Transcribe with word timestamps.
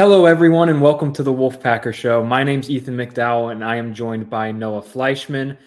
Hello, 0.00 0.24
everyone, 0.24 0.70
and 0.70 0.80
welcome 0.80 1.12
to 1.12 1.22
the 1.22 1.30
Wolfpacker 1.30 1.92
Show. 1.92 2.24
My 2.24 2.42
name's 2.42 2.70
Ethan 2.70 2.96
McDowell, 2.96 3.52
and 3.52 3.62
I 3.62 3.76
am 3.76 3.92
joined 3.92 4.30
by 4.30 4.50
Noah 4.50 4.80
Fleischman. 4.80 5.58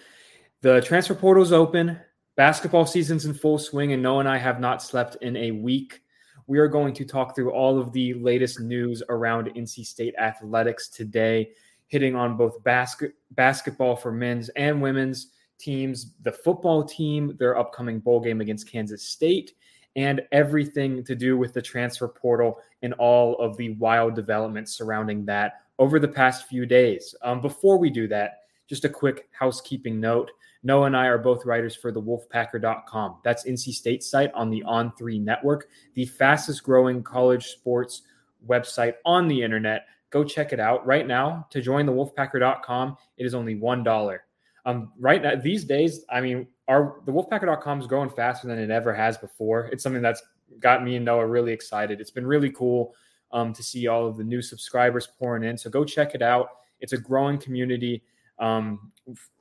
The 0.60 0.80
transfer 0.80 1.14
portal 1.14 1.44
is 1.44 1.52
open. 1.52 2.00
Basketball 2.34 2.84
season's 2.84 3.26
in 3.26 3.34
full 3.34 3.58
swing, 3.58 3.92
and 3.92 4.02
Noah 4.02 4.18
and 4.18 4.28
I 4.28 4.38
have 4.38 4.58
not 4.58 4.82
slept 4.82 5.18
in 5.22 5.36
a 5.36 5.52
week. 5.52 6.00
We 6.48 6.58
are 6.58 6.66
going 6.66 6.94
to 6.94 7.04
talk 7.04 7.36
through 7.36 7.52
all 7.52 7.78
of 7.78 7.92
the 7.92 8.14
latest 8.14 8.58
news 8.58 9.04
around 9.08 9.54
NC 9.54 9.86
State 9.86 10.16
athletics 10.18 10.88
today, 10.88 11.50
hitting 11.86 12.16
on 12.16 12.36
both 12.36 12.60
basket, 12.64 13.12
basketball 13.30 13.94
for 13.94 14.10
men's 14.10 14.48
and 14.56 14.82
women's 14.82 15.30
teams, 15.60 16.16
the 16.22 16.32
football 16.32 16.82
team, 16.82 17.36
their 17.38 17.56
upcoming 17.56 18.00
bowl 18.00 18.18
game 18.18 18.40
against 18.40 18.68
Kansas 18.68 19.04
State, 19.04 19.52
and 19.96 20.22
everything 20.32 21.04
to 21.04 21.14
do 21.14 21.36
with 21.36 21.52
the 21.52 21.62
transfer 21.62 22.08
portal 22.08 22.58
and 22.82 22.92
all 22.94 23.36
of 23.38 23.56
the 23.56 23.70
wild 23.74 24.14
developments 24.14 24.76
surrounding 24.76 25.24
that 25.26 25.62
over 25.78 25.98
the 25.98 26.08
past 26.08 26.48
few 26.48 26.66
days. 26.66 27.14
Um, 27.22 27.40
before 27.40 27.78
we 27.78 27.90
do 27.90 28.08
that, 28.08 28.40
just 28.68 28.84
a 28.84 28.88
quick 28.88 29.28
housekeeping 29.32 30.00
note. 30.00 30.30
Noah 30.62 30.86
and 30.86 30.96
I 30.96 31.06
are 31.06 31.18
both 31.18 31.44
writers 31.44 31.76
for 31.76 31.92
the 31.92 32.00
wolfpacker.com. 32.00 33.18
That's 33.22 33.44
NC 33.44 33.74
State 33.74 34.02
site 34.02 34.32
on 34.32 34.50
the 34.50 34.64
On3 34.66 35.22
network, 35.22 35.68
the 35.94 36.06
fastest 36.06 36.62
growing 36.62 37.02
college 37.02 37.46
sports 37.48 38.02
website 38.46 38.94
on 39.04 39.28
the 39.28 39.42
internet. 39.42 39.86
Go 40.10 40.24
check 40.24 40.52
it 40.52 40.60
out 40.60 40.86
right 40.86 41.06
now. 41.06 41.46
To 41.50 41.60
join 41.60 41.86
the 41.86 41.92
wolfpacker.com, 41.92 42.96
it 43.18 43.26
is 43.26 43.34
only 43.34 43.56
$1. 43.56 44.18
Um, 44.64 44.92
right 44.98 45.22
now, 45.22 45.34
these 45.36 45.64
days, 45.64 46.04
I 46.08 46.22
mean, 46.22 46.46
our 46.68 47.00
the 47.06 47.12
wolfpacker.com 47.12 47.80
is 47.80 47.86
growing 47.86 48.10
faster 48.10 48.46
than 48.46 48.58
it 48.58 48.70
ever 48.70 48.94
has 48.94 49.18
before. 49.18 49.66
It's 49.66 49.82
something 49.82 50.02
that's 50.02 50.22
got 50.60 50.84
me 50.84 50.96
and 50.96 51.04
Noah 51.04 51.26
really 51.26 51.52
excited. 51.52 52.00
It's 52.00 52.10
been 52.10 52.26
really 52.26 52.50
cool 52.50 52.94
um, 53.32 53.52
to 53.52 53.62
see 53.62 53.86
all 53.86 54.06
of 54.06 54.16
the 54.16 54.24
new 54.24 54.40
subscribers 54.40 55.08
pouring 55.18 55.42
in. 55.42 55.58
So 55.58 55.70
go 55.70 55.84
check 55.84 56.14
it 56.14 56.22
out. 56.22 56.48
It's 56.80 56.92
a 56.92 56.98
growing 56.98 57.38
community, 57.38 58.02
um, 58.38 58.92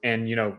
and 0.04 0.30
you 0.30 0.36
know 0.36 0.58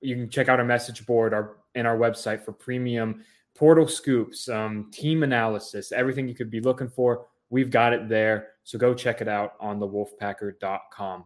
you 0.00 0.14
can 0.14 0.28
check 0.28 0.48
out 0.48 0.58
our 0.58 0.64
message 0.64 1.06
board 1.06 1.32
our 1.32 1.56
and 1.74 1.86
our 1.86 1.96
website 1.96 2.44
for 2.44 2.52
premium 2.52 3.24
portal 3.54 3.88
scoops, 3.88 4.48
um, 4.48 4.90
team 4.92 5.22
analysis, 5.22 5.92
everything 5.92 6.28
you 6.28 6.34
could 6.34 6.50
be 6.50 6.60
looking 6.60 6.88
for. 6.88 7.26
We've 7.48 7.70
got 7.70 7.92
it 7.92 8.08
there. 8.08 8.48
So 8.64 8.78
go 8.78 8.94
check 8.94 9.20
it 9.20 9.28
out 9.28 9.54
on 9.60 9.78
the 9.78 9.88
wolfpacker.com. 9.88 11.24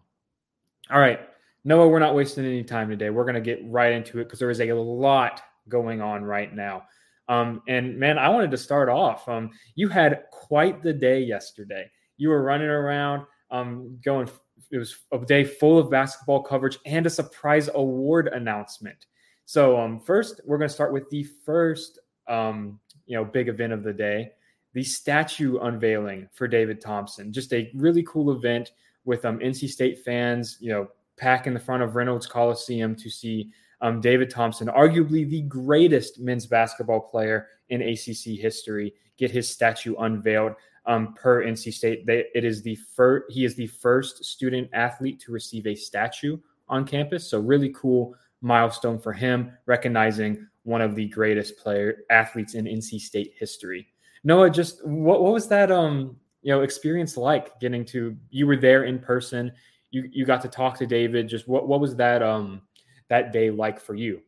All 0.91 1.01
right. 1.01 1.21
Noah, 1.65 1.89
we're 1.89 1.99
not 1.99 2.15
wasting 2.15 2.45
any 2.45 2.65
time 2.65 2.89
today. 2.89 3.11
We're 3.11 3.25
going 3.25 3.35
to 3.35 3.41
get 3.41 3.61
right 3.65 3.93
into 3.93 4.19
it 4.19 4.25
because 4.25 4.39
there 4.39 4.51
is 4.51 4.61
a 4.61 4.73
lot 4.73 5.43
going 5.69 6.01
on 6.01 6.25
right 6.25 6.55
now. 6.55 6.85
Um, 7.29 7.63
and 7.69 7.99
man, 7.99 8.19
I 8.19 8.29
wanted 8.29 8.51
to 8.51 8.59
start 8.59 8.89
off. 8.89 9.29
Um, 9.29 9.51
you 9.75 9.89
had 9.89 10.25
quite 10.33 10.83
the 10.83 10.93
day 10.93 11.21
yesterday. 11.21 11.91
You 12.17 12.31
were 12.31 12.43
running 12.43 12.69
around, 12.69 13.25
um, 13.51 13.99
going. 14.05 14.29
It 14.71 14.79
was 14.79 14.97
a 15.13 15.19
day 15.19 15.45
full 15.45 15.79
of 15.79 15.91
basketball 15.91 16.43
coverage 16.43 16.79
and 16.87 17.07
a 17.07 17.11
surprise 17.11 17.69
award 17.75 18.29
announcement. 18.29 19.07
So 19.45 19.79
um, 19.79 20.01
first, 20.01 20.41
we're 20.45 20.59
going 20.59 20.69
to 20.69 20.75
start 20.75 20.93
with 20.93 21.09
the 21.11 21.25
first, 21.45 21.99
um, 22.29 22.79
you 23.07 23.17
know, 23.17 23.25
big 23.25 23.49
event 23.49 23.73
of 23.73 23.83
the 23.83 23.93
day, 23.93 24.31
the 24.75 24.85
statue 24.85 25.59
unveiling 25.59 26.29
for 26.33 26.47
David 26.47 26.81
Thompson. 26.81 27.33
Just 27.33 27.53
a 27.53 27.71
really 27.75 28.03
cool 28.05 28.33
event 28.33 28.73
with 29.05 29.25
um, 29.25 29.39
NC 29.39 29.69
State 29.69 30.05
fans, 30.05 30.59
you 30.61 30.71
know, 30.71 30.89
pack 31.21 31.47
in 31.47 31.55
the 31.55 31.61
front 31.61 31.83
of 31.83 31.95
Reynolds 31.95 32.27
Coliseum 32.27 32.97
to 32.97 33.11
see 33.11 33.51
um, 33.83 34.01
David 34.01 34.31
Thompson, 34.31 34.69
arguably 34.69 35.29
the 35.29 35.43
greatest 35.43 36.19
men's 36.19 36.47
basketball 36.47 37.01
player 37.01 37.49
in 37.69 37.83
ACC 37.83 38.39
history, 38.41 38.95
get 39.17 39.31
his 39.31 39.49
statue 39.49 39.95
unveiled. 39.97 40.55
Um, 40.87 41.13
per 41.15 41.45
NC 41.45 41.75
State, 41.75 42.07
they, 42.07 42.25
it 42.35 42.43
is 42.43 42.63
the 42.63 42.75
first. 42.75 43.31
He 43.31 43.45
is 43.45 43.55
the 43.55 43.67
first 43.67 44.25
student 44.25 44.69
athlete 44.73 45.21
to 45.21 45.31
receive 45.31 45.67
a 45.67 45.75
statue 45.75 46.39
on 46.69 46.87
campus. 46.87 47.29
So 47.29 47.39
really 47.39 47.73
cool 47.77 48.15
milestone 48.41 48.99
for 48.99 49.13
him, 49.13 49.53
recognizing 49.67 50.47
one 50.63 50.81
of 50.81 50.95
the 50.95 51.07
greatest 51.09 51.59
player 51.59 51.99
athletes 52.11 52.55
in 52.55 52.65
NC 52.65 52.99
State 52.99 53.35
history. 53.39 53.89
Noah, 54.25 54.51
just 54.51 54.85
what, 54.87 55.23
what 55.23 55.35
was 55.35 55.49
that 55.49 55.71
um 55.71 56.17
you 56.43 56.51
know 56.53 56.63
experience 56.63 57.17
like 57.17 57.61
getting 57.61 57.85
to 57.85 58.17
you 58.31 58.47
were 58.47 58.57
there 58.57 58.85
in 58.85 58.99
person 58.99 59.53
you 59.91 60.09
you 60.13 60.25
got 60.25 60.43
to 60.43 60.49
talk 60.49 60.79
to 60.79 60.87
David. 60.87 61.29
Just 61.29 61.49
what 61.49 61.69
what 61.69 61.81
was 61.81 61.97
that 61.97 62.23
um 62.23 62.63
that 63.09 63.33
day 63.33 63.51
like 63.51 63.81
for 63.81 63.95
you? 63.95 64.23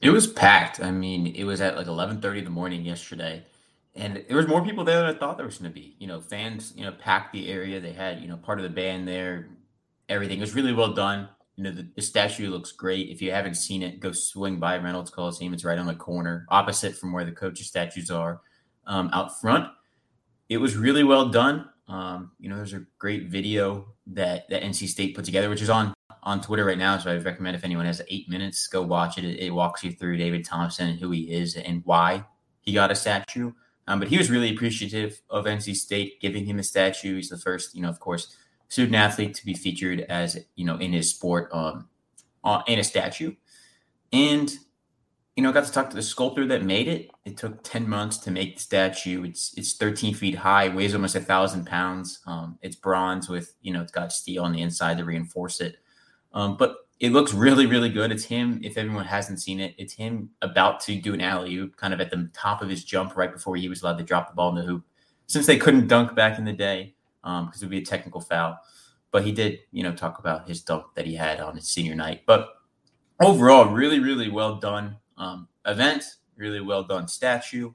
It 0.00 0.10
was 0.10 0.26
packed. 0.26 0.80
I 0.80 0.90
mean, 0.90 1.28
it 1.28 1.44
was 1.44 1.60
at 1.60 1.76
like 1.76 1.86
eleven 1.86 2.20
thirty 2.20 2.40
in 2.40 2.44
the 2.44 2.50
morning 2.50 2.84
yesterday, 2.84 3.44
and 3.94 4.24
there 4.28 4.36
was 4.36 4.48
more 4.48 4.64
people 4.64 4.84
there 4.84 5.00
than 5.00 5.14
I 5.14 5.18
thought 5.18 5.36
there 5.36 5.46
was 5.46 5.58
going 5.58 5.70
to 5.70 5.74
be. 5.74 5.96
You 5.98 6.06
know, 6.06 6.20
fans 6.20 6.72
you 6.76 6.84
know 6.84 6.92
packed 6.92 7.32
the 7.32 7.48
area. 7.48 7.80
They 7.80 7.92
had 7.92 8.20
you 8.20 8.28
know 8.28 8.36
part 8.36 8.58
of 8.58 8.64
the 8.64 8.70
band 8.70 9.06
there. 9.06 9.48
Everything 10.08 10.38
it 10.38 10.42
was 10.42 10.54
really 10.54 10.72
well 10.72 10.92
done. 10.92 11.28
You 11.56 11.64
know, 11.64 11.70
the, 11.70 11.86
the 11.94 12.02
statue 12.02 12.50
looks 12.50 12.72
great. 12.72 13.10
If 13.10 13.22
you 13.22 13.30
haven't 13.30 13.54
seen 13.54 13.82
it, 13.82 14.00
go 14.00 14.10
swing 14.10 14.58
by 14.58 14.76
Reynolds 14.76 15.10
Coliseum. 15.10 15.54
It's 15.54 15.64
right 15.64 15.78
on 15.78 15.86
the 15.86 15.94
corner, 15.94 16.46
opposite 16.48 16.96
from 16.96 17.12
where 17.12 17.24
the 17.24 17.30
coaches' 17.30 17.68
statues 17.68 18.10
are, 18.10 18.40
um, 18.86 19.08
out 19.12 19.40
front. 19.40 19.68
It 20.48 20.56
was 20.56 20.76
really 20.76 21.04
well 21.04 21.28
done. 21.28 21.68
Um, 21.88 22.32
you 22.38 22.48
know, 22.48 22.56
there's 22.56 22.72
a 22.72 22.86
great 22.98 23.28
video 23.28 23.86
that 24.08 24.48
that 24.48 24.62
NC 24.62 24.88
State 24.88 25.14
put 25.14 25.24
together, 25.24 25.50
which 25.50 25.62
is 25.62 25.70
on 25.70 25.94
on 26.22 26.40
Twitter 26.40 26.64
right 26.64 26.78
now. 26.78 26.96
So 26.98 27.10
I 27.10 27.16
recommend 27.18 27.56
if 27.56 27.64
anyone 27.64 27.86
has 27.86 28.02
eight 28.08 28.28
minutes, 28.28 28.66
go 28.66 28.82
watch 28.82 29.18
it. 29.18 29.24
It, 29.24 29.40
it 29.40 29.50
walks 29.50 29.84
you 29.84 29.92
through 29.92 30.16
David 30.16 30.44
Thompson 30.44 30.88
and 30.88 30.98
who 30.98 31.10
he 31.10 31.32
is 31.32 31.56
and 31.56 31.82
why 31.84 32.24
he 32.60 32.72
got 32.72 32.90
a 32.90 32.94
statue. 32.94 33.52
Um, 33.86 33.98
but 33.98 34.08
he 34.08 34.16
was 34.16 34.30
really 34.30 34.50
appreciative 34.50 35.20
of 35.28 35.44
NC 35.44 35.76
State 35.76 36.20
giving 36.20 36.46
him 36.46 36.58
a 36.58 36.62
statue. 36.62 37.16
He's 37.16 37.28
the 37.28 37.36
first, 37.36 37.74
you 37.74 37.82
know, 37.82 37.90
of 37.90 38.00
course, 38.00 38.34
student 38.68 38.96
athlete 38.96 39.34
to 39.34 39.44
be 39.44 39.54
featured 39.54 40.00
as 40.08 40.38
you 40.56 40.64
know 40.64 40.76
in 40.76 40.92
his 40.92 41.10
sport 41.10 41.50
um, 41.52 41.88
on, 42.42 42.64
in 42.66 42.78
a 42.78 42.84
statue. 42.84 43.34
And 44.12 44.50
you 45.36 45.42
know, 45.42 45.50
I 45.50 45.52
got 45.52 45.64
to 45.64 45.72
talk 45.72 45.90
to 45.90 45.96
the 45.96 46.02
sculptor 46.02 46.46
that 46.46 46.62
made 46.62 46.86
it. 46.86 47.10
It 47.24 47.36
took 47.36 47.62
10 47.64 47.88
months 47.88 48.18
to 48.18 48.30
make 48.30 48.56
the 48.56 48.62
statue. 48.62 49.24
It's 49.24 49.52
it's 49.56 49.74
13 49.74 50.14
feet 50.14 50.36
high, 50.36 50.68
weighs 50.68 50.94
almost 50.94 51.16
a 51.16 51.20
thousand 51.20 51.66
pounds. 51.66 52.20
Um, 52.26 52.58
it's 52.62 52.76
bronze 52.76 53.28
with, 53.28 53.54
you 53.60 53.72
know, 53.72 53.82
it's 53.82 53.90
got 53.90 54.12
steel 54.12 54.44
on 54.44 54.52
the 54.52 54.62
inside 54.62 54.98
to 54.98 55.04
reinforce 55.04 55.60
it. 55.60 55.78
Um, 56.32 56.56
but 56.56 56.76
it 57.00 57.10
looks 57.10 57.34
really, 57.34 57.66
really 57.66 57.88
good. 57.88 58.12
It's 58.12 58.24
him, 58.24 58.60
if 58.62 58.78
everyone 58.78 59.04
hasn't 59.04 59.42
seen 59.42 59.58
it, 59.58 59.74
it's 59.76 59.92
him 59.92 60.30
about 60.40 60.78
to 60.80 61.00
do 61.00 61.14
an 61.14 61.20
alley 61.20 61.56
oop, 61.56 61.76
kind 61.76 61.92
of 61.92 62.00
at 62.00 62.10
the 62.10 62.30
top 62.32 62.62
of 62.62 62.68
his 62.68 62.84
jump 62.84 63.16
right 63.16 63.32
before 63.32 63.56
he 63.56 63.68
was 63.68 63.82
allowed 63.82 63.98
to 63.98 64.04
drop 64.04 64.28
the 64.28 64.34
ball 64.34 64.50
in 64.50 64.54
the 64.54 64.62
hoop. 64.62 64.84
Since 65.26 65.46
they 65.46 65.56
couldn't 65.56 65.88
dunk 65.88 66.14
back 66.14 66.38
in 66.38 66.44
the 66.44 66.52
day, 66.52 66.94
because 67.22 67.40
um, 67.40 67.50
it 67.54 67.60
would 67.60 67.70
be 67.70 67.78
a 67.78 67.84
technical 67.84 68.20
foul. 68.20 68.58
But 69.10 69.24
he 69.24 69.32
did, 69.32 69.60
you 69.72 69.82
know, 69.82 69.92
talk 69.92 70.18
about 70.18 70.46
his 70.46 70.62
dunk 70.62 70.86
that 70.94 71.06
he 71.06 71.14
had 71.14 71.40
on 71.40 71.56
his 71.56 71.66
senior 71.66 71.94
night. 71.94 72.22
But 72.26 72.50
overall, 73.20 73.66
really, 73.66 73.98
really 73.98 74.28
well 74.28 74.56
done 74.56 74.96
um, 75.16 75.48
event, 75.66 76.04
really 76.36 76.60
well 76.60 76.82
done 76.82 77.08
statue. 77.08 77.72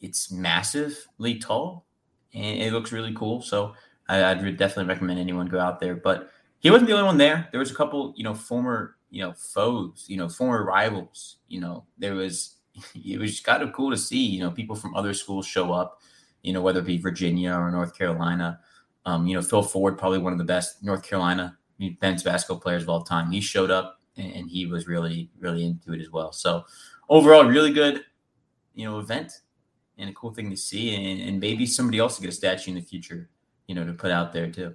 It's 0.00 0.30
massively 0.30 1.38
tall 1.38 1.86
and 2.34 2.62
it 2.62 2.72
looks 2.72 2.92
really 2.92 3.14
cool. 3.14 3.40
So 3.40 3.74
I, 4.08 4.34
would 4.34 4.56
definitely 4.56 4.92
recommend 4.92 5.18
anyone 5.18 5.46
go 5.46 5.60
out 5.60 5.80
there. 5.80 5.96
But 5.96 6.30
he 6.58 6.70
wasn't 6.70 6.88
the 6.88 6.94
only 6.94 7.06
one 7.06 7.18
there. 7.18 7.48
There 7.50 7.60
was 7.60 7.70
a 7.70 7.74
couple, 7.74 8.12
you 8.16 8.24
know, 8.24 8.34
former, 8.34 8.96
you 9.10 9.22
know, 9.22 9.32
foes, 9.32 10.04
you 10.08 10.16
know, 10.16 10.28
former 10.28 10.64
rivals. 10.64 11.36
You 11.48 11.60
know, 11.60 11.84
there 11.98 12.14
was 12.14 12.56
it 12.94 13.18
was 13.18 13.40
kind 13.40 13.62
of 13.62 13.72
cool 13.72 13.90
to 13.90 13.96
see, 13.96 14.24
you 14.24 14.40
know, 14.40 14.50
people 14.50 14.76
from 14.76 14.94
other 14.94 15.14
schools 15.14 15.46
show 15.46 15.72
up, 15.72 16.00
you 16.42 16.52
know, 16.52 16.60
whether 16.60 16.80
it 16.80 16.86
be 16.86 16.98
Virginia 16.98 17.52
or 17.52 17.70
North 17.70 17.96
Carolina. 17.96 18.60
Um, 19.06 19.26
you 19.26 19.34
know, 19.34 19.42
Phil 19.42 19.62
Ford, 19.62 19.98
probably 19.98 20.18
one 20.18 20.32
of 20.32 20.38
the 20.38 20.44
best 20.44 20.82
North 20.82 21.02
Carolina 21.02 21.58
men's 22.00 22.22
basketball 22.22 22.60
players 22.60 22.82
of 22.82 22.88
all 22.88 23.02
time. 23.02 23.30
He 23.30 23.40
showed 23.40 23.70
up 23.70 24.00
and 24.16 24.48
he 24.48 24.66
was 24.66 24.86
really 24.86 25.30
really 25.38 25.64
into 25.64 25.92
it 25.92 26.00
as 26.00 26.10
well. 26.10 26.32
So 26.32 26.64
overall, 27.08 27.44
really 27.44 27.72
good, 27.72 28.04
you 28.74 28.84
know, 28.84 28.98
event 28.98 29.40
and 29.98 30.10
a 30.10 30.12
cool 30.12 30.32
thing 30.32 30.50
to 30.50 30.56
see, 30.56 30.94
and, 30.94 31.20
and 31.20 31.40
maybe 31.40 31.66
somebody 31.66 31.98
else 31.98 32.16
to 32.16 32.22
get 32.22 32.30
a 32.30 32.34
statue 32.34 32.70
in 32.70 32.74
the 32.74 32.82
future, 32.82 33.28
you 33.66 33.74
know, 33.74 33.84
to 33.84 33.92
put 33.92 34.10
out 34.10 34.32
there 34.32 34.50
too. 34.50 34.74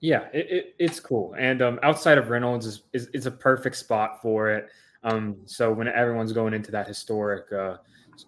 Yeah, 0.00 0.28
it, 0.32 0.46
it, 0.50 0.74
it's 0.78 1.00
cool, 1.00 1.34
and 1.38 1.62
um, 1.62 1.78
outside 1.82 2.18
of 2.18 2.28
Reynolds 2.28 2.66
is, 2.66 2.82
is, 2.92 3.06
is 3.08 3.26
a 3.26 3.30
perfect 3.30 3.76
spot 3.76 4.20
for 4.20 4.50
it. 4.50 4.68
Um, 5.02 5.36
so 5.44 5.72
when 5.72 5.88
everyone's 5.88 6.32
going 6.32 6.54
into 6.54 6.70
that 6.72 6.88
historic 6.88 7.52
uh, 7.52 7.76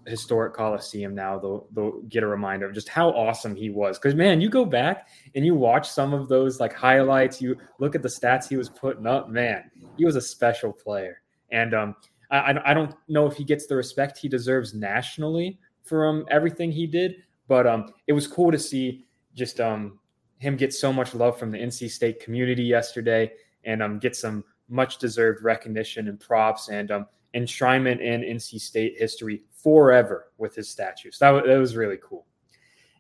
historic 0.07 0.55
Coliseum 0.55 1.15
now, 1.15 1.39
they'll 1.39 1.67
they'll 1.73 2.01
get 2.03 2.23
a 2.23 2.27
reminder 2.27 2.67
of 2.67 2.75
just 2.75 2.89
how 2.89 3.11
awesome 3.11 3.55
he 3.55 3.71
was. 3.71 3.99
Because 3.99 4.15
man, 4.15 4.41
you 4.41 4.49
go 4.49 4.65
back 4.65 5.09
and 5.35 5.45
you 5.45 5.55
watch 5.55 5.89
some 5.89 6.13
of 6.13 6.29
those 6.29 6.61
like 6.61 6.73
highlights, 6.73 7.41
you 7.41 7.57
look 7.79 7.95
at 7.95 8.03
the 8.03 8.09
stats 8.09 8.49
he 8.49 8.57
was 8.57 8.69
putting 8.69 9.07
up. 9.07 9.29
Man, 9.29 9.71
he 9.97 10.05
was 10.05 10.17
a 10.17 10.21
special 10.21 10.73
player, 10.73 11.23
and 11.51 11.75
um, 11.75 11.97
I 12.31 12.55
I 12.65 12.75
don't 12.75 12.95
know 13.09 13.27
if 13.27 13.37
he 13.37 13.45
gets 13.45 13.67
the 13.67 13.77
respect 13.77 14.19
he 14.19 14.29
deserves 14.29 14.75
nationally 14.75 15.59
for 15.83 16.07
um 16.07 16.27
everything 16.31 16.73
he 16.73 16.87
did, 16.87 17.17
but 17.49 17.67
um, 17.67 17.93
it 18.07 18.13
was 18.13 18.27
cool 18.27 18.51
to 18.51 18.59
see 18.59 19.07
just 19.35 19.61
um 19.61 19.99
him 20.39 20.57
get 20.57 20.75
so 20.75 20.93
much 20.93 21.15
love 21.15 21.39
from 21.39 21.51
the 21.51 21.59
NC 21.59 21.91
State 21.91 22.21
community 22.21 22.65
yesterday, 22.65 23.33
and 23.65 23.83
um 23.83 23.99
get 23.99 24.17
some 24.17 24.45
much 24.69 24.99
deserved 24.99 25.43
recognition 25.43 26.09
and 26.09 26.19
props 26.19 26.69
and 26.69 26.91
um 26.91 27.07
enshrinement 27.37 28.01
in 28.01 28.23
NC 28.23 28.61
State 28.61 28.95
history 28.99 29.43
forever 29.53 30.33
with 30.39 30.55
his 30.55 30.69
statues. 30.69 31.19
That, 31.19 31.45
that 31.45 31.59
was 31.59 31.77
really 31.77 31.99
cool. 32.03 32.27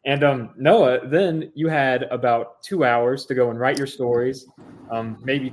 And 0.05 0.23
um, 0.23 0.51
Noah, 0.57 1.09
then 1.09 1.51
you 1.55 1.69
had 1.69 2.05
about 2.05 2.63
two 2.63 2.85
hours 2.85 3.27
to 3.27 3.35
go 3.35 3.51
and 3.51 3.59
write 3.59 3.77
your 3.77 3.89
stories, 3.89 4.47
um, 4.91 5.19
maybe 5.25 5.53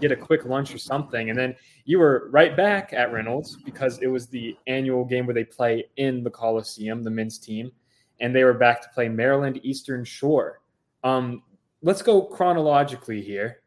get 0.00 0.12
a 0.12 0.16
quick 0.16 0.44
lunch 0.44 0.72
or 0.72 0.78
something, 0.78 1.30
and 1.30 1.38
then 1.38 1.56
you 1.84 1.98
were 1.98 2.28
right 2.30 2.56
back 2.56 2.92
at 2.92 3.12
Reynolds 3.12 3.56
because 3.64 3.98
it 3.98 4.06
was 4.06 4.28
the 4.28 4.56
annual 4.68 5.04
game 5.04 5.26
where 5.26 5.34
they 5.34 5.44
play 5.44 5.84
in 5.96 6.22
the 6.22 6.30
Coliseum, 6.30 7.02
the 7.02 7.10
men's 7.10 7.38
team, 7.38 7.72
and 8.20 8.34
they 8.34 8.44
were 8.44 8.54
back 8.54 8.80
to 8.82 8.88
play 8.94 9.08
Maryland 9.08 9.58
Eastern 9.64 10.04
Shore. 10.04 10.60
Um, 11.02 11.42
let's 11.82 12.00
go 12.00 12.22
chronologically 12.22 13.22
here. 13.22 13.62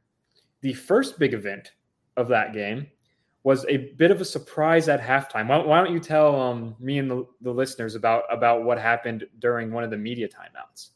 The 0.62 0.74
first 0.74 1.20
big 1.20 1.34
event 1.34 1.72
of 2.16 2.28
that 2.30 2.54
game 2.54 2.88
was 3.48 3.66
a 3.70 3.78
bit 3.96 4.12
of 4.12 4.20
a 4.20 4.26
surprise 4.26 4.90
at 4.90 5.02
halftime. 5.02 5.48
Why, 5.48 5.58
why 5.60 5.82
don't 5.82 5.94
you 5.94 6.02
tell 6.02 6.36
um, 6.36 6.76
me 6.82 7.00
and 7.00 7.10
the, 7.10 7.26
the, 7.40 7.52
listeners 7.52 7.96
about 7.96 8.24
about 8.30 8.66
what 8.66 8.78
happened 8.78 9.26
during 9.40 9.72
one 9.72 9.86
of 9.86 9.90
the 9.90 9.96
media 9.96 10.28
timeouts? 10.28 10.90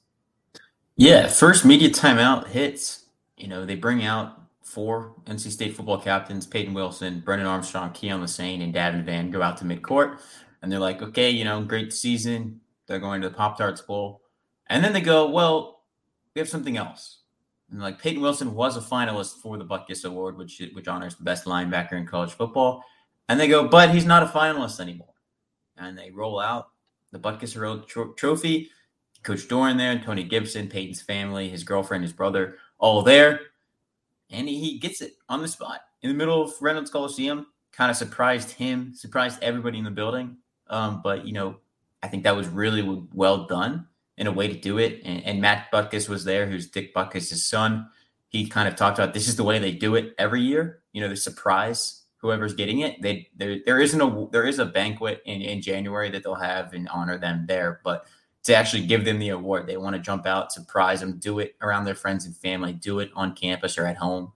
Yeah, 0.98 1.28
first 1.28 1.64
media 1.64 1.90
timeout 1.90 2.48
hits. 2.48 3.06
You 3.38 3.48
know, 3.48 3.66
they 3.66 3.76
bring 3.76 4.04
out 4.04 4.42
four 4.64 5.16
NC 5.28 5.50
State 5.52 5.78
football 5.78 5.98
captains: 5.98 6.46
Payton 6.46 6.74
Wilson, 6.74 7.22
Brennan 7.22 7.46
Armstrong, 7.46 7.92
Keon 7.94 8.22
Lesane, 8.22 8.62
and 8.62 8.74
Davin 8.74 9.06
Vann 9.06 9.32
go 9.32 9.42
out 9.42 9.56
to 9.58 9.64
midcourt, 9.64 10.20
and 10.62 10.70
they're 10.70 10.78
like, 10.78 11.02
"Okay, 11.02 11.30
you 11.30 11.46
know, 11.46 11.64
great 11.64 11.94
season. 11.94 12.60
They're 12.86 13.00
going 13.00 13.22
to 13.22 13.30
the 13.30 13.36
Pop 13.36 13.58
Tarts 13.58 13.80
Bowl," 13.80 14.24
and 14.68 14.84
then 14.84 14.92
they 14.92 15.00
go, 15.00 15.30
"Well, 15.30 15.84
we 16.36 16.40
have 16.40 16.50
something 16.50 16.76
else." 16.76 17.21
And 17.72 17.82
like 17.82 18.00
Payton 18.00 18.22
Wilson 18.22 18.54
was 18.54 18.76
a 18.76 18.82
finalist 18.82 19.38
for 19.38 19.58
the 19.58 19.66
Butkus 19.66 20.04
Award, 20.06 20.38
which 20.38 20.62
which 20.74 20.88
honors 20.88 21.16
the 21.16 21.24
best 21.24 21.46
linebacker 21.46 21.94
in 21.94 22.06
college 22.06 22.34
football. 22.34 22.84
And 23.30 23.40
they 23.40 23.48
go, 23.48 23.68
but 23.68 23.92
he's 23.92 24.06
not 24.06 24.24
a 24.24 24.26
finalist 24.28 24.80
anymore. 24.80 25.14
And 25.78 25.98
they 25.98 26.12
roll 26.12 26.40
out 26.40 26.70
the 27.12 27.20
Butkus 27.20 27.56
Award 27.56 27.88
tro- 27.88 28.14
trophy. 28.14 28.70
Coach 29.24 29.48
Doeren 29.48 29.78
there, 29.78 30.00
Tony 30.00 30.24
Gibson, 30.24 30.68
Payton's 30.68 31.02
family, 31.02 31.48
his 31.48 31.64
girlfriend, 31.64 32.04
his 32.04 32.12
brother, 32.12 32.58
all 32.80 33.04
there. 33.04 33.40
And 34.32 34.48
he, 34.48 34.60
he 34.60 34.80
gets 34.80 35.02
it 35.02 35.14
on 35.30 35.42
the 35.42 35.48
spot 35.48 35.82
in 36.02 36.10
the 36.10 36.16
middle 36.16 36.42
of 36.42 36.54
Reynolds 36.60 36.90
Coliseum. 36.90 37.46
Kind 37.72 37.92
of 37.92 37.98
surprised 37.98 38.52
him, 38.52 38.94
surprised 38.96 39.42
everybody 39.44 39.78
in 39.78 39.84
the 39.84 39.92
building. 39.92 40.38
Um, 40.68 41.02
but, 41.04 41.26
you 41.26 41.34
know, 41.34 41.58
I 42.02 42.08
think 42.08 42.24
that 42.24 42.36
was 42.36 42.48
really 42.48 43.06
well 43.14 43.46
done 43.46 43.88
in 44.22 44.28
a 44.28 44.32
way 44.32 44.48
to 44.48 44.54
do 44.54 44.78
it. 44.78 45.02
And, 45.04 45.26
and 45.26 45.42
Matt 45.42 45.72
Butkus 45.74 46.08
was 46.08 46.24
there, 46.24 46.46
who's 46.46 46.70
Dick 46.70 46.94
Butkus' 46.94 47.38
son. 47.38 47.90
He 48.28 48.48
kind 48.48 48.68
of 48.68 48.76
talked 48.76 49.00
about 49.00 49.16
this 49.16 49.28
is 49.28 49.36
the 49.36 49.44
way 49.44 49.58
they 49.58 49.72
do 49.72 49.96
it 49.96 50.14
every 50.20 50.42
year. 50.42 50.84
You 50.94 51.02
know, 51.02 51.10
the 51.10 51.18
surprise 51.18 52.04
whoever's 52.18 52.54
getting 52.54 52.82
it. 52.82 53.02
They 53.02 53.30
there 53.36 53.58
there 53.66 53.80
isn't 53.82 54.00
a 54.00 54.28
there 54.32 54.46
is 54.46 54.60
a 54.60 54.66
banquet 54.66 55.24
in, 55.26 55.42
in 55.42 55.60
January 55.60 56.12
that 56.12 56.24
they'll 56.24 56.36
have 56.36 56.74
and 56.74 56.88
honor 56.90 57.18
them 57.18 57.46
there, 57.48 57.82
but 57.84 58.06
to 58.44 58.56
actually 58.56 58.86
give 58.86 59.06
them 59.06 59.18
the 59.18 59.30
award, 59.30 59.66
they 59.66 59.78
want 59.78 59.96
to 59.96 60.02
jump 60.02 60.28
out, 60.28 60.52
surprise 60.52 61.00
them, 61.00 61.18
do 61.18 61.40
it 61.40 61.56
around 61.62 61.86
their 61.86 61.96
friends 61.96 62.26
and 62.26 62.38
family, 62.38 62.74
do 62.74 63.00
it 63.00 63.10
on 63.16 63.34
campus 63.34 63.78
or 63.78 63.88
at 63.88 63.98
home, 63.98 64.34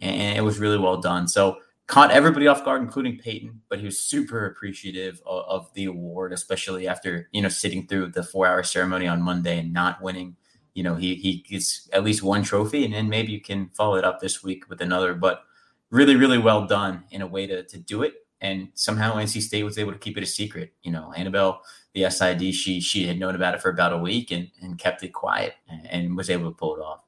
and 0.00 0.38
it 0.38 0.42
was 0.42 0.58
really 0.58 0.78
well 0.78 1.02
done. 1.02 1.28
So 1.28 1.58
caught 1.88 2.10
everybody 2.10 2.46
off 2.46 2.64
guard, 2.64 2.82
including 2.82 3.18
Payton, 3.18 3.62
but 3.68 3.78
he 3.80 3.86
was 3.86 3.98
super 3.98 4.46
appreciative 4.46 5.20
of, 5.26 5.44
of, 5.48 5.74
the 5.74 5.86
award, 5.86 6.34
especially 6.34 6.86
after, 6.86 7.28
you 7.32 7.42
know, 7.42 7.48
sitting 7.48 7.86
through 7.86 8.08
the 8.08 8.22
four 8.22 8.46
hour 8.46 8.62
ceremony 8.62 9.08
on 9.08 9.22
Monday 9.22 9.58
and 9.58 9.72
not 9.72 10.00
winning. 10.02 10.36
You 10.74 10.82
know, 10.82 10.94
he, 10.94 11.14
he 11.16 11.38
gets 11.48 11.88
at 11.92 12.04
least 12.04 12.22
one 12.22 12.42
trophy 12.42 12.84
and 12.84 12.92
then 12.94 13.08
maybe 13.08 13.32
you 13.32 13.40
can 13.40 13.70
follow 13.70 13.96
it 13.96 14.04
up 14.04 14.20
this 14.20 14.44
week 14.44 14.68
with 14.68 14.82
another, 14.82 15.14
but 15.14 15.44
really, 15.90 16.14
really 16.14 16.38
well 16.38 16.66
done 16.66 17.04
in 17.10 17.22
a 17.22 17.26
way 17.26 17.46
to, 17.46 17.64
to 17.64 17.78
do 17.78 18.02
it. 18.02 18.14
And 18.40 18.68
somehow 18.74 19.16
NC 19.16 19.40
State 19.40 19.64
was 19.64 19.78
able 19.78 19.92
to 19.92 19.98
keep 19.98 20.16
it 20.16 20.22
a 20.22 20.26
secret. 20.26 20.74
You 20.82 20.92
know, 20.92 21.12
Annabelle, 21.14 21.62
the 21.94 22.08
SID, 22.08 22.54
she 22.54 22.80
she 22.80 23.06
had 23.06 23.18
known 23.18 23.34
about 23.34 23.54
it 23.54 23.62
for 23.62 23.70
about 23.70 23.94
a 23.94 23.98
week 23.98 24.30
and, 24.30 24.48
and 24.60 24.78
kept 24.78 25.02
it 25.02 25.08
quiet 25.08 25.54
and, 25.68 25.86
and 25.88 26.16
was 26.16 26.30
able 26.30 26.48
to 26.50 26.56
pull 26.56 26.76
it 26.76 26.80
off. 26.80 27.00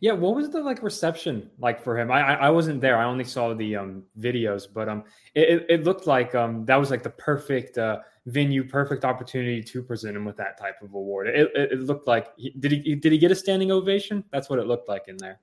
Yeah, 0.00 0.12
what 0.12 0.34
was 0.34 0.50
the 0.50 0.60
like 0.60 0.82
reception 0.82 1.50
like 1.58 1.80
for 1.80 1.98
him? 1.98 2.10
I 2.10 2.34
I 2.36 2.50
wasn't 2.50 2.80
there. 2.80 2.98
I 2.98 3.04
only 3.04 3.24
saw 3.24 3.54
the 3.54 3.76
um 3.76 4.02
videos, 4.18 4.66
but 4.72 4.88
um 4.88 5.04
it, 5.34 5.66
it 5.68 5.84
looked 5.84 6.06
like 6.06 6.34
um 6.34 6.64
that 6.66 6.76
was 6.76 6.90
like 6.90 7.02
the 7.02 7.10
perfect 7.10 7.78
uh 7.78 7.98
venue, 8.26 8.64
perfect 8.68 9.04
opportunity 9.04 9.62
to 9.62 9.82
present 9.82 10.16
him 10.16 10.24
with 10.24 10.36
that 10.36 10.58
type 10.58 10.82
of 10.82 10.94
award. 10.94 11.28
It 11.28 11.50
it, 11.54 11.72
it 11.72 11.80
looked 11.80 12.06
like 12.06 12.28
he, 12.36 12.50
did 12.58 12.72
he 12.72 12.94
did 12.94 13.12
he 13.12 13.18
get 13.18 13.30
a 13.30 13.34
standing 13.36 13.70
ovation? 13.70 14.24
That's 14.32 14.48
what 14.50 14.58
it 14.58 14.66
looked 14.66 14.88
like 14.88 15.08
in 15.08 15.16
there. 15.16 15.40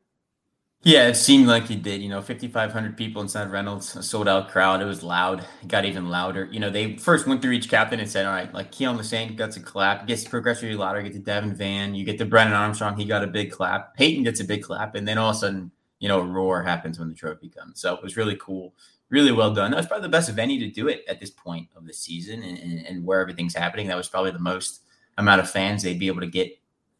Yeah, 0.85 1.07
it 1.07 1.15
seemed 1.15 1.47
like 1.47 1.68
he 1.68 1.77
did. 1.77 2.01
You 2.01 2.09
know, 2.09 2.21
5,500 2.21 2.97
people 2.97 3.21
inside 3.21 3.50
Reynolds, 3.50 3.95
a 3.95 4.03
sold 4.03 4.27
out 4.27 4.50
crowd. 4.50 4.81
It 4.81 4.85
was 4.85 5.01
loud. 5.01 5.45
It 5.62 5.69
got 5.69 5.85
even 5.85 6.09
louder. 6.09 6.50
You 6.51 6.59
know, 6.59 6.69
they 6.69 6.97
first 6.97 7.25
went 7.25 7.41
through 7.41 7.53
each 7.53 7.69
captain 7.69 8.01
and 8.01 8.09
said, 8.09 8.25
all 8.25 8.33
right, 8.33 8.53
like 8.53 8.71
Keon 8.71 8.97
Lesane 8.97 9.38
gets 9.38 9.56
a 9.56 9.62
clap, 9.62 10.07
gets 10.07 10.27
progressively 10.27 10.75
louder, 10.75 11.01
get 11.01 11.13
to 11.13 11.19
Davin 11.21 11.53
Vann, 11.56 11.95
you 11.95 12.03
get 12.03 12.18
to 12.18 12.25
Brennan 12.25 12.51
Armstrong, 12.53 12.97
he 12.97 13.06
got 13.06 13.24
a 13.24 13.27
big 13.27 13.50
clap. 13.50 13.95
Payton 13.95 14.24
gets 14.24 14.41
a 14.41 14.44
big 14.44 14.62
clap. 14.62 14.95
And 14.95 15.07
then 15.07 15.18
all 15.18 15.30
of 15.30 15.38
a 15.38 15.39
sudden, 15.39 15.71
you 16.00 16.09
know, 16.09 16.19
a 16.19 16.25
roar 16.25 16.63
happens 16.63 17.00
when 17.00 17.07
the 17.07 17.15
trophy 17.15 17.47
comes. 17.47 17.79
So 17.79 17.94
it 17.95 18.03
was 18.03 18.18
really 18.18 18.36
cool. 18.36 18.74
Really 19.09 19.31
well 19.31 19.53
done. 19.53 19.71
That 19.71 19.77
was 19.77 19.86
probably 19.86 20.07
the 20.07 20.12
best 20.12 20.31
venue 20.31 20.59
to 20.59 20.69
do 20.69 20.89
it 20.89 21.06
at 21.07 21.21
this 21.21 21.29
point 21.29 21.69
of 21.77 21.86
the 21.86 21.94
season 21.94 22.44
and, 22.44 22.57
and, 22.57 22.86
and 22.86 23.06
where 23.06 23.21
everything's 23.21 23.56
happening. 23.56 23.88
That 23.88 23.95
was 23.95 24.09
probably 24.09 24.31
the 24.31 24.39
most 24.39 24.81
amount 25.18 25.39
of 25.39 25.50
fans 25.50 25.83
they'd 25.83 26.00
be 26.00 26.07
able 26.07 26.21
to 26.21 26.27
get, 26.27 26.51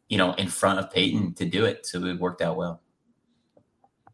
you 0.08 0.18
know, 0.18 0.34
in 0.36 0.48
front 0.48 0.80
of 0.80 0.90
Payton 0.90 1.34
to 1.34 1.46
do 1.46 1.66
it. 1.66 1.86
So 1.86 2.02
it 2.06 2.18
worked 2.20 2.42
out 2.42 2.56
well. 2.56 2.83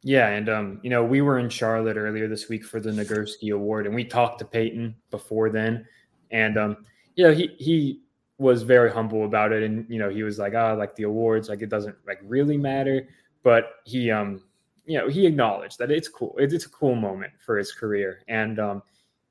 Yeah, 0.02 0.30
and 0.30 0.48
um, 0.48 0.80
you 0.82 0.90
know, 0.90 1.04
we 1.04 1.22
were 1.22 1.40
in 1.40 1.50
Charlotte 1.50 1.98
earlier 1.98 2.28
this 2.28 2.48
week 2.48 2.64
for 2.64 2.80
the 2.80 2.90
Nagurski 2.90 3.54
Award, 3.54 3.86
and 3.86 3.94
we 3.94 4.06
talked 4.06 4.40
to 4.40 4.46
Payton 4.46 4.96
before 5.12 5.50
then, 5.50 5.86
and 6.32 6.58
um, 6.58 6.86
you 7.16 7.26
know, 7.26 7.34
he 7.34 7.56
he 7.60 8.02
was 8.38 8.64
very 8.64 8.90
humble 8.90 9.26
about 9.26 9.52
it, 9.52 9.64
and 9.64 9.86
you 9.90 10.00
know, 10.00 10.10
he 10.10 10.24
was 10.24 10.40
like, 10.40 10.54
ah, 10.56 10.72
like 10.72 10.96
the 10.96 11.04
awards, 11.04 11.50
like 11.50 11.62
it 11.62 11.70
doesn't 11.70 11.96
like 12.08 12.20
really 12.24 12.58
matter, 12.58 13.10
but 13.44 13.72
he 13.84 14.10
um, 14.10 14.42
you 14.86 14.98
know, 14.98 15.10
he 15.10 15.26
acknowledged 15.26 15.78
that 15.80 15.92
it's 15.92 16.08
cool, 16.08 16.34
it's, 16.38 16.54
it's 16.54 16.66
a 16.66 16.70
cool 16.70 16.96
moment 16.96 17.34
for 17.46 17.58
his 17.58 17.74
career, 17.74 18.24
and 18.30 18.58
um, 18.58 18.82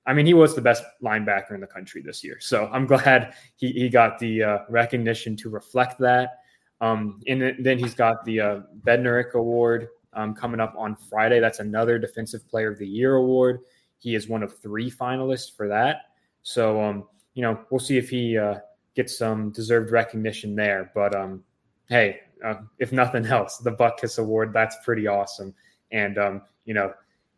I 0.04 0.12
mean, 0.12 0.26
he 0.26 0.34
was 0.34 0.54
the 0.54 0.60
best 0.60 0.84
linebacker 1.02 1.52
in 1.52 1.60
the 1.60 1.66
country 1.66 2.02
this 2.02 2.22
year, 2.22 2.40
so 2.40 2.68
I'm 2.70 2.84
glad 2.94 3.32
he 3.56 3.72
he 3.72 3.88
got 3.88 4.18
the 4.18 4.42
uh, 4.42 4.58
recognition 4.68 5.34
to 5.36 5.48
reflect 5.48 5.98
that. 6.00 6.40
Um, 6.80 7.20
and 7.26 7.56
then 7.58 7.78
he's 7.78 7.94
got 7.94 8.24
the 8.24 8.40
uh, 8.40 8.60
Bednarik 8.84 9.32
Award 9.32 9.88
um, 10.18 10.34
coming 10.34 10.58
up 10.58 10.74
on 10.76 10.96
Friday. 10.96 11.38
That's 11.38 11.60
another 11.60 11.96
Defensive 11.98 12.46
Player 12.48 12.72
of 12.72 12.78
the 12.78 12.86
Year 12.86 13.14
award. 13.14 13.60
He 13.98 14.16
is 14.16 14.28
one 14.28 14.42
of 14.42 14.58
three 14.58 14.90
finalists 14.90 15.54
for 15.56 15.68
that. 15.68 16.06
So, 16.42 16.82
um, 16.82 17.04
you 17.34 17.42
know, 17.42 17.60
we'll 17.70 17.78
see 17.78 17.98
if 17.98 18.10
he 18.10 18.36
uh, 18.36 18.56
gets 18.96 19.16
some 19.16 19.50
deserved 19.50 19.92
recognition 19.92 20.56
there. 20.56 20.90
But 20.92 21.14
um, 21.14 21.44
hey, 21.88 22.20
uh, 22.44 22.56
if 22.80 22.90
nothing 22.90 23.26
else, 23.26 23.58
the 23.58 23.70
Butkus 23.70 24.18
Award, 24.18 24.52
that's 24.52 24.76
pretty 24.84 25.06
awesome. 25.06 25.54
And, 25.92 26.18
um, 26.18 26.42
you 26.64 26.74
know, 26.74 26.92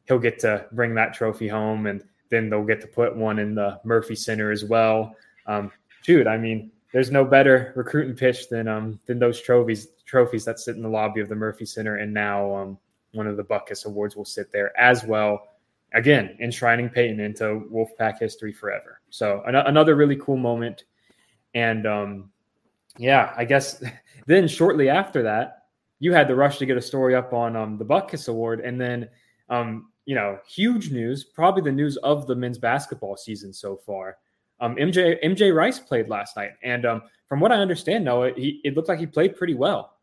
he'll 0.08 0.18
get 0.18 0.38
to 0.40 0.66
bring 0.72 0.94
that 0.94 1.12
trophy 1.12 1.48
home 1.48 1.86
and 1.86 2.02
then 2.30 2.48
they'll 2.48 2.64
get 2.64 2.80
to 2.80 2.86
put 2.86 3.14
one 3.14 3.38
in 3.38 3.54
the 3.54 3.78
Murphy 3.84 4.14
Center 4.14 4.50
as 4.50 4.64
well. 4.64 5.14
Um, 5.46 5.70
dude, 6.02 6.26
I 6.26 6.38
mean, 6.38 6.70
there's 6.92 7.10
no 7.10 7.24
better 7.24 7.72
recruiting 7.76 8.14
pitch 8.14 8.48
than 8.48 8.68
um 8.68 9.00
than 9.06 9.18
those 9.18 9.40
trophies 9.40 9.88
trophies 10.06 10.44
that 10.44 10.58
sit 10.58 10.76
in 10.76 10.82
the 10.82 10.88
lobby 10.88 11.20
of 11.20 11.28
the 11.28 11.34
Murphy 11.34 11.64
Center, 11.64 11.96
and 11.96 12.12
now 12.12 12.54
um 12.54 12.78
one 13.12 13.26
of 13.26 13.36
the 13.36 13.44
Butkus 13.44 13.86
awards 13.86 14.16
will 14.16 14.24
sit 14.24 14.52
there 14.52 14.76
as 14.78 15.04
well. 15.04 15.48
Again, 15.92 16.36
enshrining 16.40 16.88
Payton 16.88 17.18
into 17.18 17.66
Wolfpack 17.72 18.18
history 18.20 18.52
forever. 18.52 19.00
So 19.10 19.42
an- 19.46 19.56
another 19.56 19.96
really 19.96 20.16
cool 20.16 20.36
moment, 20.36 20.84
and 21.54 21.86
um 21.86 22.30
yeah, 22.98 23.32
I 23.36 23.44
guess 23.44 23.82
then 24.26 24.48
shortly 24.48 24.88
after 24.88 25.22
that, 25.22 25.64
you 26.00 26.12
had 26.12 26.28
the 26.28 26.34
rush 26.34 26.58
to 26.58 26.66
get 26.66 26.76
a 26.76 26.82
story 26.82 27.14
up 27.14 27.32
on 27.32 27.56
um 27.56 27.78
the 27.78 27.84
Butkus 27.84 28.28
award, 28.28 28.60
and 28.60 28.80
then 28.80 29.08
um 29.48 29.90
you 30.06 30.16
know 30.16 30.38
huge 30.48 30.90
news, 30.90 31.22
probably 31.22 31.62
the 31.62 31.72
news 31.72 31.96
of 31.98 32.26
the 32.26 32.34
men's 32.34 32.58
basketball 32.58 33.16
season 33.16 33.52
so 33.52 33.76
far 33.76 34.16
um, 34.60 34.76
MJ 34.76 35.22
MJ 35.24 35.54
Rice 35.54 35.78
played 35.78 36.08
last 36.08 36.36
night, 36.36 36.52
and 36.62 36.84
um, 36.84 37.02
from 37.28 37.40
what 37.40 37.52
I 37.52 37.56
understand, 37.56 38.04
Noah, 38.04 38.32
he 38.36 38.60
it 38.64 38.76
looked 38.76 38.88
like 38.88 38.98
he 38.98 39.06
played 39.06 39.36
pretty 39.36 39.54
well. 39.54 39.96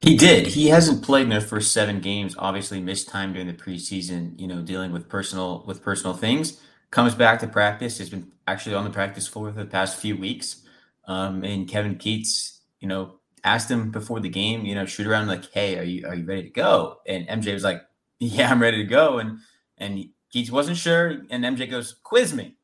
He 0.00 0.16
did. 0.16 0.46
He 0.46 0.68
hasn't 0.68 1.02
played 1.02 1.24
in 1.24 1.30
the 1.30 1.40
first 1.40 1.72
seven 1.72 2.00
games. 2.00 2.34
Obviously, 2.38 2.80
missed 2.80 3.08
time 3.08 3.32
during 3.32 3.46
the 3.46 3.54
preseason. 3.54 4.38
You 4.38 4.46
know, 4.46 4.62
dealing 4.62 4.92
with 4.92 5.08
personal 5.08 5.64
with 5.66 5.82
personal 5.82 6.14
things. 6.14 6.60
comes 6.90 7.14
back 7.14 7.40
to 7.40 7.46
practice. 7.46 7.98
Has 7.98 8.10
been 8.10 8.32
actually 8.46 8.74
on 8.74 8.84
the 8.84 8.90
practice 8.90 9.26
floor 9.26 9.52
for 9.52 9.58
the 9.58 9.70
past 9.70 9.98
few 9.98 10.16
weeks. 10.16 10.62
Um, 11.06 11.44
and 11.44 11.68
Kevin 11.68 11.96
Keatts, 11.96 12.60
you 12.80 12.88
know, 12.88 13.20
asked 13.42 13.70
him 13.70 13.90
before 13.90 14.20
the 14.20 14.28
game, 14.28 14.64
you 14.64 14.74
know, 14.74 14.86
shoot 14.86 15.06
around 15.06 15.26
like, 15.26 15.50
"Hey, 15.52 15.78
are 15.78 15.84
you 15.84 16.06
are 16.06 16.14
you 16.14 16.24
ready 16.24 16.44
to 16.44 16.50
go?" 16.50 17.00
And 17.06 17.26
MJ 17.28 17.52
was 17.52 17.64
like, 17.64 17.82
"Yeah, 18.18 18.50
I'm 18.50 18.62
ready 18.62 18.78
to 18.78 18.84
go." 18.84 19.18
And 19.18 19.38
and 19.76 20.08
Keatts 20.34 20.50
wasn't 20.50 20.78
sure, 20.78 21.22
and 21.30 21.44
MJ 21.44 21.70
goes, 21.70 21.94
"Quiz 22.02 22.32
me 22.32 22.56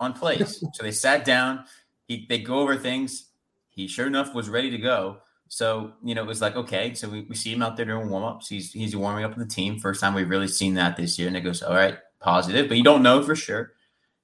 on 0.00 0.12
plays." 0.12 0.64
so 0.74 0.82
they 0.82 0.90
sat 0.90 1.24
down. 1.24 1.64
He 2.08 2.26
they 2.28 2.38
go 2.38 2.58
over 2.58 2.76
things. 2.76 3.26
He 3.68 3.86
sure 3.86 4.08
enough 4.08 4.34
was 4.34 4.48
ready 4.48 4.70
to 4.70 4.78
go. 4.78 5.18
So 5.48 5.92
you 6.02 6.14
know, 6.14 6.22
it 6.22 6.26
was 6.26 6.40
like 6.40 6.56
okay. 6.56 6.94
So 6.94 7.08
we, 7.08 7.22
we 7.22 7.34
see 7.36 7.52
him 7.52 7.62
out 7.62 7.76
there 7.76 7.86
doing 7.86 8.08
warm 8.08 8.24
ups. 8.24 8.48
He's 8.48 8.72
he's 8.72 8.96
warming 8.96 9.24
up 9.24 9.36
with 9.36 9.48
the 9.48 9.54
team. 9.54 9.78
First 9.78 10.00
time 10.00 10.14
we've 10.14 10.28
really 10.28 10.48
seen 10.48 10.74
that 10.74 10.96
this 10.96 11.18
year. 11.18 11.28
And 11.28 11.36
it 11.36 11.42
goes, 11.42 11.62
all 11.62 11.74
right, 11.74 11.98
positive, 12.20 12.68
but 12.68 12.76
you 12.76 12.84
don't 12.84 13.02
know 13.02 13.22
for 13.22 13.36
sure 13.36 13.72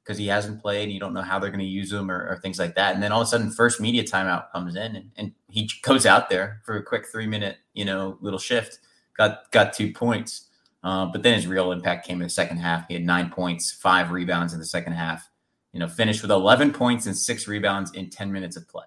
because 0.06 0.18
he 0.18 0.28
hasn't 0.28 0.62
played. 0.62 0.90
You 0.90 1.00
don't 1.00 1.12
know 1.12 1.23
how 1.23 1.38
they're 1.38 1.50
going 1.50 1.59
to 1.59 1.66
use 1.66 1.92
him 1.92 2.11
or, 2.11 2.28
or, 2.28 2.37
things 2.37 2.61
like 2.61 2.76
that. 2.76 2.95
And 2.95 3.02
then 3.02 3.11
all 3.11 3.23
of 3.23 3.26
a 3.26 3.28
sudden, 3.28 3.50
first 3.50 3.80
media 3.80 4.04
timeout 4.04 4.52
comes 4.52 4.76
in, 4.76 4.95
and, 4.95 5.11
and 5.16 5.33
he 5.49 5.68
goes 5.83 6.06
out 6.06 6.30
there 6.30 6.61
for 6.64 6.76
a 6.76 6.83
quick 6.83 7.06
three 7.11 7.26
minute, 7.26 7.56
you 7.75 7.85
know, 7.85 8.16
little 8.21 8.38
shift. 8.38 8.78
Got 9.16 9.50
got 9.50 9.73
two 9.73 9.92
points, 9.92 10.49
uh, 10.85 11.06
but 11.06 11.23
then 11.23 11.35
his 11.35 11.47
real 11.47 11.73
impact 11.73 12.06
came 12.06 12.18
in 12.18 12.25
the 12.25 12.30
second 12.30 12.59
half. 12.59 12.87
He 12.87 12.95
had 12.95 13.04
nine 13.04 13.30
points, 13.30 13.73
five 13.73 14.11
rebounds 14.11 14.52
in 14.52 14.61
the 14.61 14.66
second 14.66 14.92
half. 14.92 15.28
You 15.76 15.80
know, 15.80 15.88
finished 15.88 16.23
with 16.23 16.30
eleven 16.30 16.73
points 16.73 17.04
and 17.04 17.14
six 17.14 17.47
rebounds 17.47 17.92
in 17.92 18.09
ten 18.09 18.33
minutes 18.33 18.56
of 18.56 18.66
play. 18.66 18.85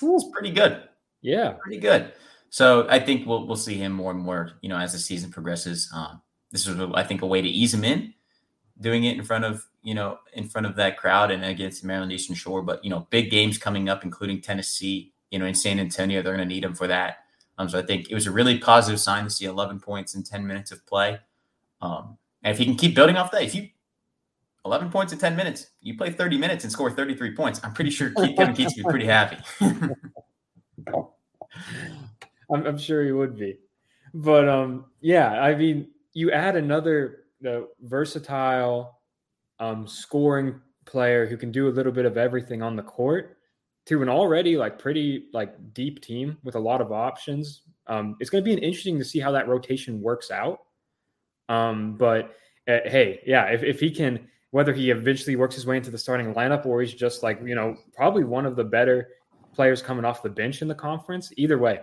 It's 0.00 0.28
pretty 0.32 0.52
good. 0.52 0.84
Yeah, 1.20 1.54
pretty 1.60 1.78
good. 1.78 2.12
So 2.48 2.86
I 2.88 3.00
think 3.00 3.26
we'll 3.26 3.44
we'll 3.44 3.56
see 3.56 3.74
him 3.74 3.90
more 3.90 4.12
and 4.12 4.20
more. 4.20 4.52
You 4.60 4.68
know, 4.68 4.78
as 4.78 4.92
the 4.92 4.98
season 4.98 5.32
progresses. 5.32 5.90
Um, 5.92 6.22
this 6.52 6.64
is, 6.68 6.78
I 6.94 7.02
think, 7.02 7.22
a 7.22 7.26
way 7.26 7.42
to 7.42 7.48
ease 7.48 7.74
him 7.74 7.82
in 7.82 8.14
doing 8.80 9.04
it 9.04 9.16
in 9.16 9.24
front 9.24 9.44
of 9.44 9.66
you 9.82 9.94
know 9.94 10.18
in 10.34 10.48
front 10.48 10.64
of 10.64 10.76
that 10.76 10.96
crowd 10.96 11.32
and 11.32 11.44
against 11.44 11.82
Maryland 11.82 12.12
Eastern 12.12 12.36
Shore. 12.36 12.62
But 12.62 12.84
you 12.84 12.90
know, 12.90 13.08
big 13.10 13.28
games 13.28 13.58
coming 13.58 13.88
up, 13.88 14.04
including 14.04 14.40
Tennessee. 14.40 15.12
You 15.32 15.40
know, 15.40 15.46
in 15.46 15.56
San 15.56 15.80
Antonio, 15.80 16.22
they're 16.22 16.36
going 16.36 16.48
to 16.48 16.54
need 16.54 16.62
him 16.62 16.76
for 16.76 16.86
that. 16.86 17.24
Um, 17.58 17.68
so 17.68 17.80
I 17.80 17.82
think 17.82 18.08
it 18.08 18.14
was 18.14 18.28
a 18.28 18.30
really 18.30 18.58
positive 18.58 19.00
sign 19.00 19.24
to 19.24 19.30
see 19.30 19.44
11 19.44 19.80
points 19.80 20.14
in 20.14 20.22
10 20.22 20.46
minutes 20.46 20.70
of 20.70 20.86
play. 20.86 21.18
Um, 21.80 22.16
and 22.42 22.52
if 22.52 22.58
he 22.58 22.64
can 22.64 22.76
keep 22.76 22.94
building 22.94 23.16
off 23.16 23.32
that, 23.32 23.42
if 23.42 23.54
you 23.54 23.70
11 24.66 24.90
points 24.90 25.12
in 25.12 25.18
10 25.18 25.36
minutes, 25.36 25.68
you 25.80 25.96
play 25.96 26.10
30 26.10 26.36
minutes 26.38 26.64
and 26.64 26.72
score 26.72 26.90
33 26.90 27.34
points, 27.34 27.60
I'm 27.62 27.72
pretty 27.72 27.90
sure 27.90 28.10
Kevin 28.10 28.54
Keatts 28.54 28.76
would 28.76 28.76
be 28.76 28.82
pretty 28.82 29.06
happy. 29.06 29.36
I'm, 32.52 32.66
I'm, 32.66 32.78
sure 32.78 33.04
he 33.04 33.12
would 33.12 33.36
be. 33.36 33.58
But 34.12 34.48
um, 34.48 34.86
yeah, 35.00 35.40
I 35.40 35.54
mean, 35.54 35.88
you 36.12 36.30
add 36.30 36.56
another 36.56 37.24
the 37.40 37.68
versatile 37.82 38.98
um, 39.58 39.86
scoring 39.86 40.60
player 40.84 41.26
who 41.26 41.36
can 41.36 41.50
do 41.50 41.68
a 41.68 41.70
little 41.70 41.92
bit 41.92 42.04
of 42.04 42.16
everything 42.16 42.62
on 42.62 42.76
the 42.76 42.82
court 42.82 43.38
to 43.86 44.02
an 44.02 44.08
already 44.08 44.56
like 44.56 44.78
pretty 44.78 45.26
like 45.32 45.74
deep 45.74 46.02
team 46.02 46.38
with 46.42 46.54
a 46.54 46.60
lot 46.60 46.80
of 46.80 46.92
options. 46.92 47.62
Um, 47.86 48.16
it's 48.20 48.30
going 48.30 48.44
to 48.44 48.48
be 48.48 48.54
interesting 48.54 48.98
to 48.98 49.04
see 49.04 49.20
how 49.20 49.30
that 49.32 49.48
rotation 49.48 50.00
works 50.00 50.30
out. 50.30 50.60
Um, 51.48 51.96
but 51.96 52.34
uh, 52.68 52.80
hey, 52.86 53.20
yeah, 53.26 53.44
if, 53.46 53.62
if 53.62 53.78
he 53.80 53.90
can, 53.90 54.28
whether 54.56 54.72
he 54.72 54.90
eventually 54.90 55.36
works 55.36 55.54
his 55.54 55.66
way 55.66 55.76
into 55.76 55.90
the 55.90 55.98
starting 55.98 56.32
lineup 56.32 56.64
or 56.64 56.80
he's 56.80 56.94
just 56.94 57.22
like, 57.22 57.38
you 57.44 57.54
know, 57.54 57.76
probably 57.94 58.24
one 58.24 58.46
of 58.46 58.56
the 58.56 58.64
better 58.64 59.10
players 59.52 59.82
coming 59.82 60.02
off 60.02 60.22
the 60.22 60.30
bench 60.30 60.62
in 60.62 60.66
the 60.66 60.74
conference, 60.74 61.30
either 61.36 61.58
way, 61.58 61.80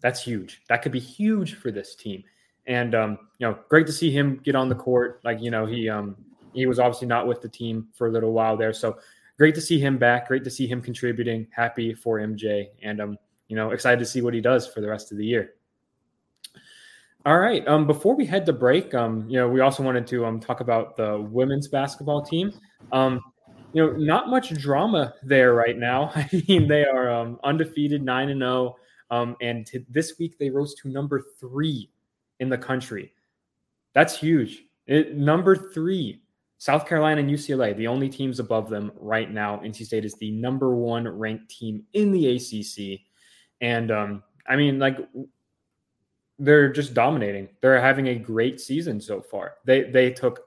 that's 0.00 0.22
huge. 0.22 0.62
That 0.68 0.80
could 0.80 0.92
be 0.92 1.00
huge 1.00 1.54
for 1.54 1.72
this 1.72 1.96
team. 1.96 2.22
And 2.68 2.94
um, 2.94 3.18
you 3.38 3.48
know, 3.48 3.58
great 3.68 3.84
to 3.86 3.92
see 3.92 4.12
him 4.12 4.40
get 4.44 4.54
on 4.54 4.68
the 4.68 4.76
court. 4.76 5.20
Like 5.24 5.42
you 5.42 5.50
know, 5.50 5.66
he 5.66 5.88
um, 5.88 6.14
he 6.52 6.66
was 6.66 6.78
obviously 6.78 7.08
not 7.08 7.26
with 7.26 7.42
the 7.42 7.48
team 7.48 7.88
for 7.94 8.06
a 8.06 8.12
little 8.12 8.32
while 8.32 8.56
there, 8.56 8.72
so 8.72 8.98
great 9.36 9.56
to 9.56 9.60
see 9.60 9.80
him 9.80 9.98
back. 9.98 10.28
Great 10.28 10.44
to 10.44 10.50
see 10.50 10.68
him 10.68 10.80
contributing. 10.80 11.48
Happy 11.50 11.94
for 11.94 12.20
MJ, 12.20 12.68
and 12.80 13.00
um, 13.00 13.18
you 13.48 13.56
know, 13.56 13.70
excited 13.70 13.98
to 13.98 14.06
see 14.06 14.20
what 14.20 14.34
he 14.34 14.40
does 14.40 14.68
for 14.68 14.80
the 14.80 14.88
rest 14.88 15.10
of 15.10 15.18
the 15.18 15.26
year. 15.26 15.54
All 17.26 17.38
right. 17.38 17.66
Um, 17.66 17.86
before 17.86 18.14
we 18.14 18.24
head 18.24 18.46
to 18.46 18.52
break, 18.52 18.94
um, 18.94 19.28
you 19.28 19.38
know, 19.38 19.48
we 19.48 19.60
also 19.60 19.82
wanted 19.82 20.06
to 20.08 20.24
um 20.24 20.40
talk 20.40 20.60
about 20.60 20.96
the 20.96 21.20
women's 21.20 21.68
basketball 21.68 22.22
team. 22.22 22.52
Um, 22.92 23.20
you 23.72 23.84
know, 23.84 23.92
not 23.96 24.28
much 24.28 24.54
drama 24.54 25.14
there 25.22 25.52
right 25.52 25.76
now. 25.76 26.10
I 26.14 26.28
mean, 26.48 26.68
they 26.68 26.84
are 26.84 27.10
um 27.10 27.38
undefeated, 27.44 28.02
nine 28.02 28.30
and 28.30 28.40
zero. 28.40 28.76
Oh, 29.10 29.16
um, 29.16 29.36
and 29.40 29.66
to, 29.66 29.84
this 29.88 30.18
week 30.18 30.38
they 30.38 30.50
rose 30.50 30.74
to 30.76 30.88
number 30.88 31.24
three 31.40 31.90
in 32.40 32.48
the 32.48 32.58
country. 32.58 33.12
That's 33.94 34.18
huge. 34.18 34.64
It, 34.86 35.16
number 35.16 35.56
three, 35.56 36.22
South 36.58 36.86
Carolina 36.86 37.20
and 37.20 37.30
UCLA, 37.30 37.76
the 37.76 37.86
only 37.86 38.08
teams 38.08 38.38
above 38.38 38.68
them 38.68 38.92
right 38.96 39.30
now. 39.30 39.58
NC 39.58 39.86
State 39.86 40.04
is 40.04 40.14
the 40.14 40.30
number 40.32 40.74
one 40.74 41.08
ranked 41.08 41.50
team 41.50 41.84
in 41.94 42.12
the 42.12 42.36
ACC. 42.36 43.00
And 43.60 43.90
um, 43.90 44.22
I 44.46 44.56
mean, 44.56 44.78
like, 44.78 44.98
they're 46.38 46.72
just 46.72 46.94
dominating. 46.94 47.48
They're 47.60 47.80
having 47.80 48.08
a 48.08 48.14
great 48.14 48.60
season 48.60 49.00
so 49.00 49.20
far. 49.20 49.54
They 49.64 49.84
they 49.90 50.10
took 50.10 50.44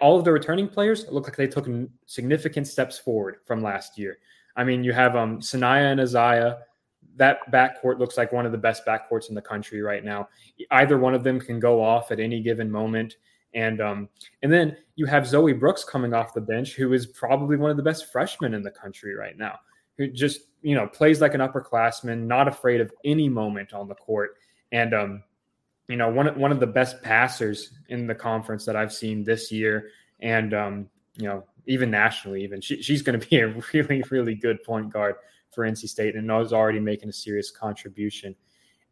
all 0.00 0.18
of 0.18 0.24
the 0.24 0.32
returning 0.32 0.68
players 0.68 1.06
look 1.08 1.28
like 1.28 1.36
they 1.36 1.46
took 1.46 1.68
significant 2.06 2.66
steps 2.66 2.98
forward 2.98 3.36
from 3.46 3.62
last 3.62 3.98
year. 3.98 4.18
I 4.56 4.64
mean, 4.64 4.82
you 4.82 4.92
have 4.92 5.16
um 5.16 5.40
Saniya 5.40 5.92
and 5.92 6.00
Aziaha 6.00 6.58
that 7.18 7.50
backcourt 7.52 7.98
looks 7.98 8.16
like 8.16 8.32
one 8.32 8.46
of 8.46 8.52
the 8.52 8.58
best 8.58 8.86
backcourts 8.86 9.28
in 9.28 9.34
the 9.34 9.42
country 9.42 9.82
right 9.82 10.04
now. 10.04 10.28
Either 10.70 10.98
one 10.98 11.14
of 11.14 11.24
them 11.24 11.38
can 11.38 11.60
go 11.60 11.82
off 11.82 12.10
at 12.10 12.20
any 12.20 12.40
given 12.40 12.70
moment. 12.70 13.16
And 13.54 13.80
um, 13.80 14.08
and 14.42 14.52
then 14.52 14.76
you 14.94 15.06
have 15.06 15.26
Zoe 15.26 15.52
Brooks 15.52 15.82
coming 15.82 16.14
off 16.14 16.34
the 16.34 16.40
bench, 16.40 16.74
who 16.74 16.92
is 16.92 17.06
probably 17.06 17.56
one 17.56 17.70
of 17.70 17.76
the 17.76 17.82
best 17.82 18.12
freshmen 18.12 18.54
in 18.54 18.62
the 18.62 18.70
country 18.70 19.14
right 19.14 19.36
now, 19.36 19.58
who 19.96 20.08
just 20.08 20.42
you 20.62 20.74
know 20.74 20.86
plays 20.86 21.20
like 21.20 21.34
an 21.34 21.40
upperclassman, 21.40 22.26
not 22.26 22.46
afraid 22.46 22.80
of 22.80 22.92
any 23.04 23.28
moment 23.28 23.72
on 23.72 23.88
the 23.88 23.94
court, 23.94 24.36
and 24.72 24.94
um, 24.94 25.22
you 25.88 25.96
know 25.96 26.08
one 26.08 26.38
one 26.38 26.52
of 26.52 26.60
the 26.60 26.66
best 26.66 27.02
passers 27.02 27.72
in 27.88 28.06
the 28.06 28.14
conference 28.14 28.64
that 28.64 28.76
I've 28.76 28.92
seen 28.92 29.24
this 29.24 29.50
year, 29.50 29.90
and 30.20 30.54
um, 30.54 30.88
you 31.16 31.26
know 31.26 31.44
even 31.66 31.90
nationally, 31.90 32.42
even 32.44 32.60
she, 32.60 32.82
she's 32.82 33.02
going 33.02 33.18
to 33.18 33.26
be 33.28 33.38
a 33.40 33.48
really 33.72 34.02
really 34.10 34.34
good 34.34 34.62
point 34.62 34.92
guard 34.92 35.16
for 35.50 35.64
NC 35.64 35.88
State 35.88 36.14
and 36.14 36.28
was 36.28 36.52
already 36.52 36.80
making 36.80 37.08
a 37.08 37.12
serious 37.12 37.50
contribution. 37.50 38.34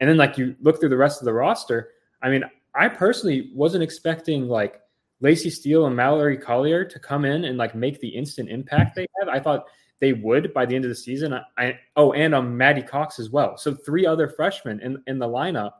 And 0.01 0.11
then 0.11 0.17
like 0.17 0.37
you 0.37 0.57
look 0.61 0.81
through 0.81 0.91
the 0.91 0.97
rest 0.97 1.21
of 1.21 1.25
the 1.25 1.33
roster, 1.33 1.91
I 2.23 2.29
mean, 2.29 2.45
I 2.75 2.89
personally 2.89 3.51
wasn't 3.55 3.83
expecting 3.83 4.49
like 4.49 4.81
Laci 5.23 5.51
Steele 5.51 5.87
and 5.87 5.97
Mallory 5.97 6.37
Collier 6.37 6.85
to 6.85 6.99
come 6.99 7.25
in 7.25 7.45
and 7.45 7.57
like 7.57 7.75
make 7.75 8.01
the 8.01 8.09
instant 8.09 8.51
impact 8.51 8.95
they 8.95 9.07
have. 9.19 9.29
I 9.29 9.41
thought 9.41 9.67
they 10.01 10.13
would 10.13 10.53
by 10.53 10.67
the 10.67 10.75
end 10.75 10.85
of 10.85 10.89
the 10.89 10.95
season. 10.95 11.33
I, 11.33 11.43
I 11.59 11.79
oh, 11.97 12.13
and 12.13 12.35
um 12.35 12.57
Maddie 12.57 12.83
Cox 12.83 13.19
as 13.19 13.31
well. 13.31 13.57
So 13.57 13.75
three 13.75 14.07
other 14.07 14.29
freshmen 14.29 14.81
in 14.81 15.03
in 15.07 15.19
the 15.19 15.29
lineup, 15.29 15.73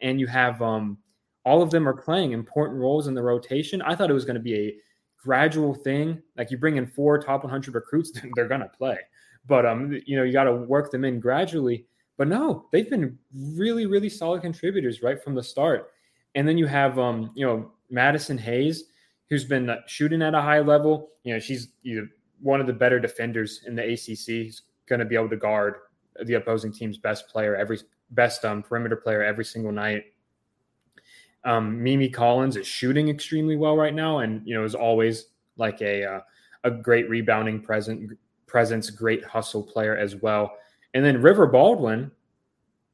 and 0.00 0.20
you 0.20 0.26
have 0.26 0.60
um 0.62 0.98
all 1.44 1.62
of 1.62 1.70
them 1.70 1.88
are 1.88 1.96
playing 1.96 2.32
important 2.32 2.80
roles 2.80 3.06
in 3.06 3.14
the 3.14 3.22
rotation. 3.22 3.80
I 3.82 3.94
thought 3.94 4.10
it 4.10 4.14
was 4.14 4.24
going 4.24 4.34
to 4.34 4.40
be 4.40 4.56
a 4.56 4.74
gradual 5.22 5.74
thing. 5.74 6.20
Like 6.36 6.50
you 6.50 6.58
bring 6.58 6.76
in 6.76 6.88
four 6.88 7.20
top 7.20 7.44
100 7.44 7.72
recruits, 7.72 8.10
they're 8.34 8.48
going 8.48 8.62
to 8.62 8.68
play 8.68 8.98
but 9.46 9.66
um, 9.66 10.00
you 10.06 10.16
know, 10.16 10.22
you 10.22 10.32
got 10.32 10.44
to 10.44 10.52
work 10.52 10.90
them 10.90 11.04
in 11.04 11.20
gradually. 11.20 11.86
But 12.18 12.28
no, 12.28 12.66
they've 12.72 12.88
been 12.88 13.18
really, 13.34 13.86
really 13.86 14.08
solid 14.08 14.42
contributors 14.42 15.02
right 15.02 15.22
from 15.22 15.34
the 15.34 15.42
start. 15.42 15.90
And 16.34 16.48
then 16.48 16.58
you 16.58 16.66
have 16.66 16.98
um, 16.98 17.30
you 17.34 17.46
know, 17.46 17.72
Madison 17.90 18.38
Hayes, 18.38 18.84
who's 19.28 19.44
been 19.44 19.70
uh, 19.70 19.78
shooting 19.86 20.22
at 20.22 20.34
a 20.34 20.40
high 20.40 20.60
level. 20.60 21.10
You 21.24 21.34
know, 21.34 21.40
she's 21.40 21.68
you 21.82 22.08
one 22.40 22.60
of 22.60 22.66
the 22.66 22.72
better 22.72 23.00
defenders 23.00 23.62
in 23.66 23.74
the 23.74 23.82
ACC. 23.82 24.26
He's 24.26 24.62
going 24.88 25.00
to 25.00 25.04
be 25.04 25.14
able 25.14 25.30
to 25.30 25.36
guard 25.36 25.76
the 26.24 26.34
opposing 26.34 26.72
team's 26.72 26.98
best 26.98 27.28
player 27.28 27.56
every 27.56 27.78
best 28.10 28.44
um, 28.44 28.62
perimeter 28.62 28.96
player 28.96 29.22
every 29.22 29.44
single 29.44 29.72
night. 29.72 30.04
Um, 31.44 31.82
Mimi 31.82 32.08
Collins 32.08 32.56
is 32.56 32.66
shooting 32.66 33.08
extremely 33.08 33.56
well 33.56 33.76
right 33.76 33.94
now, 33.94 34.18
and 34.18 34.46
you 34.46 34.54
know 34.54 34.64
is 34.64 34.74
always 34.74 35.26
like 35.56 35.80
a 35.80 36.04
uh, 36.04 36.20
a 36.64 36.70
great 36.70 37.08
rebounding 37.08 37.60
present, 37.60 38.12
presence, 38.46 38.90
great 38.90 39.24
hustle 39.24 39.62
player 39.62 39.96
as 39.96 40.16
well. 40.16 40.56
And 40.94 41.04
then 41.04 41.22
River 41.22 41.46
Baldwin, 41.46 42.10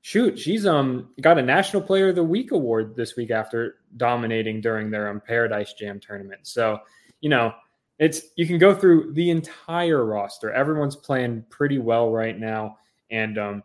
shoot, 0.03 0.39
she's 0.39 0.67
um 0.67 1.11
got 1.21 1.39
a 1.39 1.43
National 1.43 1.81
Player 1.81 2.11
of 2.11 2.17
the 2.17 2.25
Week 2.25 2.53
award 2.53 2.95
this 2.95 3.17
week 3.17 3.31
after 3.31 3.77
dominating 3.97 4.61
during 4.61 4.91
their 4.91 5.09
um, 5.09 5.23
Paradise 5.27 5.73
Jam 5.73 5.99
tournament. 5.99 6.41
So, 6.43 6.79
you 7.21 7.31
know, 7.31 7.55
it's 8.03 8.23
you 8.35 8.49
can 8.49 8.59
go 8.59 8.75
through 8.75 9.13
the 9.13 9.31
entire 9.31 10.05
roster. 10.05 10.51
Everyone's 10.51 10.97
playing 10.97 11.45
pretty 11.51 11.79
well 11.79 12.11
right 12.11 12.37
now, 12.37 12.79
and 13.13 13.39
um, 13.39 13.63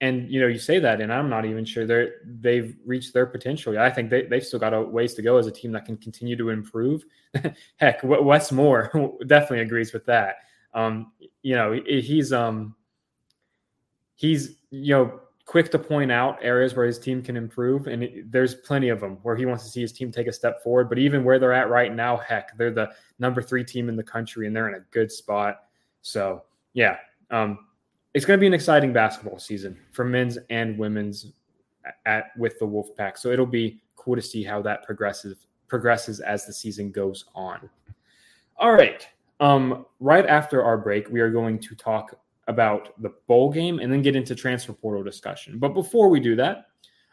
and 0.00 0.28
you 0.28 0.40
know, 0.40 0.48
you 0.48 0.58
say 0.58 0.80
that, 0.80 1.00
and 1.00 1.12
I'm 1.12 1.30
not 1.30 1.44
even 1.44 1.64
sure 1.64 1.86
they're 1.86 2.14
they've 2.24 2.74
reached 2.84 3.14
their 3.14 3.26
potential. 3.26 3.78
I 3.78 3.88
think 3.88 4.10
they 4.10 4.26
they've 4.26 4.44
still 4.44 4.58
got 4.58 4.74
a 4.74 4.82
ways 4.82 5.14
to 5.14 5.22
go 5.22 5.36
as 5.36 5.46
a 5.46 5.52
team 5.52 5.70
that 5.72 5.84
can 5.84 5.96
continue 5.96 6.36
to 6.36 6.48
improve. 6.48 7.04
Heck, 7.76 8.00
Wes 8.02 8.50
Moore 8.50 8.90
definitely 9.28 9.60
agrees 9.60 9.92
with 9.92 10.04
that. 10.06 10.38
Um, 10.74 11.12
you 11.42 11.54
know, 11.54 11.80
he's 11.86 12.32
um 12.32 12.74
he's 14.16 14.56
you 14.70 14.96
know 14.96 15.20
quick 15.50 15.68
to 15.68 15.80
point 15.80 16.12
out 16.12 16.38
areas 16.40 16.76
where 16.76 16.86
his 16.86 16.96
team 16.96 17.20
can 17.20 17.36
improve, 17.36 17.88
and 17.88 18.04
it, 18.04 18.30
there's 18.30 18.54
plenty 18.54 18.88
of 18.88 19.00
them 19.00 19.18
where 19.24 19.34
he 19.34 19.44
wants 19.44 19.64
to 19.64 19.68
see 19.68 19.80
his 19.80 19.90
team 19.90 20.12
take 20.12 20.28
a 20.28 20.32
step 20.32 20.62
forward. 20.62 20.88
But 20.88 21.00
even 21.00 21.24
where 21.24 21.40
they're 21.40 21.52
at 21.52 21.68
right 21.68 21.92
now, 21.92 22.18
heck, 22.18 22.56
they're 22.56 22.70
the 22.70 22.92
number 23.18 23.42
three 23.42 23.64
team 23.64 23.88
in 23.88 23.96
the 23.96 24.02
country, 24.04 24.46
and 24.46 24.54
they're 24.54 24.68
in 24.68 24.76
a 24.76 24.84
good 24.92 25.10
spot. 25.10 25.62
So 26.02 26.44
yeah, 26.72 26.98
um, 27.32 27.66
it's 28.14 28.24
going 28.24 28.38
to 28.38 28.40
be 28.40 28.46
an 28.46 28.54
exciting 28.54 28.92
basketball 28.92 29.40
season 29.40 29.76
for 29.90 30.04
men's 30.04 30.38
and 30.50 30.78
women's 30.78 31.32
at 32.06 32.26
with 32.38 32.56
the 32.60 32.64
Wolfpack. 32.64 33.18
So 33.18 33.32
it'll 33.32 33.44
be 33.44 33.82
cool 33.96 34.14
to 34.14 34.22
see 34.22 34.44
how 34.44 34.62
that 34.62 34.84
progresses 34.84 35.34
progresses 35.66 36.20
as 36.20 36.46
the 36.46 36.52
season 36.52 36.92
goes 36.92 37.24
on. 37.34 37.68
All 38.56 38.70
right. 38.70 39.04
Um, 39.40 39.84
right 39.98 40.26
after 40.26 40.62
our 40.62 40.78
break, 40.78 41.10
we 41.10 41.18
are 41.18 41.30
going 41.30 41.58
to 41.58 41.74
talk 41.74 42.20
about 42.50 43.00
the 43.00 43.12
bowl 43.26 43.50
game 43.50 43.78
and 43.78 43.90
then 43.90 44.02
get 44.02 44.16
into 44.16 44.34
transfer 44.34 44.72
portal 44.72 45.02
discussion. 45.02 45.58
But 45.58 45.70
before 45.70 46.10
we 46.10 46.20
do 46.20 46.36
that, 46.36 46.66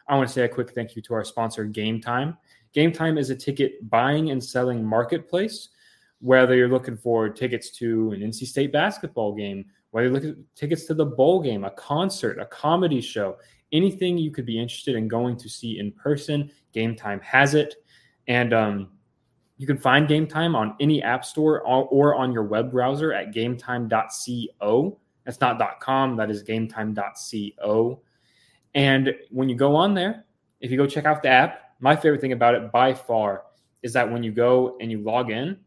I 0.08 0.16
want 0.16 0.28
to 0.28 0.34
say 0.34 0.42
a 0.42 0.48
quick 0.48 0.72
thank 0.74 0.96
you 0.96 1.02
to 1.02 1.14
our 1.14 1.24
sponsor, 1.24 1.66
Gametime. 1.66 2.36
Game 2.74 2.92
Time 2.92 3.16
is 3.16 3.30
a 3.30 3.36
ticket 3.36 3.88
buying 3.88 4.30
and 4.30 4.42
selling 4.42 4.84
marketplace. 4.84 5.68
Whether 6.20 6.56
you're 6.56 6.68
looking 6.68 6.96
for 6.96 7.28
tickets 7.28 7.70
to 7.78 8.10
an 8.10 8.20
NC 8.20 8.46
State 8.46 8.72
basketball 8.72 9.32
game, 9.32 9.64
whether 9.92 10.06
you're 10.06 10.14
looking 10.14 10.30
at 10.30 10.56
tickets 10.56 10.84
to 10.86 10.94
the 10.94 11.06
bowl 11.06 11.40
game, 11.40 11.64
a 11.64 11.70
concert, 11.70 12.38
a 12.40 12.46
comedy 12.46 13.00
show, 13.00 13.36
anything 13.72 14.18
you 14.18 14.32
could 14.32 14.44
be 14.44 14.58
interested 14.60 14.96
in 14.96 15.06
going 15.06 15.36
to 15.36 15.48
see 15.48 15.78
in 15.78 15.92
person, 15.92 16.50
Gametime 16.74 17.22
has 17.22 17.54
it. 17.54 17.76
And 18.26 18.52
um, 18.52 18.88
you 19.58 19.66
can 19.66 19.78
find 19.78 20.08
Gametime 20.08 20.54
on 20.56 20.74
any 20.80 21.02
app 21.02 21.24
store 21.24 21.62
or 21.62 22.14
on 22.14 22.32
your 22.32 22.44
web 22.44 22.70
browser 22.70 23.12
at 23.12 23.34
gametime.co. 23.34 24.98
That's 25.28 25.42
not 25.42 25.78
.com, 25.80 26.16
that 26.16 26.30
is 26.30 26.42
gametime.co. 26.42 28.00
And 28.74 29.14
when 29.30 29.50
you 29.50 29.56
go 29.56 29.76
on 29.76 29.92
there, 29.92 30.24
if 30.62 30.70
you 30.70 30.78
go 30.78 30.86
check 30.86 31.04
out 31.04 31.22
the 31.22 31.28
app, 31.28 31.74
my 31.80 31.94
favorite 31.94 32.22
thing 32.22 32.32
about 32.32 32.54
it 32.54 32.72
by 32.72 32.94
far 32.94 33.42
is 33.82 33.92
that 33.92 34.10
when 34.10 34.22
you 34.22 34.32
go 34.32 34.78
and 34.80 34.90
you 34.90 35.02
log 35.02 35.30
in, 35.30 35.58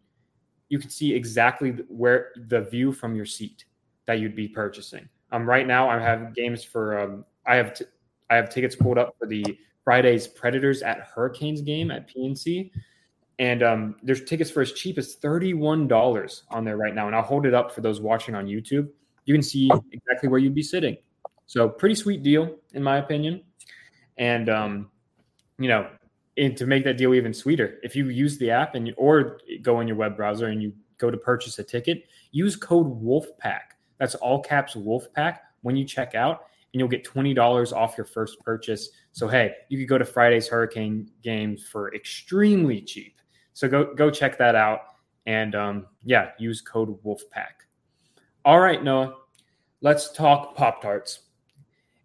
you 0.70 0.80
can 0.80 0.90
see 0.90 1.14
exactly 1.14 1.74
where 1.90 2.32
the 2.48 2.62
view 2.62 2.92
from 2.92 3.16
your 3.16 3.28
seat 3.28 3.66
that 4.08 4.18
you'd 4.18 4.36
be 4.36 4.48
purchasing. 4.48 5.08
Um, 5.32 5.48
right 5.48 5.68
now, 5.68 5.88
I 5.88 6.00
have 6.00 6.34
games 6.34 6.64
for 6.64 6.98
um, 6.98 7.24
I 7.46 7.56
have 7.56 7.76
t- 7.76 7.86
I 8.32 8.38
have 8.38 8.50
tickets 8.50 8.76
pulled 8.76 8.98
up 8.98 9.14
for 9.20 9.28
the 9.28 9.46
Friday's 9.84 10.28
Predators 10.28 10.82
at 10.82 11.02
Hurricanes 11.02 11.62
game 11.62 11.92
at 11.92 12.10
PNC, 12.10 12.72
and 13.38 13.62
um, 13.62 13.96
there's 14.02 14.24
tickets 14.24 14.50
for 14.50 14.62
as 14.62 14.74
cheap 14.74 14.98
as 14.98 15.14
thirty 15.14 15.54
one 15.54 15.88
dollars 15.88 16.46
on 16.50 16.66
there 16.66 16.78
right 16.78 16.96
now. 16.96 17.06
And 17.06 17.16
I'll 17.16 17.22
hold 17.22 17.46
it 17.46 17.54
up 17.54 17.72
for 17.72 17.82
those 17.82 18.02
watching 18.02 18.34
on 18.34 18.48
YouTube. 18.48 18.90
You 19.26 19.34
can 19.34 19.44
see 19.44 19.70
exactly 19.92 20.30
where 20.30 20.40
you'd 20.40 20.56
be 20.56 20.64
sitting. 20.64 20.98
So 21.46 21.68
pretty 21.68 21.96
sweet 21.96 22.24
deal 22.24 22.56
in 22.74 22.82
my 22.82 22.98
opinion. 22.98 23.44
And 24.18 24.50
um, 24.50 24.92
you 25.60 25.68
know, 25.68 25.90
and 26.38 26.56
to 26.58 26.66
make 26.66 26.84
that 26.86 26.98
deal 26.98 27.14
even 27.14 27.34
sweeter, 27.34 27.80
if 27.84 27.96
you 27.96 28.10
use 28.10 28.38
the 28.38 28.52
app 28.52 28.76
and 28.76 28.88
you, 28.88 28.94
or 28.98 29.40
go 29.62 29.80
in 29.80 29.88
your 29.88 29.98
web 29.98 30.16
browser 30.16 30.48
and 30.48 30.62
you 30.62 30.74
go 30.98 31.12
to 31.12 31.18
purchase 31.18 31.60
a 31.60 31.64
ticket, 31.64 32.06
use 32.32 32.56
code 32.56 32.88
WOLFPACK. 33.02 33.76
That's 33.98 34.16
all 34.16 34.42
caps 34.42 34.76
WOLFPACK 34.76 35.40
when 35.62 35.76
you 35.76 35.86
check 35.86 36.16
out, 36.16 36.46
and 36.74 36.80
you'll 36.80 36.90
get 36.90 37.04
twenty 37.04 37.34
dollars 37.34 37.74
off 37.74 37.98
your 37.98 38.06
first 38.06 38.40
purchase. 38.40 38.90
So 39.12 39.28
hey, 39.28 39.56
you 39.70 39.78
could 39.78 39.90
go 39.90 39.98
to 39.98 40.06
Friday's 40.06 40.48
Hurricane 40.48 41.12
games 41.22 41.68
for 41.68 41.94
extremely 41.94 42.82
cheap. 42.82 43.20
So 43.54 43.68
go 43.68 43.94
go 43.94 44.10
check 44.10 44.38
that 44.38 44.56
out, 44.56 44.82
and 45.26 45.54
um, 45.54 45.88
yeah, 46.04 46.30
use 46.40 46.62
code 46.62 46.98
WOLFPACK. 47.04 47.68
All 48.44 48.60
right, 48.60 48.84
Noah, 48.84 49.16
let's 49.82 50.12
talk 50.12 50.56
Pop 50.56 50.82
Tarts 50.82 51.20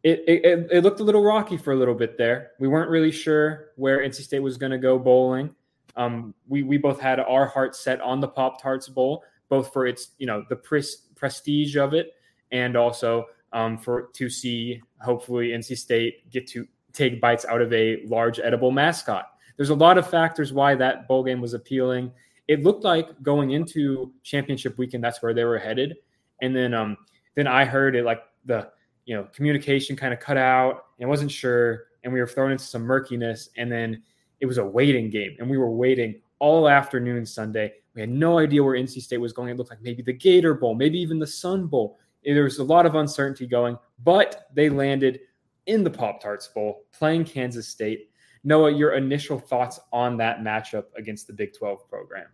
it, 0.06 0.22
it, 0.28 0.68
it 0.70 0.84
looked 0.84 1.00
a 1.00 1.02
little 1.02 1.24
rocky 1.24 1.56
for 1.56 1.72
a 1.72 1.76
little 1.76 1.94
bit 1.94 2.16
there. 2.16 2.52
We 2.60 2.68
weren't 2.68 2.90
really 2.90 3.10
sure 3.10 3.70
where 3.74 3.98
NC 3.98 4.22
State 4.22 4.38
was 4.38 4.56
going 4.56 4.70
to 4.70 4.78
go 4.78 5.00
bowling. 5.00 5.52
Um, 5.96 6.32
we 6.46 6.62
we 6.62 6.76
both 6.76 7.00
had 7.00 7.18
our 7.18 7.46
hearts 7.46 7.80
set 7.80 8.00
on 8.00 8.20
the 8.20 8.28
Pop 8.28 8.62
Tarts 8.62 8.88
Bowl, 8.88 9.24
both 9.48 9.72
for 9.72 9.84
its 9.84 10.10
you 10.18 10.26
know 10.28 10.44
the 10.48 10.54
pres- 10.54 11.08
prestige 11.16 11.74
of 11.76 11.92
it, 11.92 12.12
and 12.52 12.76
also 12.76 13.26
um, 13.52 13.78
for 13.78 14.10
to 14.12 14.30
see 14.30 14.80
hopefully 15.00 15.48
NC 15.48 15.76
State 15.76 16.30
get 16.30 16.46
to 16.48 16.68
take 16.92 17.20
bites 17.20 17.44
out 17.44 17.60
of 17.60 17.72
a 17.72 18.04
large 18.06 18.38
edible 18.38 18.70
mascot. 18.70 19.26
There's 19.56 19.70
a 19.70 19.74
lot 19.74 19.98
of 19.98 20.08
factors 20.08 20.52
why 20.52 20.76
that 20.76 21.08
bowl 21.08 21.24
game 21.24 21.40
was 21.40 21.54
appealing. 21.54 22.12
It 22.46 22.62
looked 22.62 22.84
like 22.84 23.20
going 23.24 23.50
into 23.50 24.12
championship 24.22 24.78
weekend, 24.78 25.02
that's 25.02 25.20
where 25.20 25.34
they 25.34 25.42
were 25.42 25.58
headed, 25.58 25.96
and 26.40 26.54
then 26.54 26.74
um, 26.74 26.96
then 27.34 27.46
I 27.46 27.64
heard 27.64 27.96
it 27.96 28.04
like 28.04 28.22
the 28.44 28.70
you 29.06 29.14
know, 29.14 29.24
communication 29.32 29.96
kind 29.96 30.12
of 30.12 30.20
cut 30.20 30.36
out 30.36 30.86
and 31.00 31.08
wasn't 31.08 31.30
sure. 31.30 31.84
And 32.04 32.12
we 32.12 32.20
were 32.20 32.26
thrown 32.26 32.52
into 32.52 32.64
some 32.64 32.82
murkiness. 32.82 33.48
And 33.56 33.72
then 33.72 34.02
it 34.40 34.46
was 34.46 34.58
a 34.58 34.64
waiting 34.64 35.08
game. 35.08 35.36
And 35.38 35.48
we 35.48 35.56
were 35.56 35.70
waiting 35.70 36.20
all 36.40 36.68
afternoon 36.68 37.24
Sunday. 37.24 37.72
We 37.94 38.00
had 38.02 38.10
no 38.10 38.38
idea 38.38 38.62
where 38.62 38.74
NC 38.74 39.00
State 39.00 39.18
was 39.18 39.32
going. 39.32 39.48
It 39.48 39.56
looked 39.56 39.70
like 39.70 39.80
maybe 39.80 40.02
the 40.02 40.12
Gator 40.12 40.54
Bowl, 40.54 40.74
maybe 40.74 40.98
even 40.98 41.18
the 41.18 41.26
Sun 41.26 41.68
Bowl. 41.68 41.98
There 42.24 42.42
was 42.42 42.58
a 42.58 42.64
lot 42.64 42.84
of 42.84 42.96
uncertainty 42.96 43.46
going, 43.46 43.78
but 44.02 44.48
they 44.52 44.68
landed 44.68 45.20
in 45.66 45.84
the 45.84 45.90
Pop 45.90 46.20
Tarts 46.20 46.48
Bowl 46.48 46.84
playing 46.92 47.24
Kansas 47.24 47.68
State. 47.68 48.10
Noah, 48.42 48.72
your 48.72 48.94
initial 48.94 49.38
thoughts 49.38 49.80
on 49.92 50.16
that 50.18 50.40
matchup 50.40 50.84
against 50.96 51.28
the 51.28 51.32
Big 51.32 51.56
12 51.56 51.88
program? 51.88 52.26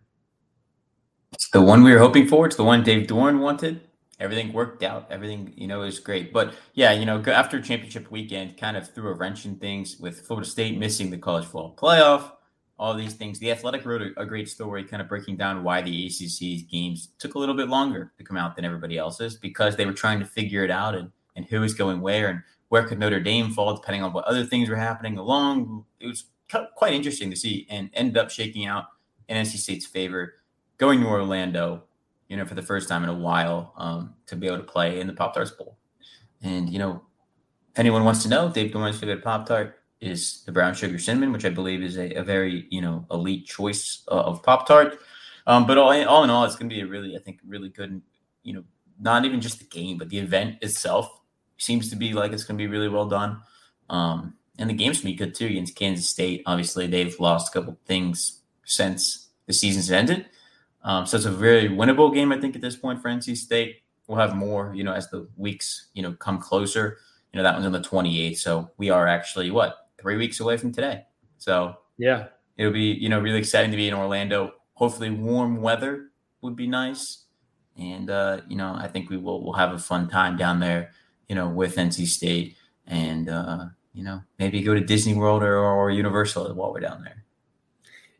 It's 1.31 1.49
the 1.49 1.61
one 1.61 1.83
we 1.83 1.91
were 1.91 1.99
hoping 1.99 2.27
for. 2.27 2.45
It's 2.45 2.55
the 2.55 2.63
one 2.63 2.83
Dave 2.83 3.07
Doeren 3.07 3.39
wanted 3.39 3.81
everything 4.19 4.53
worked 4.53 4.83
out. 4.83 5.07
Everything, 5.09 5.53
you 5.55 5.67
know, 5.67 5.83
is 5.83 5.99
great. 5.99 6.33
But 6.33 6.53
yeah, 6.73 6.91
you 6.91 7.05
know, 7.05 7.21
after 7.27 7.61
championship 7.61 8.11
weekend, 8.11 8.57
kind 8.57 8.77
of 8.77 8.89
threw 8.93 9.09
a 9.09 9.13
wrench 9.13 9.45
in 9.45 9.55
things 9.57 9.97
with 9.99 10.25
Florida 10.25 10.47
State 10.47 10.77
missing 10.77 11.09
the 11.09 11.17
college 11.17 11.45
football 11.45 11.75
playoff, 11.75 12.31
all 12.77 12.93
these 12.93 13.13
things. 13.13 13.39
The 13.39 13.51
Athletic 13.51 13.85
wrote 13.85 14.01
a, 14.01 14.21
a 14.21 14.25
great 14.25 14.49
story, 14.49 14.83
kind 14.83 15.01
of 15.01 15.07
breaking 15.07 15.37
down 15.37 15.63
why 15.63 15.81
the 15.81 16.07
ACC 16.07 16.69
games 16.69 17.09
took 17.19 17.35
a 17.35 17.39
little 17.39 17.55
bit 17.55 17.69
longer 17.69 18.11
to 18.17 18.23
come 18.23 18.37
out 18.37 18.55
than 18.55 18.65
everybody 18.65 18.97
else's 18.97 19.35
because 19.35 19.75
they 19.75 19.85
were 19.85 19.93
trying 19.93 20.19
to 20.19 20.25
figure 20.25 20.63
it 20.63 20.71
out 20.71 20.95
and 20.95 21.11
and 21.35 21.45
who 21.45 21.61
was 21.61 21.73
going 21.73 22.01
where 22.01 22.29
and 22.29 22.41
where 22.69 22.83
could 22.83 22.99
Notre 22.99 23.19
Dame 23.19 23.51
fall 23.51 23.75
depending 23.75 24.03
on 24.03 24.13
what 24.13 24.25
other 24.25 24.45
things 24.45 24.69
were 24.69 24.75
happening 24.75 25.17
along. 25.17 25.85
It 25.99 26.07
was 26.07 26.25
quite 26.75 26.93
interesting 26.93 27.29
to 27.29 27.35
see 27.35 27.67
and 27.69 27.89
ended 27.93 28.17
up 28.17 28.29
shaking 28.29 28.65
out 28.65 28.85
in 29.27 29.37
NC 29.37 29.57
State's 29.57 29.85
favor, 29.85 30.35
going 30.77 30.99
to 31.01 31.07
Orlando 31.07 31.83
you 32.27 32.37
know, 32.37 32.45
for 32.45 32.55
the 32.55 32.61
first 32.61 32.89
time 32.89 33.03
in 33.03 33.09
a 33.09 33.13
while 33.13 33.73
um, 33.77 34.13
to 34.27 34.35
be 34.35 34.47
able 34.47 34.57
to 34.57 34.63
play 34.63 34.99
in 34.99 35.07
the 35.07 35.13
Pop 35.13 35.33
Tarts 35.33 35.51
Bowl. 35.51 35.77
And, 36.41 36.69
you 36.69 36.79
know, 36.79 37.01
if 37.71 37.79
anyone 37.79 38.03
wants 38.03 38.23
to 38.23 38.29
know, 38.29 38.49
Dave 38.49 38.71
Doeren's 38.71 38.99
favorite 38.99 39.23
Pop 39.23 39.45
Tart 39.47 39.79
is 40.01 40.43
the 40.45 40.51
brown 40.51 40.73
sugar 40.73 40.99
cinnamon, 40.99 41.31
which 41.31 41.45
I 41.45 41.49
believe 41.49 41.81
is 41.81 41.97
a, 41.97 42.13
a 42.15 42.23
very, 42.23 42.67
you 42.69 42.81
know, 42.81 43.05
elite 43.09 43.45
choice 43.45 44.03
uh, 44.09 44.15
of 44.15 44.43
Pop 44.43 44.67
Tart. 44.67 44.99
Um, 45.47 45.65
but 45.65 45.77
all, 45.77 45.91
all 46.07 46.23
in 46.23 46.29
all, 46.29 46.45
it's 46.45 46.55
going 46.55 46.69
to 46.69 46.75
be 46.75 46.81
a 46.81 46.87
really, 46.87 47.15
I 47.15 47.19
think, 47.19 47.39
really 47.45 47.69
good, 47.69 48.01
you 48.43 48.53
know, 48.53 48.63
not 48.99 49.25
even 49.25 49.41
just 49.41 49.59
the 49.59 49.65
game, 49.65 49.97
but 49.97 50.09
the 50.09 50.19
event 50.19 50.57
itself 50.61 51.21
seems 51.57 51.89
to 51.89 51.95
be 51.95 52.13
like 52.13 52.31
it's 52.31 52.43
going 52.43 52.57
to 52.57 52.63
be 52.63 52.67
really 52.67 52.89
well 52.89 53.07
done. 53.07 53.41
Um, 53.89 54.35
and 54.59 54.69
the 54.69 54.73
game's 54.73 55.01
going 55.01 55.15
to 55.15 55.19
be 55.19 55.25
good 55.25 55.35
too 55.35 55.47
against 55.47 55.75
Kansas 55.75 56.09
State. 56.09 56.43
Obviously, 56.45 56.87
they've 56.87 57.19
lost 57.19 57.49
a 57.49 57.59
couple 57.59 57.77
things 57.85 58.41
since 58.65 59.29
the 59.47 59.53
season's 59.53 59.91
ended. 59.91 60.25
Um, 60.83 61.05
so 61.05 61.17
it's 61.17 61.25
a 61.25 61.31
very 61.31 61.69
winnable 61.69 62.13
game, 62.13 62.31
I 62.31 62.39
think, 62.39 62.55
at 62.55 62.61
this 62.61 62.75
point 62.75 63.01
for 63.01 63.09
NC 63.09 63.37
State. 63.37 63.81
We'll 64.07 64.19
have 64.19 64.35
more, 64.35 64.73
you 64.75 64.83
know, 64.83 64.93
as 64.93 65.09
the 65.09 65.27
weeks, 65.37 65.89
you 65.93 66.03
know, 66.03 66.13
come 66.13 66.39
closer. 66.39 66.97
You 67.31 67.37
know, 67.37 67.43
that 67.43 67.53
one's 67.53 67.65
on 67.65 67.71
the 67.71 67.79
28th. 67.79 68.37
So 68.37 68.69
we 68.77 68.89
are 68.89 69.07
actually, 69.07 69.49
what, 69.49 69.87
three 69.97 70.17
weeks 70.17 70.39
away 70.39 70.57
from 70.57 70.71
today. 70.71 71.05
So 71.37 71.77
yeah, 71.97 72.27
it'll 72.57 72.73
be, 72.73 72.91
you 72.91 73.09
know, 73.09 73.19
really 73.19 73.39
exciting 73.39 73.71
to 73.71 73.77
be 73.77 73.87
in 73.87 73.93
Orlando. 73.93 74.53
Hopefully 74.73 75.09
warm 75.09 75.61
weather 75.61 76.09
would 76.41 76.55
be 76.55 76.67
nice. 76.67 77.25
And, 77.77 78.09
uh, 78.09 78.41
you 78.47 78.55
know, 78.55 78.75
I 78.77 78.87
think 78.87 79.09
we 79.09 79.17
will 79.17 79.43
we'll 79.43 79.53
have 79.53 79.73
a 79.73 79.79
fun 79.79 80.09
time 80.09 80.37
down 80.37 80.59
there, 80.59 80.91
you 81.27 81.35
know, 81.35 81.47
with 81.47 81.75
NC 81.75 82.05
State 82.05 82.57
and, 82.85 83.29
uh, 83.29 83.65
you 83.93 84.03
know, 84.03 84.21
maybe 84.37 84.61
go 84.61 84.73
to 84.73 84.81
Disney 84.81 85.15
World 85.15 85.43
or, 85.43 85.57
or 85.57 85.89
Universal 85.89 86.53
while 86.53 86.71
we're 86.71 86.81
down 86.81 87.03
there. 87.03 87.22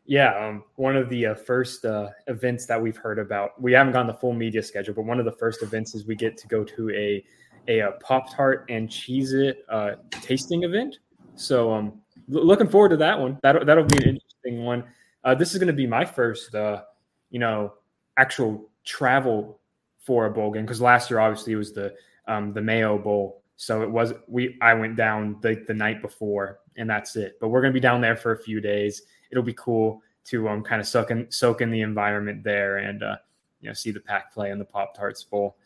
Yeah, 0.06 0.34
um, 0.36 0.64
one 0.76 0.96
of 0.96 1.08
the 1.08 1.26
uh, 1.26 1.34
first 1.34 1.84
uh, 1.86 2.10
events 2.26 2.66
that 2.66 2.80
we've 2.80 2.96
heard 2.96 3.18
about. 3.18 3.60
We 3.60 3.72
haven't 3.72 3.94
gone 3.94 4.06
the 4.06 4.14
full 4.14 4.34
media 4.34 4.62
schedule, 4.62 4.92
but 4.92 5.06
one 5.06 5.18
of 5.18 5.24
the 5.24 5.32
first 5.32 5.62
events 5.62 5.94
is 5.94 6.06
we 6.06 6.14
get 6.14 6.36
to 6.38 6.48
go 6.48 6.62
to 6.64 6.90
a 6.90 7.24
a, 7.66 7.78
a 7.78 7.88
uh, 7.88 7.92
Pop 8.02 8.34
Tart 8.34 8.66
and 8.68 8.88
Cheez-It 8.88 9.64
uh, 9.70 9.92
tasting 10.10 10.64
event. 10.64 10.98
So, 11.34 11.72
um, 11.72 12.02
l- 12.32 12.44
looking 12.44 12.68
forward 12.68 12.90
to 12.90 12.96
that 12.98 13.18
one. 13.18 13.38
That 13.42 13.64
that'll 13.64 13.84
be 13.84 13.96
an 13.96 14.16
interesting 14.16 14.64
one. 14.64 14.84
Uh, 15.24 15.34
this 15.34 15.52
is 15.52 15.58
going 15.58 15.68
to 15.68 15.72
be 15.72 15.86
my 15.86 16.04
first, 16.04 16.54
uh, 16.54 16.82
you 17.30 17.38
know, 17.38 17.72
actual 18.18 18.68
travel 18.84 19.60
for 19.98 20.26
a 20.26 20.30
bowl 20.30 20.50
game 20.50 20.64
because 20.64 20.82
last 20.82 21.10
year 21.10 21.18
obviously 21.18 21.54
it 21.54 21.56
was 21.56 21.72
the 21.72 21.94
um, 22.28 22.52
the 22.52 22.60
Mayo 22.60 22.98
Bowl. 22.98 23.42
So 23.56 23.80
it 23.80 23.90
was 23.90 24.12
we 24.28 24.58
I 24.60 24.74
went 24.74 24.96
down 24.96 25.38
the 25.40 25.64
the 25.66 25.72
night 25.72 26.02
before 26.02 26.58
and 26.76 26.90
that's 26.90 27.16
it. 27.16 27.38
But 27.40 27.48
we're 27.48 27.62
going 27.62 27.72
to 27.72 27.76
be 27.76 27.80
down 27.80 28.02
there 28.02 28.16
for 28.16 28.32
a 28.32 28.38
few 28.38 28.60
days 28.60 29.02
it'll 29.34 29.42
be 29.42 29.54
cool 29.54 30.00
to 30.24 30.48
um 30.48 30.62
kind 30.62 30.80
of 30.80 30.86
soak 30.86 31.10
in 31.10 31.30
soak 31.30 31.60
in 31.60 31.70
the 31.70 31.82
environment 31.82 32.42
there 32.44 32.78
and 32.78 33.02
uh, 33.02 33.16
you 33.60 33.68
know 33.68 33.74
see 33.74 33.90
the 33.90 34.00
pack 34.00 34.32
play 34.32 34.50
in 34.50 34.58
the 34.58 34.64
Pop 34.64 34.94
Tarts 34.94 35.24
Bowl. 35.24 35.56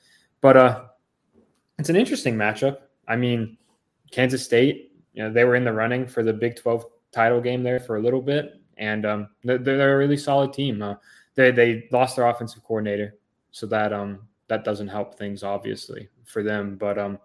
But 0.41 0.57
uh, 0.57 0.85
it's 1.79 1.91
an 1.91 1.97
interesting 1.97 2.37
matchup. 2.37 2.79
I 3.07 3.17
mean, 3.17 3.59
Kansas 4.11 4.45
State, 4.45 4.93
you 5.13 5.23
know, 5.23 5.33
they 5.33 5.45
were 5.45 5.57
in 5.57 5.65
the 5.65 5.73
running 5.73 6.07
for 6.07 6.23
the 6.23 6.33
Big 6.33 6.57
12 6.57 6.87
title 7.11 7.41
game 7.41 7.63
there 7.63 7.81
for 7.81 7.97
a 7.97 8.01
little 8.01 8.23
bit, 8.23 8.61
and 8.77 9.05
um, 9.05 9.29
they're, 9.43 9.59
they're, 9.59 9.95
a 9.95 9.99
really 9.99 10.17
solid 10.17 10.53
team. 10.53 10.81
Uh, 10.81 10.95
they 11.35 11.51
they 11.51 11.89
lost 11.93 12.17
their 12.17 12.27
offensive 12.27 12.63
coordinator, 12.65 13.17
so 13.51 13.67
that 13.67 13.93
um 13.93 14.21
that 14.49 14.65
doesn't 14.65 14.89
help 14.89 15.17
things 15.17 15.43
obviously 15.43 16.09
for 16.25 16.43
them. 16.43 16.77
But 16.77 16.99
um, 16.99 17.19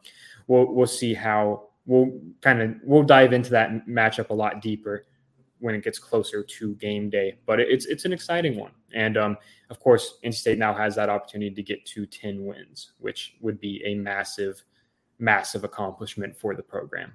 we'll 0.48 0.74
we'll 0.74 0.88
see 0.88 1.14
how 1.14 1.70
we'll 1.86 2.20
kind 2.42 2.62
of 2.62 2.76
we'll 2.84 3.04
dive 3.04 3.34
into 3.34 3.52
that 3.52 3.88
matchup 3.88 4.30
a 4.30 4.34
lot 4.34 4.62
deeper 4.62 5.06
when 5.64 5.74
it 5.74 5.82
gets 5.82 5.98
closer 5.98 6.44
to 6.44 6.76
game 6.76 7.10
day. 7.10 7.38
But 7.46 7.62
it's 7.62 7.86
it's 7.86 8.04
an 8.04 8.12
exciting 8.12 8.58
one, 8.58 8.72
and 8.94 9.18
um, 9.18 9.38
of 9.70 9.80
course, 9.80 10.20
NC 10.24 10.34
State 10.36 10.58
now 10.60 10.74
has 10.74 10.94
that 10.96 11.10
opportunity 11.10 11.56
to 11.56 11.64
get 11.64 11.86
to 11.86 12.06
ten 12.06 12.46
wins, 12.46 12.92
which 13.00 13.36
would 13.40 13.60
be 13.62 13.82
a 13.86 13.96
massive, 13.96 14.62
massive 15.20 15.64
accomplishment 15.64 16.36
for 16.36 16.54
the 16.54 16.62
program. 16.62 17.14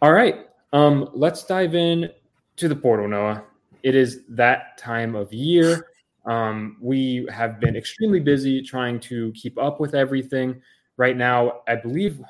All 0.00 0.12
right, 0.12 0.46
um, 0.72 1.10
let's 1.12 1.44
dive 1.44 1.74
in 1.74 2.10
to 2.56 2.68
the 2.68 2.76
portal, 2.76 3.06
Noah. 3.06 3.44
It 3.82 3.94
is 3.94 4.22
that 4.30 4.78
time 4.78 5.14
of 5.14 5.30
year. 5.32 5.88
Um, 6.24 6.78
we 6.80 7.28
have 7.30 7.60
been 7.60 7.76
extremely 7.76 8.20
busy 8.20 8.62
trying 8.62 8.98
to 9.00 9.30
keep 9.32 9.58
up 9.58 9.78
with 9.78 9.94
everything. 9.94 10.60
Right 10.96 11.16
now, 11.16 11.60
I 11.68 11.76
believe. 11.76 12.22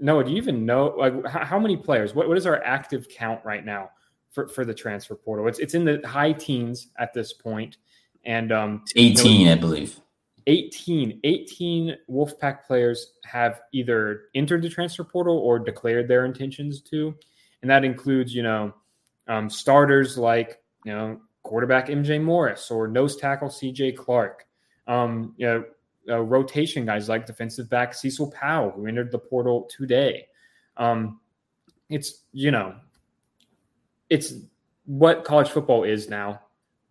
Noah, 0.00 0.22
do 0.22 0.30
you 0.30 0.36
even 0.36 0.64
know 0.64 0.94
like 0.96 1.26
how 1.26 1.58
many 1.58 1.76
players? 1.76 2.14
What, 2.14 2.28
what 2.28 2.38
is 2.38 2.46
our 2.46 2.62
active 2.62 3.08
count 3.08 3.40
right 3.44 3.64
now 3.64 3.90
for, 4.38 4.48
for 4.48 4.64
the 4.64 4.74
transfer 4.74 5.16
portal? 5.16 5.48
It's 5.48 5.58
it's 5.58 5.74
in 5.74 5.84
the 5.84 6.00
high 6.06 6.32
teens 6.32 6.88
at 6.98 7.12
this 7.12 7.32
point, 7.32 7.78
and 8.24 8.52
um, 8.52 8.84
18, 8.94 9.40
you 9.40 9.46
know, 9.46 9.52
I 9.52 9.56
believe. 9.56 10.00
18, 10.46 11.20
18 11.24 11.96
Wolfpack 12.10 12.64
players 12.64 13.12
have 13.24 13.60
either 13.72 14.22
entered 14.34 14.62
the 14.62 14.68
transfer 14.68 15.04
portal 15.04 15.36
or 15.36 15.58
declared 15.58 16.08
their 16.08 16.24
intentions 16.24 16.80
to, 16.82 17.14
and 17.62 17.70
that 17.70 17.84
includes 17.84 18.34
you 18.34 18.42
know 18.42 18.72
um, 19.26 19.50
starters 19.50 20.16
like 20.16 20.62
you 20.84 20.92
know 20.92 21.20
quarterback 21.42 21.88
MJ 21.88 22.22
Morris 22.22 22.70
or 22.70 22.86
nose 22.86 23.16
tackle 23.16 23.48
CJ 23.48 23.96
Clark. 23.96 24.46
Um, 24.86 25.34
you 25.36 25.46
know, 25.46 25.64
uh, 26.08 26.20
rotation 26.20 26.86
guys 26.86 27.08
like 27.08 27.26
defensive 27.26 27.68
back 27.68 27.92
Cecil 27.92 28.30
Powell, 28.30 28.70
who 28.70 28.86
entered 28.86 29.10
the 29.10 29.18
portal 29.18 29.68
today. 29.68 30.28
Um, 30.76 31.20
it's 31.90 32.24
you 32.32 32.50
know, 32.50 32.76
it's 34.10 34.34
what 34.86 35.24
college 35.24 35.48
football 35.48 35.84
is 35.84 36.08
now. 36.08 36.40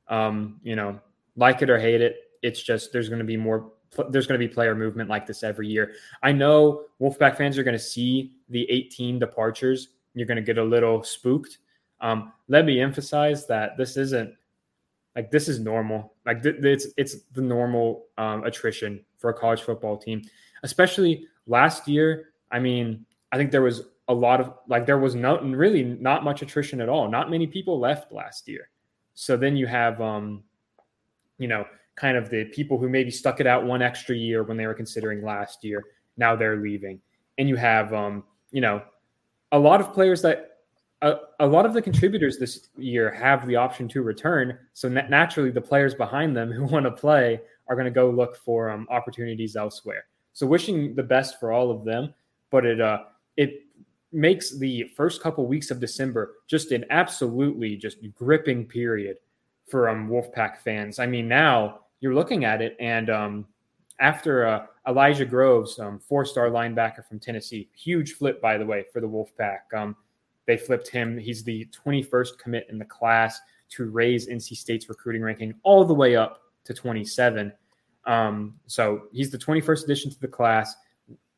Um, 0.07 0.59
you 0.63 0.75
know, 0.75 0.99
like 1.35 1.61
it 1.61 1.69
or 1.69 1.79
hate 1.79 2.01
it, 2.01 2.17
it's 2.41 2.61
just 2.61 2.93
there's 2.93 3.09
going 3.09 3.19
to 3.19 3.25
be 3.25 3.37
more. 3.37 3.71
There's 4.09 4.27
going 4.27 4.39
to 4.39 4.47
be 4.47 4.53
player 4.53 4.75
movement 4.75 5.09
like 5.09 5.25
this 5.25 5.43
every 5.43 5.67
year. 5.67 5.93
I 6.21 6.31
know 6.31 6.83
Wolfpack 7.01 7.37
fans 7.37 7.57
are 7.57 7.63
going 7.63 7.77
to 7.77 7.83
see 7.83 8.33
the 8.49 8.69
18 8.69 9.17
departures. 9.17 9.89
You're 10.13 10.27
going 10.27 10.35
to 10.37 10.41
get 10.41 10.57
a 10.57 10.63
little 10.63 11.03
spooked. 11.03 11.59
Um, 12.01 12.33
let 12.47 12.65
me 12.65 12.81
emphasize 12.81 13.47
that 13.47 13.77
this 13.77 13.97
isn't 13.97 14.33
like 15.15 15.31
this 15.31 15.47
is 15.47 15.59
normal. 15.59 16.13
Like 16.25 16.43
th- 16.43 16.57
it's 16.59 16.87
it's 16.95 17.21
the 17.33 17.41
normal 17.41 18.05
um, 18.17 18.43
attrition 18.43 19.03
for 19.17 19.31
a 19.31 19.33
college 19.33 19.61
football 19.61 19.97
team, 19.97 20.21
especially 20.63 21.27
last 21.47 21.87
year. 21.87 22.33
I 22.51 22.59
mean, 22.59 23.05
I 23.31 23.37
think 23.37 23.51
there 23.51 23.63
was 23.63 23.83
a 24.07 24.13
lot 24.13 24.39
of 24.39 24.53
like 24.67 24.85
there 24.85 24.97
was 24.97 25.15
no 25.15 25.39
really 25.41 25.83
not 25.83 26.23
much 26.23 26.41
attrition 26.41 26.81
at 26.81 26.89
all. 26.89 27.09
Not 27.09 27.29
many 27.29 27.47
people 27.47 27.79
left 27.79 28.11
last 28.11 28.47
year. 28.47 28.69
So 29.13 29.35
then 29.35 29.57
you 29.57 29.67
have 29.67 29.99
um, 30.01 30.43
you 31.37 31.47
know, 31.47 31.65
kind 31.95 32.17
of 32.17 32.29
the 32.29 32.45
people 32.45 32.77
who 32.77 32.89
maybe 32.89 33.11
stuck 33.11 33.39
it 33.39 33.47
out 33.47 33.65
one 33.65 33.81
extra 33.81 34.15
year 34.15 34.43
when 34.43 34.57
they 34.57 34.67
were 34.67 34.73
considering 34.73 35.23
last 35.23 35.63
year. 35.63 35.83
Now 36.17 36.35
they're 36.35 36.57
leaving, 36.57 36.99
and 37.37 37.49
you 37.49 37.55
have 37.55 37.93
um, 37.93 38.23
you 38.51 38.61
know, 38.61 38.81
a 39.51 39.59
lot 39.59 39.81
of 39.81 39.93
players 39.93 40.21
that 40.21 40.57
a, 41.01 41.15
a, 41.39 41.47
lot 41.47 41.65
of 41.65 41.73
the 41.73 41.81
contributors 41.81 42.39
this 42.39 42.69
year 42.77 43.11
have 43.11 43.45
the 43.47 43.55
option 43.55 43.87
to 43.89 44.01
return. 44.01 44.57
So 44.73 44.89
na- 44.89 45.07
naturally, 45.07 45.51
the 45.51 45.61
players 45.61 45.93
behind 45.93 46.35
them 46.35 46.51
who 46.53 46.65
want 46.65 46.85
to 46.85 46.91
play 46.91 47.41
are 47.67 47.75
going 47.75 47.85
to 47.85 47.91
go 47.91 48.09
look 48.09 48.37
for 48.37 48.69
um, 48.69 48.87
opportunities 48.89 49.55
elsewhere. 49.55 50.05
So 50.33 50.47
wishing 50.47 50.95
the 50.95 51.03
best 51.03 51.39
for 51.39 51.51
all 51.51 51.71
of 51.71 51.83
them, 51.83 52.13
but 52.51 52.65
it 52.65 52.79
uh, 52.79 53.03
it 53.35 53.66
makes 54.11 54.57
the 54.57 54.83
first 54.95 55.21
couple 55.21 55.45
weeks 55.47 55.71
of 55.71 55.79
December 55.79 56.35
just 56.47 56.71
an 56.71 56.85
absolutely 56.89 57.75
just 57.75 57.97
gripping 58.13 58.65
period 58.65 59.17
for 59.67 59.89
um, 59.89 60.09
Wolfpack 60.09 60.57
fans. 60.57 60.99
I 60.99 61.05
mean, 61.05 61.27
now 61.27 61.81
you're 61.99 62.13
looking 62.13 62.45
at 62.45 62.61
it, 62.61 62.75
and 62.79 63.09
um, 63.09 63.45
after 63.99 64.45
uh, 64.45 64.65
Elijah 64.87 65.25
Groves, 65.25 65.79
um, 65.79 65.99
four-star 65.99 66.49
linebacker 66.49 67.05
from 67.05 67.19
Tennessee, 67.19 67.69
huge 67.73 68.13
flip 68.13 68.41
by 68.41 68.57
the 68.57 68.65
way 68.65 68.85
for 68.93 69.01
the 69.01 69.07
Wolfpack. 69.07 69.73
Um, 69.75 69.95
they 70.45 70.57
flipped 70.57 70.87
him. 70.87 71.17
He's 71.17 71.43
the 71.43 71.67
21st 71.85 72.37
commit 72.37 72.67
in 72.69 72.77
the 72.77 72.85
class 72.85 73.39
to 73.69 73.89
raise 73.89 74.27
NC 74.27 74.55
State's 74.55 74.87
recruiting 74.87 75.21
ranking 75.21 75.53
all 75.63 75.83
the 75.83 75.93
way 75.93 76.15
up 76.15 76.41
to 76.63 76.73
27. 76.73 77.51
Um, 78.05 78.55
so 78.67 79.03
he's 79.11 79.29
the 79.29 79.37
21st 79.37 79.83
addition 79.83 80.11
to 80.11 80.19
the 80.19 80.27
class. 80.27 80.75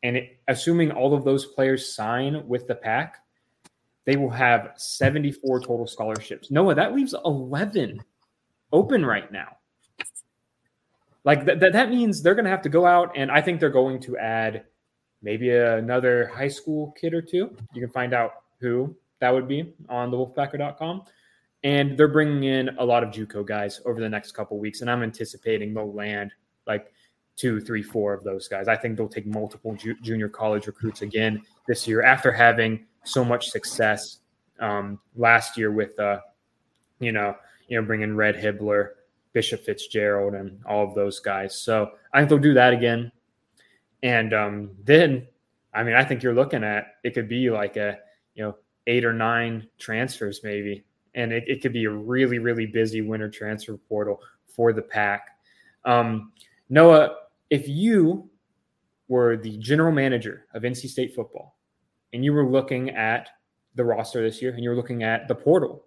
And 0.03 0.17
it, 0.17 0.39
assuming 0.47 0.91
all 0.91 1.13
of 1.13 1.23
those 1.23 1.45
players 1.45 1.93
sign 1.93 2.47
with 2.47 2.67
the 2.67 2.75
pack, 2.75 3.17
they 4.05 4.15
will 4.15 4.29
have 4.29 4.73
74 4.77 5.59
total 5.59 5.87
scholarships. 5.87 6.51
Noah, 6.51 6.75
that 6.75 6.95
leaves 6.95 7.13
11 7.25 8.01
open 8.71 9.05
right 9.05 9.31
now. 9.31 9.57
Like 11.25 11.45
th- 11.45 11.59
th- 11.59 11.73
that 11.73 11.89
means 11.89 12.21
they're 12.21 12.35
going 12.35 12.45
to 12.45 12.51
have 12.51 12.61
to 12.61 12.69
go 12.69 12.85
out, 12.85 13.11
and 13.15 13.29
I 13.29 13.41
think 13.41 13.59
they're 13.59 13.69
going 13.69 13.99
to 14.01 14.17
add 14.17 14.63
maybe 15.21 15.51
another 15.51 16.27
high 16.27 16.47
school 16.47 16.95
kid 16.99 17.13
or 17.13 17.21
two. 17.21 17.55
You 17.73 17.81
can 17.81 17.91
find 17.91 18.13
out 18.13 18.31
who 18.59 18.95
that 19.19 19.33
would 19.33 19.47
be 19.47 19.73
on 19.89 20.11
the 20.11 20.17
wolfpacker.com. 20.17 21.03
And 21.63 21.97
they're 21.97 22.07
bringing 22.07 22.45
in 22.45 22.69
a 22.77 22.85
lot 22.85 23.03
of 23.03 23.09
JUCO 23.09 23.45
guys 23.45 23.81
over 23.85 23.99
the 23.99 24.07
next 24.07 24.31
couple 24.31 24.57
weeks, 24.59 24.79
and 24.79 24.89
I'm 24.89 25.03
anticipating 25.03 25.73
they'll 25.73 25.93
land 25.93 26.31
like 26.65 26.93
two, 27.39 27.61
three, 27.61 27.81
four 27.81 28.13
of 28.13 28.23
those 28.23 28.47
guys. 28.47 28.67
I 28.67 28.75
think 28.75 28.97
they'll 28.97 29.07
take 29.07 29.25
multiple 29.25 29.73
ju- 29.75 29.95
junior 30.01 30.27
college 30.27 30.67
recruits 30.67 31.01
again 31.01 31.41
this 31.67 31.87
year 31.87 32.03
after 32.03 32.31
having 32.31 32.85
so 33.03 33.23
much 33.23 33.49
success 33.49 34.19
um, 34.59 34.99
last 35.15 35.57
year 35.57 35.71
with, 35.71 35.97
uh, 35.99 36.19
you 36.99 37.13
know, 37.13 37.35
you 37.69 37.79
know, 37.79 37.87
bringing 37.87 38.15
Red 38.15 38.35
Hibbler, 38.35 38.89
Bishop 39.31 39.63
Fitzgerald, 39.63 40.33
and 40.33 40.59
all 40.65 40.85
of 40.85 40.95
those 40.95 41.21
guys. 41.21 41.55
So 41.55 41.91
I 42.13 42.19
think 42.19 42.29
they'll 42.29 42.39
do 42.39 42.55
that 42.55 42.73
again. 42.73 43.11
And 44.03 44.33
um, 44.33 44.71
then, 44.83 45.25
I 45.73 45.83
mean, 45.83 45.95
I 45.95 46.03
think 46.03 46.23
you're 46.23 46.33
looking 46.33 46.63
at 46.63 46.95
it 47.03 47.13
could 47.13 47.29
be 47.29 47.49
like 47.49 47.77
a 47.77 47.99
you 48.39 48.43
know 48.45 48.55
eight 48.87 49.03
or 49.03 49.13
nine 49.13 49.67
transfers 49.77 50.41
maybe 50.43 50.83
and 51.13 51.33
it, 51.33 51.43
it 51.47 51.61
could 51.61 51.73
be 51.73 51.85
a 51.85 51.89
really 51.89 52.39
really 52.39 52.65
busy 52.65 53.01
winter 53.01 53.29
transfer 53.29 53.77
portal 53.89 54.21
for 54.47 54.71
the 54.71 54.81
pack 54.81 55.37
um, 55.85 56.31
noah 56.69 57.15
if 57.49 57.67
you 57.67 58.29
were 59.07 59.37
the 59.37 59.57
general 59.57 59.91
manager 59.91 60.45
of 60.53 60.63
nc 60.63 60.87
state 60.87 61.13
football 61.13 61.57
and 62.13 62.23
you 62.23 62.33
were 62.33 62.45
looking 62.45 62.89
at 62.91 63.29
the 63.75 63.83
roster 63.83 64.21
this 64.21 64.41
year 64.41 64.51
and 64.51 64.63
you 64.63 64.69
were 64.69 64.75
looking 64.75 65.03
at 65.03 65.27
the 65.27 65.35
portal 65.35 65.85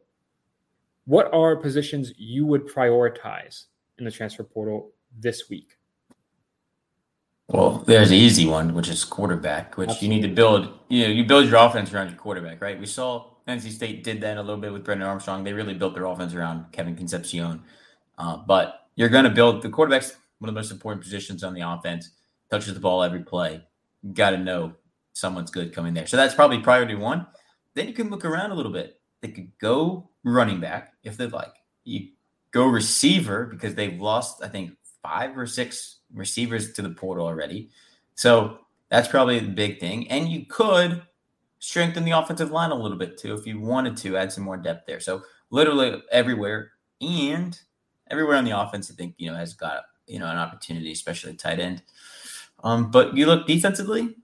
what 1.04 1.32
are 1.32 1.56
positions 1.56 2.12
you 2.16 2.46
would 2.46 2.66
prioritize 2.66 3.64
in 3.98 4.04
the 4.04 4.10
transfer 4.10 4.44
portal 4.44 4.92
this 5.18 5.48
week 5.50 5.78
well, 7.48 7.82
there's 7.86 8.10
an 8.10 8.16
easy 8.16 8.46
one, 8.46 8.72
which 8.72 8.88
is 8.88 9.04
quarterback, 9.04 9.76
which 9.76 9.90
Absolutely. 9.90 10.16
you 10.16 10.22
need 10.22 10.28
to 10.28 10.34
build. 10.34 10.72
You 10.88 11.02
know, 11.02 11.08
you 11.10 11.24
build 11.24 11.46
your 11.46 11.56
offense 11.56 11.92
around 11.92 12.08
your 12.08 12.16
quarterback, 12.16 12.62
right? 12.62 12.80
We 12.80 12.86
saw 12.86 13.32
NC 13.46 13.72
State 13.72 14.04
did 14.04 14.22
that 14.22 14.38
a 14.38 14.40
little 14.40 14.56
bit 14.56 14.72
with 14.72 14.84
Brennan 14.84 15.06
Armstrong. 15.06 15.44
They 15.44 15.52
really 15.52 15.74
built 15.74 15.94
their 15.94 16.06
offense 16.06 16.32
around 16.32 16.72
Kevin 16.72 16.96
Concepcion. 16.96 17.62
Uh, 18.16 18.38
but 18.38 18.86
you're 18.94 19.10
going 19.10 19.24
to 19.24 19.30
build 19.30 19.60
the 19.60 19.68
quarterback's 19.68 20.16
one 20.42 20.48
of 20.48 20.54
the 20.54 20.58
most 20.58 20.72
important 20.72 21.00
positions 21.00 21.44
on 21.44 21.54
the 21.54 21.60
offense. 21.60 22.10
Touches 22.50 22.74
the 22.74 22.80
ball 22.80 23.04
every 23.04 23.22
play. 23.22 23.62
Got 24.12 24.30
to 24.30 24.38
know 24.38 24.74
someone's 25.12 25.52
good 25.52 25.72
coming 25.72 25.94
there. 25.94 26.08
So 26.08 26.16
that's 26.16 26.34
probably 26.34 26.58
priority 26.58 26.96
one. 26.96 27.26
Then 27.74 27.86
you 27.86 27.94
can 27.94 28.10
look 28.10 28.24
around 28.24 28.50
a 28.50 28.54
little 28.54 28.72
bit. 28.72 29.00
They 29.20 29.28
could 29.28 29.56
go 29.60 30.10
running 30.24 30.58
back 30.58 30.94
if 31.04 31.16
they'd 31.16 31.32
like. 31.32 31.54
You 31.84 32.08
go 32.50 32.66
receiver 32.66 33.46
because 33.46 33.76
they've 33.76 34.00
lost, 34.00 34.42
I 34.42 34.48
think, 34.48 34.72
five 35.00 35.38
or 35.38 35.46
six 35.46 36.00
receivers 36.12 36.72
to 36.72 36.82
the 36.82 36.90
portal 36.90 37.24
already. 37.24 37.70
So 38.16 38.58
that's 38.88 39.08
probably 39.08 39.38
the 39.38 39.48
big 39.48 39.78
thing. 39.78 40.10
And 40.10 40.28
you 40.28 40.44
could 40.46 41.02
strengthen 41.60 42.04
the 42.04 42.10
offensive 42.10 42.50
line 42.50 42.72
a 42.72 42.74
little 42.74 42.98
bit 42.98 43.16
too 43.16 43.34
if 43.34 43.46
you 43.46 43.60
wanted 43.60 43.96
to 43.98 44.16
add 44.16 44.32
some 44.32 44.42
more 44.42 44.56
depth 44.56 44.86
there. 44.88 44.98
So 44.98 45.22
literally 45.50 46.02
everywhere 46.10 46.72
and 47.00 47.56
everywhere 48.10 48.36
on 48.36 48.44
the 48.44 48.58
offense, 48.60 48.90
I 48.90 48.94
think, 48.94 49.14
you 49.18 49.30
know, 49.30 49.36
has 49.36 49.54
got, 49.54 49.84
you 50.06 50.18
know, 50.18 50.26
an 50.26 50.38
opportunity, 50.38 50.92
especially 50.92 51.34
tight 51.34 51.60
end. 51.60 51.82
Um, 52.62 52.90
but 52.90 53.16
you 53.16 53.26
look 53.26 53.46
defensively, 53.46 54.16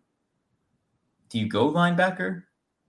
do 1.29 1.39
you 1.39 1.49
go 1.49 1.71
linebacker? 1.71 2.45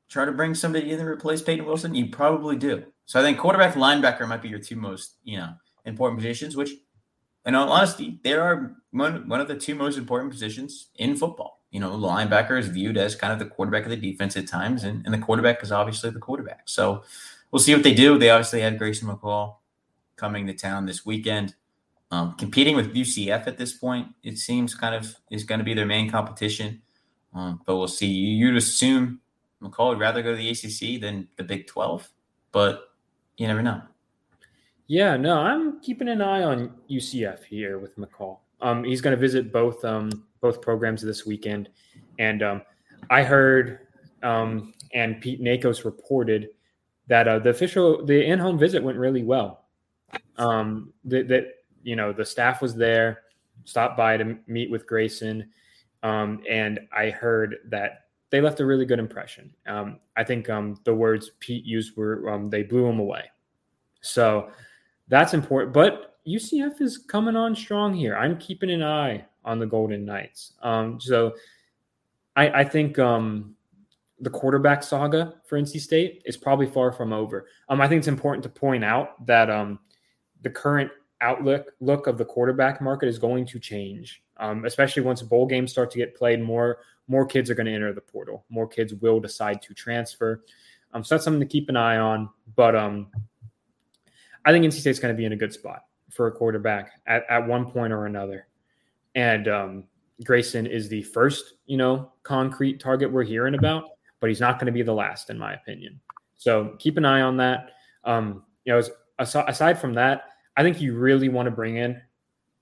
Try 0.08 0.26
to 0.26 0.32
bring 0.32 0.56
somebody 0.56 0.92
in 0.92 1.00
to 1.00 1.06
replace 1.06 1.42
Payton 1.42 1.66
Wilson? 1.66 1.94
You 1.94 2.08
probably 2.08 2.56
do. 2.56 2.86
So 3.06 3.20
I 3.20 3.24
think 3.24 3.38
quarterback 3.38 3.76
linebacker 3.76 4.28
might 4.28 4.42
be 4.42 4.50
your 4.50 4.60
two 4.60 4.76
most, 4.76 5.16
you 5.24 5.38
know, 5.38 5.54
important 5.86 6.20
positions, 6.20 6.56
which 6.56 6.72
in 7.46 7.56
all 7.56 7.72
honesty, 7.72 8.20
there 8.24 8.44
are 8.44 8.76
one, 8.92 9.28
one 9.28 9.42
of 9.42 9.48
the 9.48 9.56
two 9.56 9.76
most 9.76 9.98
important 9.98 10.32
positions 10.32 10.90
in 10.96 11.16
football. 11.16 11.64
You 11.72 11.80
know, 11.80 11.92
linebacker 11.92 12.60
is 12.60 12.68
viewed 12.68 12.98
as 12.98 13.16
kind 13.16 13.32
of 13.32 13.40
the 13.40 13.46
quarterback 13.46 13.84
of 13.84 13.90
the 13.92 13.96
defense 13.96 14.36
at 14.36 14.48
times, 14.48 14.84
and, 14.84 15.06
and 15.06 15.14
the 15.14 15.20
quarterback 15.20 15.62
is 15.62 15.72
obviously 15.72 16.10
the 16.10 16.20
quarterback. 16.20 16.64
So 16.66 17.04
we'll 17.52 17.60
see 17.60 17.74
what 17.74 17.84
they 17.84 17.94
do. 17.94 18.18
They 18.18 18.30
obviously 18.30 18.62
had 18.62 18.80
Grayson 18.80 19.08
McCall 19.08 19.58
coming 20.16 20.48
to 20.48 20.54
town 20.54 20.86
this 20.86 21.06
weekend. 21.06 21.56
Um, 22.12 22.34
competing 22.34 22.76
with 22.76 22.94
UCF 22.96 23.46
at 23.48 23.58
this 23.58 23.74
point, 23.74 24.08
it 24.24 24.38
seems 24.38 24.74
kind 24.74 24.96
of 24.96 25.16
is 25.30 25.44
going 25.44 25.60
to 25.60 25.66
be 25.66 25.74
their 25.74 25.86
main 25.86 26.10
competition. 26.10 26.82
Um, 27.34 27.62
but 27.66 27.78
we'll 27.78 27.88
see. 27.88 28.08
You'd 28.08 28.56
assume 28.56 29.20
McCall 29.62 29.90
would 29.90 30.00
rather 30.00 30.22
go 30.24 30.32
to 30.32 30.38
the 30.38 30.50
ACC 30.50 31.00
than 31.00 31.28
the 31.38 31.44
Big 31.44 31.68
12, 31.68 32.10
but 32.52 32.94
you 33.38 33.48
never 33.48 33.62
know. 33.62 33.82
Yeah, 34.88 35.18
no, 35.18 35.38
I'm 35.38 35.80
keeping 35.82 36.08
an 36.08 36.22
eye 36.22 36.42
on 36.42 36.74
UCF 36.90 37.44
here 37.44 37.78
with 37.78 37.96
McCall. 37.98 38.40
Um, 38.62 38.84
he's 38.84 39.02
going 39.02 39.16
to 39.16 39.22
visit 39.22 39.54
both 39.54 39.86
um, 39.86 40.10
both 40.42 40.62
programs 40.62 41.02
this 41.02 41.26
weekend, 41.26 41.70
and 42.18 42.42
um, 42.42 42.62
I 43.10 43.24
heard 43.24 43.88
um, 44.24 44.74
and 44.94 45.22
Pete 45.22 45.42
Nakos 45.42 45.86
reported 45.86 46.50
that 47.08 47.28
uh, 47.28 47.40
the 47.40 47.50
official 47.50 48.04
the 48.04 48.26
in-home 48.26 48.58
visit 48.58 48.84
went 48.84 48.98
really 48.98 49.24
well. 49.24 49.66
Um, 50.38 50.92
that, 51.06 51.28
that 51.28 51.59
you 51.84 51.96
know 51.96 52.14
the 52.14 52.26
staff 52.26 52.62
was 52.62 52.76
there, 52.76 53.22
stopped 53.66 53.98
by 53.98 54.18
to 54.18 54.38
meet 54.48 54.70
with 54.70 54.88
Grayson, 54.88 55.50
um, 56.04 56.42
and 56.50 56.80
I 56.96 57.10
heard 57.10 57.58
that 57.66 58.06
they 58.30 58.42
left 58.42 58.60
a 58.60 58.66
really 58.66 58.86
good 58.86 59.00
impression. 59.00 59.54
Um, 59.66 60.00
I 60.16 60.24
think 60.24 60.50
um, 60.50 60.80
the 60.84 60.94
words 60.94 61.32
Pete 61.40 61.66
used 61.66 61.96
were 61.98 62.30
um, 62.30 62.50
they 62.50 62.64
blew 62.64 62.86
him 62.86 63.00
away. 63.00 63.26
So 64.02 64.50
that's 65.08 65.34
important. 65.34 65.74
But 65.74 66.20
UCF 66.28 66.82
is 66.82 66.98
coming 66.98 67.36
on 67.36 67.56
strong 67.56 67.94
here. 67.94 68.16
I'm 68.16 68.38
keeping 68.38 68.70
an 68.70 68.84
eye 68.84 69.26
on 69.44 69.60
the 69.60 69.66
Golden 69.66 70.06
Knights. 70.06 70.54
Um, 70.62 71.00
so 71.00 71.34
I, 72.36 72.62
I 72.62 72.64
think 72.64 73.00
um, 73.00 73.56
the 74.20 74.30
quarterback 74.30 74.84
saga 74.84 75.36
for 75.46 75.60
NC 75.60 75.80
State 75.82 76.22
is 76.26 76.38
probably 76.38 76.68
far 76.68 76.92
from 76.92 77.14
over. 77.14 77.48
I 77.68 77.88
think 77.88 78.00
it's 78.00 78.08
important 78.08 78.44
to 78.44 78.50
point 78.50 78.84
out 78.84 79.26
that 79.26 79.48
the 80.42 80.50
current 80.50 80.92
outlook 81.22 81.74
look 81.80 82.08
of 82.08 82.18
the 82.18 82.26
quarterback 82.26 82.82
market 82.82 83.08
is 83.08 83.20
going 83.20 83.46
to 83.48 83.60
change, 83.60 84.22
um, 84.38 84.66
especially 84.66 85.04
once 85.04 85.22
bowl 85.22 85.46
games 85.46 85.72
start 85.72 85.92
to 85.92 85.98
get 85.98 86.16
played. 86.16 86.42
More 86.42 86.80
more 87.08 87.26
kids 87.26 87.50
are 87.50 87.56
going 87.56 87.66
to 87.66 87.74
enter 87.74 87.92
the 87.94 88.02
portal. 88.02 88.46
More 88.50 88.68
kids 88.68 88.94
will 88.94 89.20
decide 89.20 89.62
to 89.64 89.74
transfer. 89.74 90.44
Um, 90.94 91.04
so 91.04 91.16
that's 91.16 91.24
something 91.24 91.40
to 91.40 91.46
keep 91.46 91.70
an 91.70 91.76
eye 91.76 91.98
on. 91.98 92.30
But 92.56 92.76
um, 92.76 93.08
I 94.46 94.52
think 94.52 94.66
NC 94.66 94.80
State's 94.80 95.00
going 95.00 95.14
to 95.14 95.18
be 95.18 95.26
in 95.26 95.34
a 95.34 95.36
good 95.36 95.54
spot 95.54 95.84
for 96.12 96.28
a 96.28 96.32
quarterback 96.32 96.92
at, 97.08 97.24
at 97.30 97.48
one 97.48 97.70
point 97.72 97.94
or 97.94 98.06
another. 98.06 98.48
And 99.16 99.48
um, 99.48 99.84
Grayson 100.24 100.66
is 100.66 100.90
the 100.90 101.02
first, 101.04 101.54
you 101.66 101.78
know, 101.78 102.12
concrete 102.24 102.80
target 102.80 103.12
we're 103.12 103.24
hearing 103.24 103.56
about, 103.56 103.86
but 104.20 104.30
he's 104.30 104.40
not 104.40 104.60
going 104.60 104.68
to 104.68 104.72
be 104.72 104.82
the 104.82 104.94
last, 104.94 105.30
in 105.30 105.38
my 105.38 105.54
opinion. 105.54 106.00
So 106.38 106.76
keep 106.80 106.98
an 106.98 107.06
eye 107.06 107.22
on 107.22 107.38
that. 107.38 107.72
Um, 108.04 108.44
you 108.66 108.74
know, 108.74 108.82
aside 109.18 109.80
from 109.80 109.94
that, 109.96 110.24
I 110.58 110.64
think 110.64 110.82
you 110.82 110.98
really 110.98 111.30
want 111.30 111.46
to 111.46 111.52
bring 111.52 111.78
in 111.78 112.02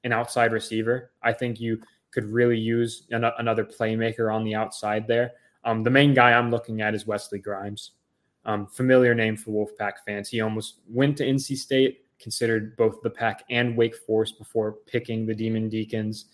an 0.04 0.14
outside 0.14 0.52
receiver. 0.52 1.12
I 1.24 1.34
think 1.34 1.60
you 1.60 1.82
could 2.12 2.26
really 2.26 2.58
use 2.58 3.08
an- 3.12 3.26
another 3.38 3.66
playmaker 3.66 4.34
on 4.34 4.44
the 4.44 4.56
outside 4.56 5.08
there. 5.08 5.34
Um, 5.64 5.84
the 5.84 5.90
main 5.90 6.14
guy 6.14 6.32
I'm 6.32 6.50
looking 6.50 6.82
at 6.82 6.96
is 6.96 7.06
Wesley 7.06 7.40
Grimes. 7.40 7.92
Um, 8.46 8.68
familiar 8.68 9.14
name 9.14 9.36
for 9.36 9.52
Wolfpack 9.52 9.94
fans. 10.06 10.30
He 10.30 10.40
almost 10.40 10.80
went 10.88 11.18
to 11.18 11.26
NC 11.26 11.58
State, 11.58 12.06
considered 12.20 12.78
both 12.78 13.02
the 13.02 13.10
Pack 13.10 13.44
and 13.50 13.76
Wake 13.76 13.96
Forest 13.96 14.38
before 14.38 14.78
picking 14.86 15.26
the 15.26 15.36
Demon 15.36 15.68
Deacons. 15.68 16.26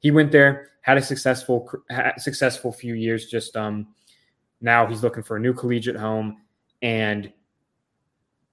He 0.00 0.10
went 0.10 0.32
there, 0.32 0.70
had 0.80 0.96
a 0.96 1.02
successful 1.02 1.70
successful 2.16 2.72
few 2.72 2.94
years. 2.94 3.26
Just 3.26 3.56
um, 3.56 3.88
now 4.62 4.86
he's 4.86 5.02
looking 5.02 5.22
for 5.22 5.36
a 5.36 5.40
new 5.40 5.52
collegiate 5.52 5.96
home, 5.96 6.38
and 6.80 7.30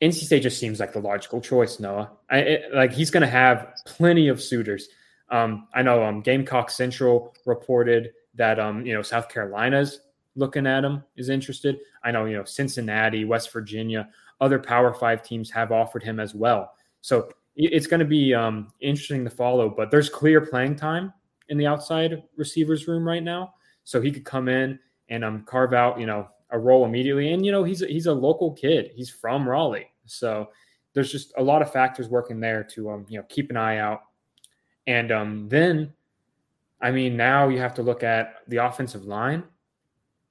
NC 0.01 0.25
State 0.25 0.43
just 0.43 0.59
seems 0.59 0.79
like 0.79 0.93
the 0.93 0.99
logical 0.99 1.39
choice, 1.39 1.79
Noah. 1.79 2.11
I, 2.29 2.37
it, 2.39 2.73
like 2.73 2.93
he's 2.93 3.11
going 3.11 3.21
to 3.21 3.27
have 3.27 3.73
plenty 3.85 4.27
of 4.27 4.41
suitors. 4.41 4.89
Um, 5.29 5.67
I 5.73 5.81
know 5.81 6.03
um, 6.03 6.21
Gamecock 6.21 6.69
Central 6.69 7.33
reported 7.45 8.11
that 8.35 8.59
um, 8.59 8.85
you 8.85 8.93
know 8.93 9.01
South 9.01 9.29
Carolina's 9.29 10.01
looking 10.35 10.67
at 10.67 10.83
him 10.83 11.03
is 11.15 11.29
interested. 11.29 11.79
I 12.03 12.11
know 12.11 12.25
you 12.25 12.35
know 12.35 12.43
Cincinnati, 12.43 13.25
West 13.25 13.51
Virginia, 13.51 14.09
other 14.41 14.59
Power 14.59 14.93
Five 14.93 15.23
teams 15.23 15.49
have 15.51 15.71
offered 15.71 16.03
him 16.03 16.19
as 16.19 16.35
well. 16.35 16.73
So 17.01 17.29
it's 17.55 17.87
going 17.87 18.01
to 18.01 18.05
be 18.05 18.33
um, 18.33 18.73
interesting 18.81 19.23
to 19.23 19.29
follow. 19.29 19.69
But 19.69 19.91
there's 19.91 20.09
clear 20.09 20.41
playing 20.41 20.75
time 20.75 21.13
in 21.47 21.57
the 21.57 21.67
outside 21.67 22.21
receivers 22.35 22.87
room 22.87 23.07
right 23.07 23.23
now, 23.23 23.53
so 23.85 24.01
he 24.01 24.11
could 24.11 24.25
come 24.25 24.49
in 24.49 24.77
and 25.09 25.23
um, 25.23 25.43
carve 25.43 25.73
out 25.73 25.99
you 25.99 26.05
know 26.05 26.27
a 26.51 26.59
role 26.59 26.85
immediately. 26.85 27.33
And 27.33 27.45
you 27.45 27.51
know, 27.51 27.63
he's 27.63 27.81
a, 27.81 27.87
he's 27.87 28.05
a 28.05 28.13
local 28.13 28.51
kid. 28.51 28.91
He's 28.93 29.09
from 29.09 29.47
Raleigh, 29.47 29.89
so 30.05 30.49
there's 30.93 31.11
just 31.11 31.33
a 31.37 31.43
lot 31.43 31.61
of 31.61 31.71
factors 31.71 32.09
working 32.09 32.39
there 32.39 32.63
to 32.63 32.89
um, 32.89 33.05
you 33.09 33.19
know 33.19 33.25
keep 33.29 33.49
an 33.49 33.57
eye 33.57 33.77
out. 33.77 34.01
And 34.87 35.11
um, 35.11 35.49
then, 35.49 35.93
I 36.81 36.91
mean, 36.91 37.17
now 37.17 37.49
you 37.49 37.59
have 37.59 37.73
to 37.75 37.83
look 37.83 38.03
at 38.03 38.35
the 38.47 38.57
offensive 38.57 39.05
line. 39.05 39.43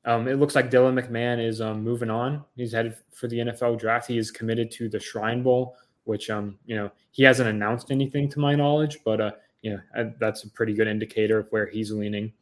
Um, 0.07 0.29
it 0.29 0.39
looks 0.39 0.55
like 0.55 0.71
Dylan 0.71 1.01
McMahon 1.01 1.45
is 1.45 1.61
um, 1.61 1.83
moving 1.83 2.11
on. 2.11 2.45
He's 2.57 2.73
headed 2.73 2.95
for 3.13 3.27
the 3.27 3.39
NFL 3.39 3.79
draft. 3.79 4.07
He 4.07 4.19
is 4.19 4.31
committed 4.31 4.71
to 4.73 4.89
the 4.89 5.01
Shrine 5.01 5.43
Bowl, 5.43 5.77
which 6.05 6.31
um, 6.31 6.59
you 6.67 6.77
know 6.77 6.91
he 7.11 7.23
hasn't 7.23 7.49
announced 7.49 7.91
anything 7.91 8.29
to 8.31 8.41
my 8.41 8.55
knowledge, 8.55 8.99
but 9.05 9.21
uh, 9.21 9.33
you 9.63 9.81
know 9.95 10.13
that's 10.19 10.45
a 10.45 10.51
pretty 10.51 10.75
good 10.75 10.89
indicator 10.89 11.39
of 11.39 11.49
where 11.51 11.67
he's 11.67 11.91
leaning. 11.91 12.33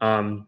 Um, 0.00 0.46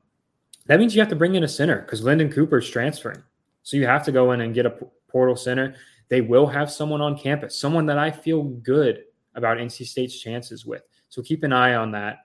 that 0.66 0.78
means 0.78 0.94
you 0.94 1.00
have 1.00 1.08
to 1.10 1.16
bring 1.16 1.34
in 1.34 1.44
a 1.44 1.48
center 1.48 1.80
because 1.80 2.02
Lyndon 2.02 2.30
Cooper 2.30 2.58
is 2.58 2.68
transferring. 2.68 3.22
So 3.62 3.76
you 3.76 3.86
have 3.86 4.04
to 4.04 4.12
go 4.12 4.32
in 4.32 4.40
and 4.40 4.54
get 4.54 4.66
a 4.66 4.76
portal 5.08 5.36
center. 5.36 5.74
They 6.08 6.20
will 6.20 6.46
have 6.46 6.70
someone 6.70 7.00
on 7.00 7.16
campus, 7.16 7.58
someone 7.58 7.86
that 7.86 7.98
I 7.98 8.10
feel 8.10 8.42
good 8.42 9.04
about 9.34 9.58
NC 9.58 9.86
State's 9.86 10.18
chances 10.18 10.66
with. 10.66 10.82
So 11.08 11.22
keep 11.22 11.42
an 11.42 11.52
eye 11.52 11.74
on 11.74 11.92
that. 11.92 12.18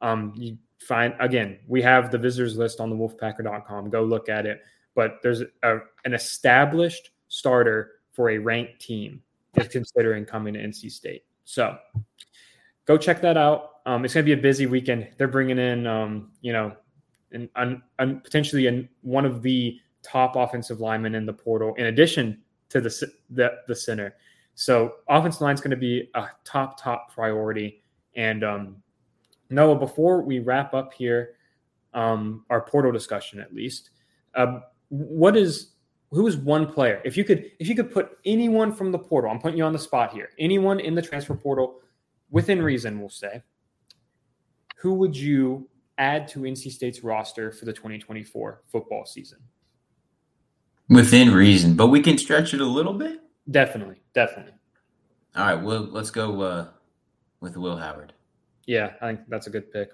Um, 0.00 0.32
you 0.36 0.58
find 0.78 1.14
again, 1.20 1.58
we 1.66 1.82
have 1.82 2.10
the 2.10 2.18
visitors 2.18 2.56
list 2.56 2.80
on 2.80 2.90
the 2.90 2.96
wolfpacker.com. 2.96 3.90
Go 3.90 4.02
look 4.02 4.28
at 4.28 4.46
it. 4.46 4.60
But 4.94 5.18
there's 5.22 5.42
a, 5.62 5.78
an 6.04 6.14
established 6.14 7.10
starter 7.28 7.92
for 8.12 8.30
a 8.30 8.38
ranked 8.38 8.80
team 8.80 9.22
is 9.56 9.68
considering 9.68 10.24
coming 10.24 10.54
to 10.54 10.60
NC 10.60 10.90
State. 10.90 11.24
So 11.44 11.76
go 12.86 12.96
check 12.96 13.20
that 13.22 13.36
out. 13.36 13.70
Um, 13.86 14.04
it's 14.04 14.14
going 14.14 14.24
to 14.24 14.34
be 14.34 14.38
a 14.38 14.42
busy 14.42 14.66
weekend. 14.66 15.08
They're 15.16 15.28
bringing 15.28 15.58
in, 15.58 15.86
um, 15.86 16.32
you 16.40 16.52
know, 16.52 16.76
and, 17.32 17.82
potentially 18.24 18.66
in 18.66 18.88
one 19.02 19.24
of 19.24 19.42
the 19.42 19.78
top 20.02 20.36
offensive 20.36 20.80
linemen 20.80 21.14
in 21.14 21.26
the 21.26 21.32
portal, 21.32 21.74
in 21.76 21.86
addition 21.86 22.40
to 22.68 22.80
the 22.80 23.10
the, 23.30 23.52
the 23.68 23.74
center. 23.74 24.14
So 24.54 24.96
offensive 25.08 25.40
line 25.40 25.54
is 25.54 25.60
going 25.60 25.70
to 25.70 25.76
be 25.76 26.10
a 26.14 26.26
top 26.44 26.80
top 26.80 27.14
priority. 27.14 27.82
And 28.16 28.44
um, 28.44 28.82
Noah, 29.48 29.78
before 29.78 30.22
we 30.22 30.40
wrap 30.40 30.74
up 30.74 30.92
here, 30.92 31.34
um, 31.94 32.44
our 32.50 32.60
portal 32.60 32.92
discussion 32.92 33.40
at 33.40 33.54
least, 33.54 33.90
uh, 34.34 34.60
what 34.88 35.36
is 35.36 35.72
who 36.10 36.26
is 36.26 36.36
one 36.36 36.66
player? 36.66 37.00
If 37.04 37.16
you 37.16 37.24
could 37.24 37.50
if 37.58 37.68
you 37.68 37.76
could 37.76 37.90
put 37.90 38.18
anyone 38.24 38.72
from 38.72 38.92
the 38.92 38.98
portal, 38.98 39.30
I'm 39.30 39.38
putting 39.38 39.58
you 39.58 39.64
on 39.64 39.72
the 39.72 39.78
spot 39.78 40.12
here. 40.12 40.30
Anyone 40.38 40.80
in 40.80 40.94
the 40.94 41.02
transfer 41.02 41.34
portal, 41.34 41.80
within 42.30 42.62
reason, 42.62 43.00
we'll 43.00 43.08
say. 43.08 43.42
Who 44.76 44.94
would 44.94 45.16
you 45.16 45.68
add 46.00 46.26
to 46.28 46.40
NC 46.40 46.72
State's 46.72 47.04
roster 47.04 47.52
for 47.52 47.66
the 47.66 47.72
2024 47.72 48.62
football 48.66 49.04
season? 49.04 49.38
Within 50.88 51.32
reason, 51.32 51.74
but 51.74 51.88
we 51.88 52.00
can 52.00 52.18
stretch 52.18 52.52
it 52.52 52.60
a 52.60 52.66
little 52.66 52.94
bit. 52.94 53.20
Definitely, 53.48 54.00
definitely. 54.12 54.54
All 55.36 55.44
right, 55.44 55.62
well, 55.62 55.82
let's 55.82 56.10
go 56.10 56.40
uh, 56.40 56.68
with 57.40 57.56
Will 57.56 57.76
Howard. 57.76 58.12
Yeah, 58.66 58.94
I 59.00 59.08
think 59.08 59.20
that's 59.28 59.46
a 59.46 59.50
good 59.50 59.72
pick. 59.72 59.90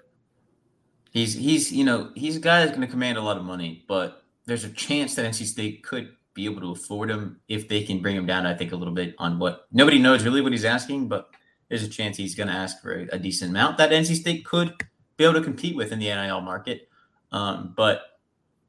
He's 1.11 1.33
he's 1.33 1.71
you 1.71 1.83
know 1.83 2.11
he's 2.15 2.35
a 2.35 2.39
guy 2.39 2.59
that's 2.59 2.75
going 2.75 2.85
to 2.87 2.91
command 2.91 3.17
a 3.17 3.21
lot 3.21 3.37
of 3.37 3.43
money, 3.43 3.85
but 3.87 4.23
there's 4.45 4.63
a 4.63 4.69
chance 4.69 5.15
that 5.15 5.25
NC 5.25 5.45
State 5.45 5.83
could 5.83 6.09
be 6.33 6.45
able 6.45 6.61
to 6.61 6.71
afford 6.71 7.09
him 7.09 7.39
if 7.47 7.67
they 7.67 7.83
can 7.83 8.01
bring 8.01 8.15
him 8.15 8.25
down. 8.25 8.45
I 8.45 8.53
think 8.55 8.71
a 8.71 8.75
little 8.75 8.93
bit 8.93 9.15
on 9.17 9.39
what 9.39 9.67
nobody 9.71 9.99
knows 9.99 10.23
really 10.23 10.41
what 10.41 10.51
he's 10.51 10.65
asking, 10.65 11.07
but 11.07 11.29
there's 11.69 11.83
a 11.83 11.87
chance 11.87 12.17
he's 12.17 12.35
going 12.35 12.47
to 12.47 12.53
ask 12.53 12.81
for 12.81 12.93
a, 12.93 13.15
a 13.15 13.19
decent 13.19 13.51
amount 13.51 13.77
that 13.77 13.91
NC 13.91 14.15
State 14.15 14.45
could 14.45 14.73
be 15.17 15.23
able 15.23 15.33
to 15.33 15.41
compete 15.41 15.75
with 15.75 15.91
in 15.91 15.99
the 15.99 16.05
NIL 16.05 16.41
market. 16.41 16.89
Um, 17.31 17.73
but 17.75 18.01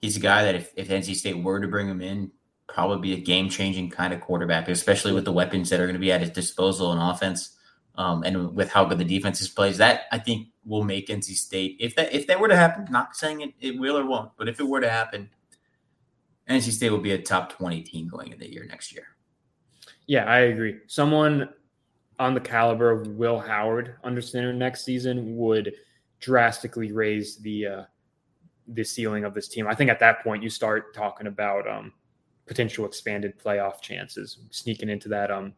he's 0.01 0.17
a 0.17 0.21
guy 0.21 0.45
that 0.45 0.55
if, 0.55 0.73
if 0.77 0.89
NC 0.89 1.15
State 1.15 1.43
were 1.43 1.61
to 1.61 1.69
bring 1.69 1.89
him 1.89 2.01
in, 2.01 2.33
probably 2.67 3.15
be 3.15 3.21
a 3.21 3.25
game 3.25 3.49
changing 3.49 3.91
kind 3.91 4.13
of 4.13 4.21
quarterback, 4.21 4.69
especially 4.69 5.13
with 5.13 5.25
the 5.25 5.33
weapons 5.33 5.71
that 5.71 5.81
are 5.81 5.87
going 5.87 5.95
to 5.95 6.01
be 6.01 6.13
at 6.13 6.21
his 6.21 6.31
disposal 6.31 6.93
in 6.93 6.99
offense. 6.99 7.57
Um, 7.97 8.23
and 8.23 8.55
with 8.55 8.71
how 8.71 8.85
good 8.85 8.99
the 8.99 9.05
defenses 9.05 9.49
plays, 9.49 9.79
that 9.79 10.03
I 10.13 10.19
think 10.19 10.49
will 10.65 10.85
make 10.85 11.09
NC 11.09 11.35
State 11.35 11.77
if 11.81 11.97
that 11.97 12.13
if 12.13 12.29
that 12.29 12.39
were 12.39 12.47
to 12.47 12.55
happen. 12.55 12.87
Not 12.91 13.17
saying 13.17 13.41
it, 13.41 13.55
it 13.61 13.79
will 13.79 13.99
or 13.99 14.07
won't, 14.07 14.31
but 14.37 14.49
if 14.49 14.61
it 14.61 14.69
were 14.69 14.81
to 14.81 14.89
happen, 14.89 15.29
NC 16.49 16.71
State 16.71 16.91
will 16.91 16.99
be 16.99 17.11
a 17.11 17.21
top 17.21 17.53
twenty 17.53 17.83
team 17.83 18.07
going 18.07 18.29
into 18.29 18.39
the 18.39 18.53
year 18.53 18.65
next 18.67 18.95
year. 18.95 19.09
Yeah, 20.07 20.27
I 20.27 20.41
agree. 20.41 20.79
Someone 20.87 21.49
on 22.21 22.35
the 22.35 22.41
caliber 22.41 22.91
of 22.93 23.09
Will 23.09 23.41
Howard 23.41 23.97
under 24.05 24.21
center 24.21 24.53
next 24.53 24.85
season 24.85 25.37
would 25.37 25.75
drastically 26.21 26.93
raise 26.93 27.37
the 27.37 27.67
uh, 27.67 27.83
the 28.69 28.85
ceiling 28.85 29.25
of 29.25 29.35
this 29.35 29.49
team. 29.49 29.67
I 29.67 29.75
think 29.75 29.91
at 29.91 30.01
that 30.01 30.23
point 30.23 30.43
you 30.43 30.51
start 30.51 30.95
talking 30.95 31.27
about 31.27 31.69
um, 31.69 31.93
potential 32.47 32.85
expanded 32.85 33.39
playoff 33.39 33.81
chances, 33.81 34.39
sneaking 34.51 34.89
into 34.89 35.09
that 35.09 35.31
um, 35.31 35.55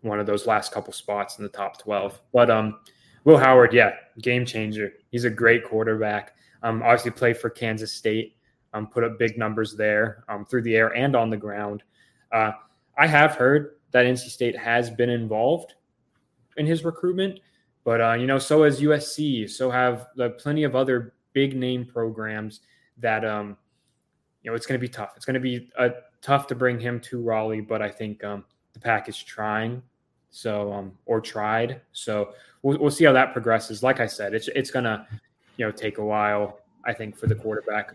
one 0.00 0.18
of 0.18 0.26
those 0.26 0.46
last 0.46 0.72
couple 0.72 0.92
spots 0.92 1.38
in 1.38 1.44
the 1.44 1.50
top 1.50 1.78
twelve. 1.78 2.20
But 2.32 2.50
um, 2.50 2.80
Will 3.24 3.38
Howard, 3.38 3.72
yeah, 3.72 3.92
game 4.20 4.44
changer. 4.44 4.92
He's 5.10 5.24
a 5.24 5.30
great 5.30 5.64
quarterback. 5.64 6.34
Um, 6.62 6.82
obviously 6.82 7.10
played 7.10 7.36
for 7.36 7.50
Kansas 7.50 7.92
State. 7.92 8.36
Um, 8.74 8.86
put 8.86 9.04
up 9.04 9.18
big 9.18 9.36
numbers 9.36 9.76
there 9.76 10.24
um, 10.28 10.46
through 10.46 10.62
the 10.62 10.74
air 10.76 10.96
and 10.96 11.14
on 11.14 11.28
the 11.28 11.36
ground. 11.36 11.82
Uh, 12.32 12.52
I 12.96 13.06
have 13.06 13.34
heard 13.34 13.76
that 13.90 14.06
NC 14.06 14.30
State 14.30 14.56
has 14.56 14.90
been 14.90 15.10
involved 15.10 15.74
in 16.56 16.66
his 16.66 16.84
recruitment, 16.84 17.40
but 17.84 18.00
uh, 18.00 18.12
you 18.14 18.26
know, 18.26 18.38
so 18.38 18.62
has 18.64 18.80
USC. 18.80 19.48
So 19.50 19.70
have 19.70 20.08
the 20.16 20.30
plenty 20.30 20.64
of 20.64 20.76
other 20.76 21.14
big 21.32 21.56
name 21.56 21.84
programs 21.84 22.60
that 22.98 23.24
um, 23.24 23.56
you 24.42 24.50
know 24.50 24.54
it's 24.54 24.66
going 24.66 24.78
to 24.78 24.84
be 24.84 24.88
tough. 24.88 25.12
It's 25.16 25.24
going 25.24 25.34
to 25.34 25.40
be 25.40 25.70
uh, 25.78 25.90
tough 26.20 26.46
to 26.48 26.54
bring 26.54 26.78
him 26.78 27.00
to 27.00 27.20
Raleigh, 27.20 27.60
but 27.60 27.82
I 27.82 27.88
think 27.90 28.22
um, 28.24 28.44
the 28.72 28.80
pack 28.80 29.08
is 29.08 29.16
trying. 29.20 29.82
So 30.30 30.72
um, 30.72 30.92
or 31.06 31.20
tried. 31.20 31.80
So 31.92 32.32
we'll, 32.62 32.78
we'll 32.78 32.90
see 32.90 33.04
how 33.04 33.12
that 33.12 33.32
progresses. 33.32 33.82
Like 33.82 34.00
I 34.00 34.06
said, 34.06 34.34
it's 34.34 34.48
it's 34.48 34.70
gonna 34.70 35.06
you 35.56 35.66
know 35.66 35.72
take 35.72 35.98
a 35.98 36.04
while. 36.04 36.60
I 36.84 36.92
think 36.92 37.16
for 37.16 37.26
the 37.26 37.34
quarterback 37.34 37.94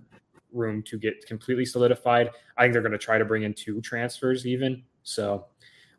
room 0.53 0.81
to 0.83 0.97
get 0.97 1.25
completely 1.25 1.65
solidified. 1.65 2.31
I 2.57 2.63
think 2.63 2.73
they're 2.73 2.81
going 2.81 2.93
to 2.93 2.97
try 2.97 3.17
to 3.17 3.25
bring 3.25 3.43
in 3.43 3.53
two 3.53 3.81
transfers 3.81 4.45
even. 4.45 4.83
So 5.03 5.45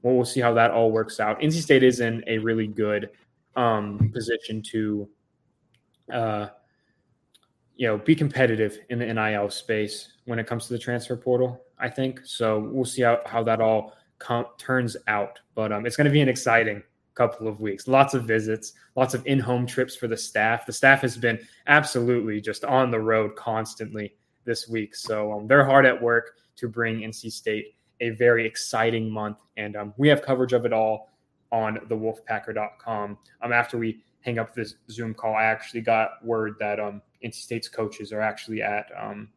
well, 0.02 0.14
we'll 0.14 0.24
see 0.24 0.40
how 0.40 0.54
that 0.54 0.70
all 0.70 0.90
works 0.90 1.20
out. 1.20 1.40
NC 1.40 1.62
State 1.62 1.82
is 1.82 2.00
in 2.00 2.22
a 2.26 2.38
really 2.38 2.66
good 2.66 3.10
um, 3.58 4.10
position 4.14 4.62
to, 4.62 5.08
uh, 6.12 6.46
you 7.74 7.88
know, 7.88 7.98
be 7.98 8.14
competitive 8.14 8.78
in 8.88 9.00
the 9.00 9.12
NIL 9.12 9.50
space 9.50 10.12
when 10.26 10.38
it 10.38 10.46
comes 10.46 10.66
to 10.68 10.72
the 10.72 10.78
transfer 10.78 11.16
portal. 11.16 11.64
I 11.78 11.88
think 11.88 12.20
so. 12.24 12.60
We'll 12.60 12.84
see 12.84 13.02
how, 13.02 13.20
how 13.26 13.42
that 13.42 13.60
all 13.60 13.94
com- 14.18 14.46
turns 14.58 14.96
out, 15.08 15.40
but 15.56 15.72
um, 15.72 15.86
it's 15.86 15.96
going 15.96 16.04
to 16.06 16.10
be 16.10 16.20
an 16.20 16.28
exciting 16.28 16.82
couple 17.14 17.48
of 17.48 17.60
weeks. 17.60 17.88
Lots 17.88 18.14
of 18.14 18.24
visits, 18.24 18.74
lots 18.94 19.12
of 19.12 19.26
in-home 19.26 19.66
trips 19.66 19.96
for 19.96 20.06
the 20.06 20.16
staff. 20.16 20.64
The 20.64 20.72
staff 20.72 21.00
has 21.00 21.16
been 21.16 21.40
absolutely 21.66 22.40
just 22.40 22.64
on 22.64 22.92
the 22.92 23.00
road 23.00 23.34
constantly 23.34 24.14
this 24.44 24.68
week, 24.68 24.94
so 24.94 25.32
um, 25.32 25.48
they're 25.48 25.64
hard 25.64 25.84
at 25.84 26.00
work 26.00 26.36
to 26.56 26.68
bring 26.68 27.00
NC 27.00 27.32
State 27.32 27.74
a 28.00 28.10
very 28.10 28.46
exciting 28.46 29.10
month. 29.10 29.38
And 29.56 29.74
um, 29.74 29.94
we 29.96 30.06
have 30.08 30.22
coverage 30.22 30.52
of 30.52 30.64
it 30.64 30.72
all 30.72 31.07
on 31.52 31.78
thewolfpacker.com. 31.88 33.18
Um, 33.42 33.52
after 33.52 33.78
we 33.78 34.02
hang 34.20 34.38
up 34.38 34.54
this 34.54 34.74
Zoom 34.90 35.14
call, 35.14 35.34
I 35.34 35.44
actually 35.44 35.80
got 35.80 36.24
word 36.24 36.56
that 36.60 36.78
um, 36.80 37.02
NC 37.24 37.34
State's 37.34 37.68
coaches 37.68 38.12
are 38.12 38.20
actually 38.20 38.62
at 38.62 38.90
um, 38.98 39.28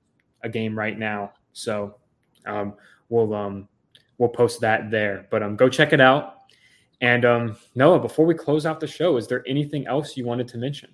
a 0.44 0.50
game 0.50 0.78
right 0.78 0.98
now. 0.98 1.34
So 1.54 1.96
um, 2.46 2.74
we'll 3.10 3.34
um, 3.34 3.68
we'll 4.18 4.30
post 4.30 4.62
that 4.62 4.92
there. 4.92 5.28
But 5.30 5.44
um, 5.44 5.56
go 5.56 5.70
check 5.70 5.94
it 5.94 6.02
out. 6.02 6.38
And 7.02 7.26
um, 7.26 7.58
Noah, 7.74 8.00
before 8.00 8.26
we 8.26 8.36
close 8.36 8.66
out 8.66 8.80
the 8.80 8.88
show, 8.88 9.18
is 9.18 9.28
there 9.28 9.44
anything 9.48 9.88
else 9.88 10.16
you 10.16 10.26
wanted 10.26 10.48
to 10.50 10.58
mention? 10.58 10.92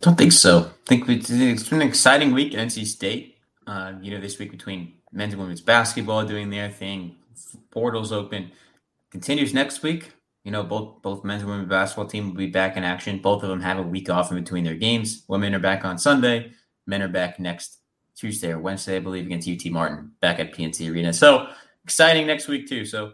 Don't 0.00 0.16
think 0.16 0.32
so. 0.32 0.60
I 0.60 0.86
think 0.86 1.08
it's 1.08 1.28
been 1.28 1.80
an 1.80 1.88
exciting 1.88 2.32
week 2.32 2.54
at 2.54 2.66
NC 2.68 2.86
State. 2.86 3.38
Uh, 3.66 3.94
you 4.02 4.10
know, 4.10 4.20
this 4.20 4.38
week 4.38 4.50
between 4.50 4.94
men's 5.12 5.32
and 5.32 5.40
women's 5.40 5.60
basketball 5.60 6.24
doing 6.26 6.50
their 6.50 6.70
thing. 6.70 7.16
Portals 7.70 8.12
open. 8.12 8.50
Continues 9.14 9.54
next 9.54 9.84
week. 9.84 10.10
You 10.42 10.50
know, 10.50 10.64
both 10.64 11.00
both 11.00 11.22
men's 11.22 11.42
and 11.42 11.48
women's 11.48 11.68
basketball 11.68 12.08
team 12.08 12.30
will 12.30 12.36
be 12.36 12.48
back 12.48 12.76
in 12.76 12.82
action. 12.82 13.20
Both 13.20 13.44
of 13.44 13.48
them 13.48 13.60
have 13.60 13.78
a 13.78 13.82
week 13.82 14.10
off 14.10 14.32
in 14.32 14.36
between 14.36 14.64
their 14.64 14.74
games. 14.74 15.22
Women 15.28 15.54
are 15.54 15.60
back 15.60 15.84
on 15.84 15.98
Sunday. 15.98 16.50
Men 16.88 17.00
are 17.00 17.06
back 17.06 17.38
next 17.38 17.78
Tuesday 18.16 18.50
or 18.50 18.58
Wednesday, 18.58 18.96
I 18.96 18.98
believe, 18.98 19.24
against 19.24 19.48
UT 19.48 19.70
Martin 19.70 20.10
back 20.20 20.40
at 20.40 20.52
PNC 20.52 20.90
Arena. 20.90 21.12
So 21.12 21.46
exciting 21.84 22.26
next 22.26 22.48
week 22.48 22.68
too. 22.68 22.84
So 22.84 23.12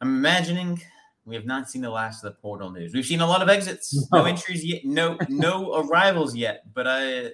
I'm 0.00 0.06
imagining 0.06 0.80
we 1.24 1.34
have 1.34 1.46
not 1.46 1.68
seen 1.68 1.82
the 1.82 1.90
last 1.90 2.22
of 2.22 2.30
the 2.30 2.40
portal 2.40 2.70
news. 2.70 2.94
We've 2.94 3.04
seen 3.04 3.20
a 3.20 3.26
lot 3.26 3.42
of 3.42 3.48
exits, 3.48 3.92
no, 4.12 4.18
no 4.20 4.24
entries 4.26 4.64
yet, 4.64 4.84
no 4.84 5.18
no 5.28 5.74
arrivals 5.74 6.36
yet. 6.36 6.72
But 6.72 6.86
I 6.86 7.30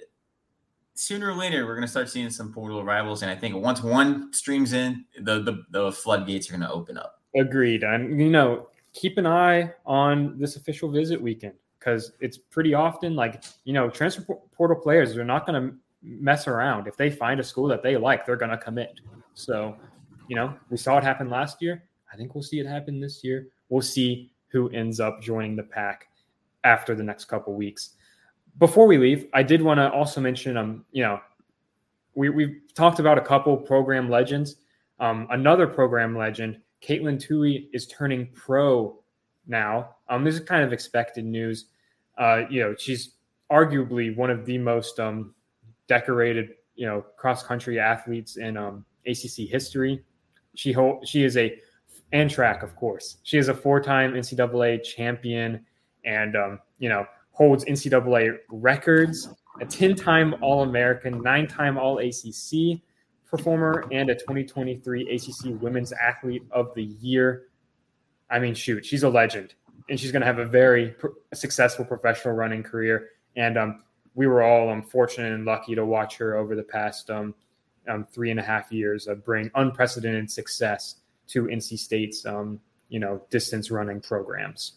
sooner 0.95 1.29
or 1.29 1.35
later 1.35 1.67
we're 1.67 1.75
going 1.75 1.85
to 1.85 1.91
start 1.91 2.09
seeing 2.09 2.31
some 2.31 2.51
portal 2.51 2.79
arrivals, 2.79 3.21
and 3.21 3.29
I 3.29 3.35
think 3.35 3.55
once 3.57 3.83
one 3.83 4.33
streams 4.33 4.73
in, 4.73 5.05
the 5.19 5.43
the, 5.43 5.61
the 5.69 5.91
floodgates 5.91 6.49
are 6.49 6.53
going 6.53 6.67
to 6.67 6.71
open 6.71 6.97
up. 6.97 7.20
Agreed. 7.35 7.83
And 7.83 8.19
you 8.19 8.29
know, 8.29 8.67
keep 8.93 9.17
an 9.17 9.25
eye 9.25 9.73
on 9.85 10.37
this 10.37 10.55
official 10.55 10.89
visit 10.89 11.21
weekend 11.21 11.53
because 11.79 12.11
it's 12.19 12.37
pretty 12.37 12.73
often 12.73 13.15
like 13.15 13.43
you 13.63 13.73
know 13.73 13.89
transfer 13.89 14.35
portal 14.51 14.77
players 14.77 15.17
are 15.17 15.25
not 15.25 15.45
going 15.45 15.61
to 15.61 15.75
mess 16.03 16.47
around. 16.47 16.87
If 16.87 16.97
they 16.97 17.09
find 17.09 17.39
a 17.39 17.43
school 17.43 17.67
that 17.67 17.83
they 17.83 17.97
like, 17.97 18.25
they're 18.25 18.35
going 18.35 18.51
to 18.51 18.57
commit. 18.57 18.99
So, 19.33 19.77
you 20.27 20.35
know, 20.35 20.53
we 20.69 20.77
saw 20.77 20.97
it 20.97 21.03
happen 21.03 21.29
last 21.29 21.61
year. 21.61 21.83
I 22.11 22.17
think 22.17 22.35
we'll 22.35 22.43
see 22.43 22.59
it 22.59 22.65
happen 22.65 22.99
this 22.99 23.23
year. 23.23 23.47
We'll 23.69 23.81
see 23.81 24.31
who 24.47 24.69
ends 24.71 24.99
up 24.99 25.21
joining 25.21 25.55
the 25.55 25.63
pack 25.63 26.09
after 26.63 26.95
the 26.95 27.03
next 27.03 27.25
couple 27.25 27.53
weeks 27.53 27.95
before 28.57 28.87
we 28.87 28.97
leave, 28.97 29.27
I 29.33 29.43
did 29.43 29.61
want 29.61 29.79
to 29.79 29.91
also 29.91 30.21
mention, 30.21 30.57
um, 30.57 30.85
you 30.91 31.03
know, 31.03 31.19
we 32.15 32.29
we've 32.29 32.61
talked 32.75 32.99
about 32.99 33.17
a 33.17 33.21
couple 33.21 33.55
program 33.55 34.09
legends. 34.09 34.57
Um, 34.99 35.27
another 35.31 35.65
program 35.65 36.15
legend, 36.15 36.59
Katelyn 36.81 37.23
Tuohy, 37.23 37.67
is 37.73 37.87
turning 37.87 38.27
pro 38.33 38.99
now. 39.47 39.95
Um, 40.09 40.23
this 40.23 40.35
is 40.35 40.41
kind 40.41 40.63
of 40.63 40.73
expected 40.73 41.25
news. 41.25 41.65
Uh, 42.17 42.43
you 42.49 42.61
know, 42.61 42.75
she's 42.77 43.15
arguably 43.51 44.15
one 44.15 44.29
of 44.29 44.45
the 44.45 44.57
most 44.57 44.99
um, 44.99 45.33
decorated, 45.87 46.51
you 46.75 46.85
know, 46.85 47.05
cross 47.17 47.43
country 47.43 47.79
athletes 47.79 48.37
in 48.37 48.57
um, 48.57 48.85
ACC 49.05 49.49
history. 49.49 50.03
She 50.55 50.71
hold, 50.71 51.07
she 51.07 51.23
is 51.23 51.37
a 51.37 51.57
and 52.13 52.29
track, 52.29 52.63
of 52.63 52.75
course. 52.75 53.17
She 53.23 53.37
is 53.37 53.47
a 53.47 53.53
four 53.53 53.79
time 53.79 54.13
NCAA 54.13 54.83
champion, 54.83 55.65
and 56.05 56.35
um, 56.35 56.59
you 56.79 56.89
know 56.89 57.05
holds 57.31 57.63
NCAA 57.65 58.37
records, 58.49 59.29
a 59.61 59.65
10 59.65 59.95
time 59.95 60.35
All 60.41 60.63
American, 60.63 61.21
nine 61.21 61.47
time 61.47 61.77
All 61.77 61.99
ACC 61.99 62.81
performer, 63.31 63.85
and 63.91 64.09
a 64.09 64.15
2023 64.15 65.09
ACC 65.09 65.61
Women's 65.61 65.93
Athlete 65.93 66.43
of 66.51 66.73
the 66.75 66.83
Year. 66.83 67.47
I 68.29 68.39
mean, 68.39 68.53
shoot, 68.53 68.85
she's 68.85 69.03
a 69.03 69.09
legend, 69.09 69.55
and 69.89 69.99
she's 69.99 70.11
going 70.11 70.21
to 70.21 70.27
have 70.27 70.39
a 70.39 70.45
very 70.45 70.93
successful 71.33 71.85
professional 71.85 72.35
running 72.35 72.61
career. 72.61 73.09
And 73.35 73.57
um, 73.57 73.83
we 74.13 74.27
were 74.27 74.43
all 74.43 74.69
um, 74.69 74.83
fortunate 74.83 75.31
and 75.31 75.45
lucky 75.45 75.73
to 75.75 75.85
watch 75.85 76.17
her 76.17 76.35
over 76.35 76.55
the 76.55 76.63
past 76.63 77.09
um, 77.09 77.33
um, 77.87 78.05
three 78.11 78.29
and 78.29 78.39
a 78.39 78.43
half 78.43 78.71
years 78.71 79.07
bring 79.23 79.49
unprecedented 79.55 80.29
success 80.29 80.97
to 81.27 81.45
NC 81.45 81.79
State's 81.79 82.25
um, 82.25 82.59
you 82.89 82.99
know 82.99 83.21
distance 83.29 83.71
running 83.71 84.01
programs. 84.01 84.73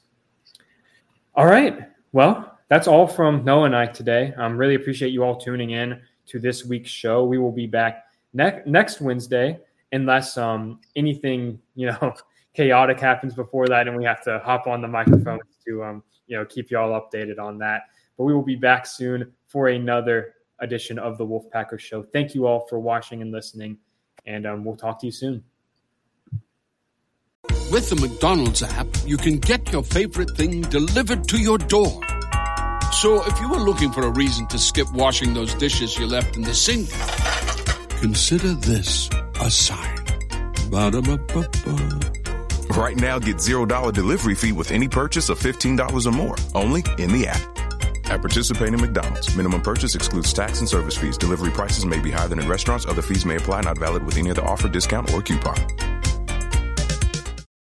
All 1.35 1.47
right, 1.47 1.89
well, 2.13 2.59
that's 2.69 2.87
all 2.87 3.09
from 3.09 3.45
Noah 3.45 3.65
and 3.65 3.77
I 3.77 3.87
today. 3.87 4.33
Um, 4.37 4.57
really 4.57 4.77
appreciate 4.77 5.13
you 5.13 5.25
all 5.25 5.37
tuning 5.37 5.71
in 5.71 6.01
to 6.27 6.39
this 6.39 6.65
week's 6.65 6.91
show. 6.91 7.25
We 7.25 7.39
will 7.39 7.53
be 7.53 7.67
back 7.67 8.04
ne- 8.35 8.61
next 8.67 9.01
Wednesday, 9.01 9.59
unless 9.93 10.37
um, 10.37 10.81
anything 10.97 11.59
you 11.75 11.87
know 11.87 12.15
chaotic 12.55 13.01
happens 13.01 13.33
before 13.35 13.67
that, 13.69 13.89
and 13.89 13.97
we 13.97 14.05
have 14.05 14.23
to 14.25 14.41
hop 14.45 14.67
on 14.67 14.83
the 14.83 14.89
microphone 14.89 15.41
to 15.67 15.83
um, 15.83 16.03
you 16.27 16.37
know 16.37 16.45
keep 16.45 16.71
you 16.71 16.79
all 16.79 17.01
updated 17.01 17.39
on 17.39 17.59
that. 17.59 17.85
But 18.19 18.25
we 18.25 18.35
will 18.35 18.43
be 18.43 18.57
back 18.57 18.87
soon 18.87 19.33
for 19.47 19.69
another 19.69 20.35
edition 20.61 20.99
of 20.99 21.19
the 21.19 21.27
Wolfpacker 21.27 21.79
Show. 21.79 22.03
Thank 22.03 22.35
you 22.35 22.47
all 22.47 22.67
for 22.69 22.79
watching 22.79 23.23
and 23.23 23.33
listening, 23.33 23.79
and 24.27 24.47
um, 24.47 24.65
we'll 24.65 24.77
talk 24.77 25.01
to 25.01 25.07
you 25.07 25.13
soon. 25.13 25.43
With 27.71 27.91
the 27.91 27.97
McDonald's 27.97 28.63
app, 28.63 28.87
you 29.05 29.17
can 29.17 29.39
get 29.39 29.73
your 29.73 29.83
favorite 29.83 30.31
thing 30.37 30.63
delivered 30.63 31.29
to 31.29 31.39
your 31.39 31.59
door. 31.59 32.01
So 32.93 33.23
if 33.27 33.41
you 33.41 33.49
were 33.49 33.59
looking 33.59 33.91
for 33.91 34.03
a 34.03 34.11
reason 34.11 34.47
to 34.47 34.59
skip 34.59 34.91
washing 34.93 35.35
those 35.35 35.53
dishes 35.55 35.99
you 35.99 36.07
left 36.07 36.37
in 36.37 36.43
the 36.43 36.55
sink, 36.55 36.89
consider 38.05 38.53
this 38.53 39.09
a 39.41 39.51
sign. 39.51 39.97
Ba-da-ba-ba-ba. 40.71 42.01
Right 42.77 42.97
now, 42.97 43.19
get 43.19 43.37
$0 43.37 43.93
delivery 43.95 44.35
fee 44.35 44.53
with 44.53 44.73
any 44.73 44.89
purchase 44.89 45.31
of 45.31 45.39
$15 45.39 46.05
or 46.05 46.11
more, 46.11 46.37
only 46.55 46.85
in 46.99 47.11
the 47.11 47.27
app. 47.27 47.41
At 48.11 48.21
participating 48.21 48.79
McDonald's, 48.79 49.35
minimum 49.35 49.63
purchase 49.63 49.95
excludes 49.95 50.35
tax 50.35 50.61
and 50.61 50.69
service 50.69 50.99
fees. 50.99 51.17
Delivery 51.17 51.51
prices 51.51 51.87
may 51.87 51.99
be 51.99 52.11
higher 52.11 52.29
than 52.29 52.39
in 52.39 52.47
restaurants. 52.47 52.85
Other 52.85 53.01
fees 53.01 53.25
may 53.25 53.37
apply, 53.37 53.63
not 53.63 53.79
valid 53.79 54.05
with 54.05 54.19
any 54.19 54.31
other 54.31 54.45
offer, 54.45 54.69
discount, 54.69 55.11
or 55.15 55.23
coupon. 55.23 55.57